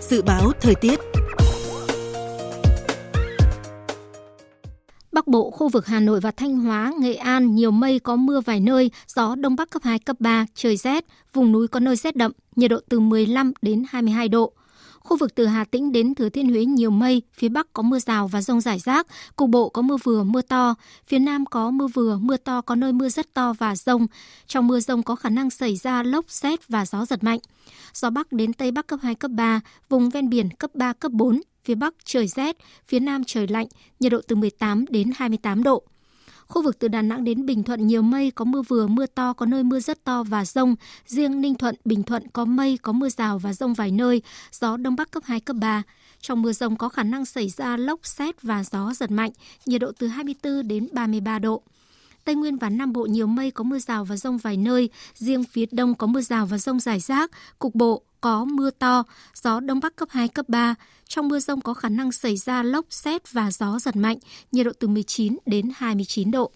Dự 0.00 0.22
báo 0.22 0.52
thời 0.60 0.74
tiết 0.74 1.00
Bắc 5.14 5.26
Bộ, 5.26 5.50
khu 5.50 5.68
vực 5.68 5.86
Hà 5.86 6.00
Nội 6.00 6.20
và 6.20 6.30
Thanh 6.30 6.56
Hóa, 6.56 6.92
Nghệ 6.98 7.14
An 7.14 7.54
nhiều 7.54 7.70
mây 7.70 7.98
có 7.98 8.16
mưa 8.16 8.40
vài 8.40 8.60
nơi, 8.60 8.90
gió 9.06 9.34
đông 9.34 9.56
bắc 9.56 9.70
cấp 9.70 9.82
2, 9.82 9.98
cấp 9.98 10.16
3, 10.20 10.46
trời 10.54 10.76
rét, 10.76 11.04
vùng 11.32 11.52
núi 11.52 11.68
có 11.68 11.80
nơi 11.80 11.96
rét 11.96 12.16
đậm, 12.16 12.32
nhiệt 12.56 12.70
độ 12.70 12.80
từ 12.88 13.00
15 13.00 13.52
đến 13.62 13.84
22 13.88 14.28
độ. 14.28 14.52
Khu 14.98 15.16
vực 15.16 15.34
từ 15.34 15.46
Hà 15.46 15.64
Tĩnh 15.64 15.92
đến 15.92 16.14
Thừa 16.14 16.28
Thiên 16.28 16.48
Huế 16.48 16.64
nhiều 16.64 16.90
mây, 16.90 17.22
phía 17.34 17.48
Bắc 17.48 17.72
có 17.72 17.82
mưa 17.82 17.98
rào 17.98 18.28
và 18.28 18.42
rông 18.42 18.60
rải 18.60 18.78
rác, 18.78 19.06
cục 19.36 19.50
bộ 19.50 19.68
có 19.68 19.82
mưa 19.82 19.96
vừa 20.04 20.22
mưa 20.22 20.42
to, 20.42 20.74
phía 21.06 21.18
Nam 21.18 21.46
có 21.46 21.70
mưa 21.70 21.86
vừa 21.86 22.18
mưa 22.18 22.36
to 22.36 22.60
có 22.60 22.74
nơi 22.74 22.92
mưa 22.92 23.08
rất 23.08 23.34
to 23.34 23.52
và 23.52 23.76
rông. 23.76 24.06
Trong 24.46 24.66
mưa 24.66 24.80
rông 24.80 25.02
có 25.02 25.16
khả 25.16 25.28
năng 25.28 25.50
xảy 25.50 25.76
ra 25.76 26.02
lốc, 26.02 26.24
xét 26.28 26.68
và 26.68 26.86
gió 26.86 27.04
giật 27.06 27.24
mạnh. 27.24 27.38
Gió 27.94 28.10
Bắc 28.10 28.32
đến 28.32 28.52
Tây 28.52 28.70
Bắc 28.70 28.86
cấp 28.86 29.00
2, 29.02 29.14
cấp 29.14 29.30
3, 29.30 29.60
vùng 29.88 30.10
ven 30.10 30.28
biển 30.28 30.50
cấp 30.50 30.70
3, 30.74 30.92
cấp 30.92 31.12
4, 31.12 31.40
phía 31.64 31.74
Bắc 31.74 31.94
trời 32.04 32.28
rét, 32.28 32.56
phía 32.86 33.00
Nam 33.00 33.24
trời 33.24 33.46
lạnh, 33.46 33.66
nhiệt 34.00 34.12
độ 34.12 34.20
từ 34.28 34.36
18 34.36 34.84
đến 34.88 35.10
28 35.16 35.62
độ. 35.62 35.82
Khu 36.46 36.62
vực 36.62 36.78
từ 36.78 36.88
Đà 36.88 37.02
Nẵng 37.02 37.24
đến 37.24 37.46
Bình 37.46 37.62
Thuận 37.62 37.86
nhiều 37.86 38.02
mây, 38.02 38.30
có 38.30 38.44
mưa 38.44 38.62
vừa, 38.62 38.86
mưa 38.86 39.06
to, 39.06 39.32
có 39.32 39.46
nơi 39.46 39.62
mưa 39.62 39.80
rất 39.80 40.04
to 40.04 40.22
và 40.22 40.44
rông. 40.44 40.74
Riêng 41.06 41.40
Ninh 41.40 41.54
Thuận, 41.54 41.74
Bình 41.84 42.02
Thuận 42.02 42.28
có 42.28 42.44
mây, 42.44 42.78
có 42.82 42.92
mưa 42.92 43.08
rào 43.08 43.38
và 43.38 43.52
rông 43.52 43.74
vài 43.74 43.90
nơi, 43.90 44.22
gió 44.52 44.76
Đông 44.76 44.96
Bắc 44.96 45.10
cấp 45.10 45.22
2, 45.26 45.40
cấp 45.40 45.56
3. 45.60 45.82
Trong 46.20 46.42
mưa 46.42 46.52
rông 46.52 46.76
có 46.76 46.88
khả 46.88 47.02
năng 47.02 47.24
xảy 47.24 47.48
ra 47.48 47.76
lốc, 47.76 48.06
xét 48.06 48.42
và 48.42 48.64
gió 48.64 48.92
giật 48.94 49.10
mạnh, 49.10 49.30
nhiệt 49.66 49.80
độ 49.80 49.92
từ 49.98 50.06
24 50.06 50.68
đến 50.68 50.88
33 50.92 51.38
độ. 51.38 51.62
Tây 52.24 52.34
Nguyên 52.34 52.56
và 52.56 52.70
Nam 52.70 52.92
Bộ 52.92 53.06
nhiều 53.06 53.26
mây 53.26 53.50
có 53.50 53.64
mưa 53.64 53.78
rào 53.78 54.04
và 54.04 54.16
rông 54.16 54.38
vài 54.38 54.56
nơi, 54.56 54.90
riêng 55.14 55.44
phía 55.44 55.66
Đông 55.70 55.94
có 55.94 56.06
mưa 56.06 56.20
rào 56.20 56.46
và 56.46 56.58
rông 56.58 56.80
rải 56.80 57.00
rác, 57.00 57.30
cục 57.58 57.74
bộ 57.74 58.02
có 58.20 58.44
mưa 58.44 58.70
to, 58.70 59.04
gió 59.42 59.60
Đông 59.60 59.80
Bắc 59.80 59.96
cấp 59.96 60.08
2, 60.10 60.28
cấp 60.28 60.48
3. 60.48 60.74
Trong 61.08 61.28
mưa 61.28 61.38
rông 61.38 61.60
có 61.60 61.74
khả 61.74 61.88
năng 61.88 62.12
xảy 62.12 62.36
ra 62.36 62.62
lốc, 62.62 62.86
xét 62.90 63.32
và 63.32 63.50
gió 63.50 63.78
giật 63.78 63.96
mạnh, 63.96 64.18
nhiệt 64.52 64.66
độ 64.66 64.72
từ 64.78 64.88
19 64.88 65.36
đến 65.46 65.70
29 65.76 66.30
độ. 66.30 66.50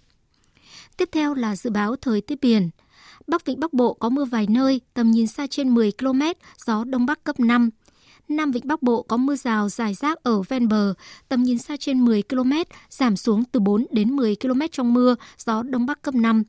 Tiếp 0.97 1.09
theo 1.13 1.35
là 1.35 1.57
dự 1.57 1.71
báo 1.71 1.97
thời 1.97 2.21
tiết 2.21 2.41
biển. 2.41 2.71
Bắc 3.27 3.45
Vịnh 3.45 3.61
Bắc 3.61 3.73
Bộ 3.73 3.95
có 3.95 4.09
mưa 4.09 4.25
vài 4.25 4.47
nơi, 4.47 4.81
tầm 4.95 5.11
nhìn 5.11 5.27
xa 5.27 5.47
trên 5.47 5.75
10 5.75 5.93
km, 5.93 6.23
gió 6.67 6.85
Đông 6.85 7.07
Bắc 7.07 7.25
cấp 7.25 7.41
5. 7.41 7.71
Nam 8.29 8.51
Vịnh 8.51 8.67
Bắc 8.67 8.83
Bộ 8.83 9.03
có 9.03 9.17
mưa 9.17 9.37
rào 9.37 9.69
rải 9.69 9.95
rác 9.95 10.23
ở 10.23 10.43
ven 10.43 10.69
bờ, 10.69 10.95
tầm 11.29 11.43
nhìn 11.43 11.59
xa 11.59 11.77
trên 11.77 12.05
10 12.05 12.23
km, 12.23 12.53
giảm 12.91 13.17
xuống 13.17 13.45
từ 13.45 13.61
4 13.61 13.87
đến 13.91 14.17
10 14.17 14.37
km 14.37 14.61
trong 14.73 14.95
mưa, 14.95 15.15
gió 15.39 15.63
Đông 15.63 15.87
Bắc 15.87 16.03
cấp 16.03 16.15
5 16.15 16.45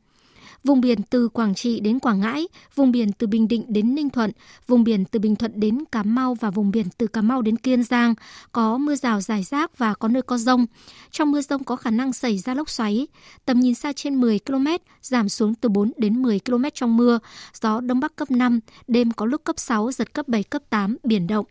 vùng 0.63 0.81
biển 0.81 1.03
từ 1.03 1.29
Quảng 1.29 1.55
Trị 1.55 1.79
đến 1.79 1.99
Quảng 1.99 2.19
Ngãi, 2.19 2.47
vùng 2.75 2.91
biển 2.91 3.11
từ 3.11 3.27
Bình 3.27 3.47
Định 3.47 3.65
đến 3.67 3.95
Ninh 3.95 4.09
Thuận, 4.09 4.31
vùng 4.67 4.83
biển 4.83 5.05
từ 5.05 5.19
Bình 5.19 5.35
Thuận 5.35 5.59
đến 5.59 5.83
Cà 5.91 6.03
Mau 6.03 6.33
và 6.33 6.49
vùng 6.49 6.71
biển 6.71 6.85
từ 6.97 7.07
Cà 7.07 7.21
Mau 7.21 7.41
đến 7.41 7.57
Kiên 7.57 7.83
Giang 7.83 8.15
có 8.51 8.77
mưa 8.77 8.95
rào 8.95 9.21
rải 9.21 9.43
rác 9.43 9.77
và 9.77 9.93
có 9.93 10.07
nơi 10.07 10.21
có 10.21 10.37
rông. 10.37 10.65
Trong 11.11 11.31
mưa 11.31 11.41
rông 11.41 11.63
có 11.63 11.75
khả 11.75 11.89
năng 11.89 12.13
xảy 12.13 12.37
ra 12.37 12.53
lốc 12.53 12.69
xoáy, 12.69 13.07
tầm 13.45 13.59
nhìn 13.59 13.75
xa 13.75 13.93
trên 13.93 14.21
10 14.21 14.39
km, 14.39 14.67
giảm 15.01 15.29
xuống 15.29 15.55
từ 15.55 15.69
4 15.69 15.91
đến 15.97 16.21
10 16.21 16.39
km 16.39 16.63
trong 16.73 16.97
mưa, 16.97 17.19
gió 17.61 17.81
Đông 17.81 17.99
Bắc 17.99 18.15
cấp 18.15 18.31
5, 18.31 18.59
đêm 18.87 19.11
có 19.11 19.25
lúc 19.25 19.43
cấp 19.43 19.59
6, 19.59 19.91
giật 19.91 20.13
cấp 20.13 20.27
7, 20.27 20.43
cấp 20.43 20.61
8, 20.69 20.97
biển 21.03 21.27
động. 21.27 21.45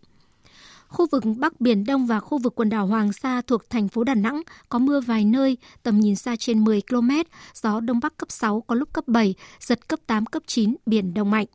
Khu 0.89 1.07
vực 1.12 1.24
Bắc 1.36 1.61
Biển 1.61 1.84
Đông 1.84 2.07
và 2.07 2.20
khu 2.20 2.39
vực 2.39 2.55
quần 2.55 2.68
đảo 2.68 2.86
Hoàng 2.86 3.12
Sa 3.12 3.41
thuộc 3.47 3.70
thành 3.70 3.89
phố 3.89 4.05
Đà 4.05 4.14
Nẵng 4.14 4.43
có 4.68 4.78
mưa 4.78 5.01
vài 5.01 5.24
nơi, 5.24 5.57
tầm 5.82 6.01
nhìn 6.01 6.16
xa 6.16 6.36
trên 6.39 6.64
10 6.64 6.82
km, 6.89 7.11
gió 7.55 7.80
Đông 7.80 8.01
Bắc 8.01 8.16
cấp 8.16 8.30
6 8.30 8.61
có 8.61 8.74
lúc 8.74 8.93
cấp 8.93 9.05
7, 9.07 9.34
giật 9.61 9.89
cấp 9.89 9.99
8, 10.07 10.26
cấp 10.26 10.43
9, 10.47 10.74
biển 10.86 11.14
động 11.14 11.30
mạnh. 11.30 11.47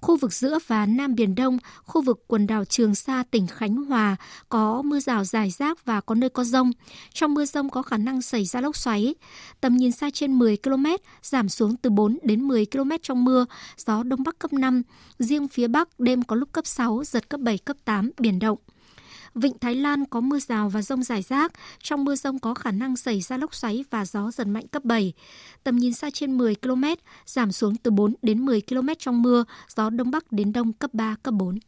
Khu 0.00 0.16
vực 0.16 0.32
giữa 0.32 0.58
và 0.66 0.86
Nam 0.86 1.14
Biển 1.14 1.34
Đông, 1.34 1.58
khu 1.84 2.02
vực 2.02 2.24
quần 2.26 2.46
đảo 2.46 2.64
Trường 2.64 2.94
Sa, 2.94 3.24
tỉnh 3.30 3.46
Khánh 3.46 3.76
Hòa 3.76 4.16
có 4.48 4.82
mưa 4.82 5.00
rào 5.00 5.24
rải 5.24 5.50
rác 5.50 5.84
và 5.84 6.00
có 6.00 6.14
nơi 6.14 6.30
có 6.30 6.44
rông. 6.44 6.70
Trong 7.12 7.34
mưa 7.34 7.44
rông 7.44 7.70
có 7.70 7.82
khả 7.82 7.96
năng 7.96 8.22
xảy 8.22 8.44
ra 8.44 8.60
lốc 8.60 8.76
xoáy. 8.76 9.14
Tầm 9.60 9.76
nhìn 9.76 9.92
xa 9.92 10.10
trên 10.10 10.38
10 10.38 10.56
km, 10.56 10.86
giảm 11.22 11.48
xuống 11.48 11.76
từ 11.76 11.90
4 11.90 12.18
đến 12.22 12.48
10 12.48 12.66
km 12.66 12.90
trong 13.02 13.24
mưa, 13.24 13.46
gió 13.76 14.02
Đông 14.02 14.22
Bắc 14.22 14.38
cấp 14.38 14.52
5. 14.52 14.82
Riêng 15.18 15.48
phía 15.48 15.68
Bắc 15.68 16.00
đêm 16.00 16.22
có 16.22 16.36
lúc 16.36 16.52
cấp 16.52 16.66
6, 16.66 17.04
giật 17.04 17.28
cấp 17.28 17.40
7, 17.40 17.58
cấp 17.58 17.76
8, 17.84 18.10
biển 18.18 18.38
động. 18.38 18.58
Vịnh 19.36 19.58
Thái 19.58 19.74
Lan 19.74 20.04
có 20.04 20.20
mưa 20.20 20.38
rào 20.38 20.68
và 20.68 20.82
rông 20.82 21.02
rải 21.02 21.22
rác. 21.22 21.52
Trong 21.82 22.04
mưa 22.04 22.14
rông 22.14 22.38
có 22.38 22.54
khả 22.54 22.70
năng 22.70 22.96
xảy 22.96 23.20
ra 23.20 23.36
lốc 23.36 23.54
xoáy 23.54 23.84
và 23.90 24.04
gió 24.04 24.30
giật 24.30 24.46
mạnh 24.46 24.68
cấp 24.68 24.84
7. 24.84 25.12
Tầm 25.64 25.76
nhìn 25.76 25.92
xa 25.92 26.10
trên 26.10 26.38
10 26.38 26.54
km, 26.54 26.84
giảm 27.26 27.52
xuống 27.52 27.76
từ 27.76 27.90
4 27.90 28.14
đến 28.22 28.44
10 28.44 28.60
km 28.68 28.88
trong 28.98 29.22
mưa, 29.22 29.44
gió 29.76 29.90
Đông 29.90 30.10
Bắc 30.10 30.32
đến 30.32 30.52
Đông 30.52 30.72
cấp 30.72 30.94
3, 30.94 31.16
cấp 31.22 31.34
4. 31.34 31.58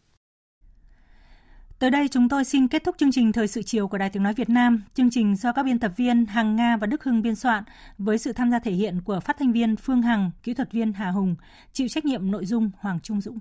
Tới 1.79 1.91
đây 1.91 2.09
chúng 2.09 2.29
tôi 2.29 2.45
xin 2.45 2.69
kết 2.69 2.85
thúc 2.85 2.95
chương 2.99 3.13
trình 3.13 3.33
Thời 3.33 3.49
sự 3.49 3.63
chiều 3.63 3.89
của 3.89 3.99
Đài 3.99 4.11
Tiếng 4.11 4.23
Nói 4.23 4.35
Việt 4.35 4.49
Nam. 4.51 4.83
Chương 4.95 5.11
trình 5.11 5.37
do 5.37 5.53
các 5.53 5.63
biên 5.63 5.79
tập 5.79 5.93
viên 5.97 6.27
Hằng 6.27 6.57
Nga 6.57 6.77
và 6.77 6.87
Đức 6.87 7.05
Hưng 7.05 7.23
biên 7.23 7.35
soạn 7.35 7.65
với 7.99 8.19
sự 8.19 8.33
tham 8.33 8.51
gia 8.51 8.59
thể 8.59 8.73
hiện 8.73 9.01
của 9.05 9.21
phát 9.21 9.37
thanh 9.39 9.53
viên 9.53 9.77
Phương 9.77 10.03
Hằng, 10.03 10.31
kỹ 10.43 10.55
thuật 10.55 10.73
viên 10.73 10.93
Hà 10.93 11.11
Hùng, 11.11 11.37
chịu 11.73 11.89
trách 11.89 12.05
nhiệm 12.05 12.31
nội 12.31 12.47
dung 12.47 12.71
Hoàng 12.79 13.01
Trung 13.03 13.21
Dũng. 13.21 13.39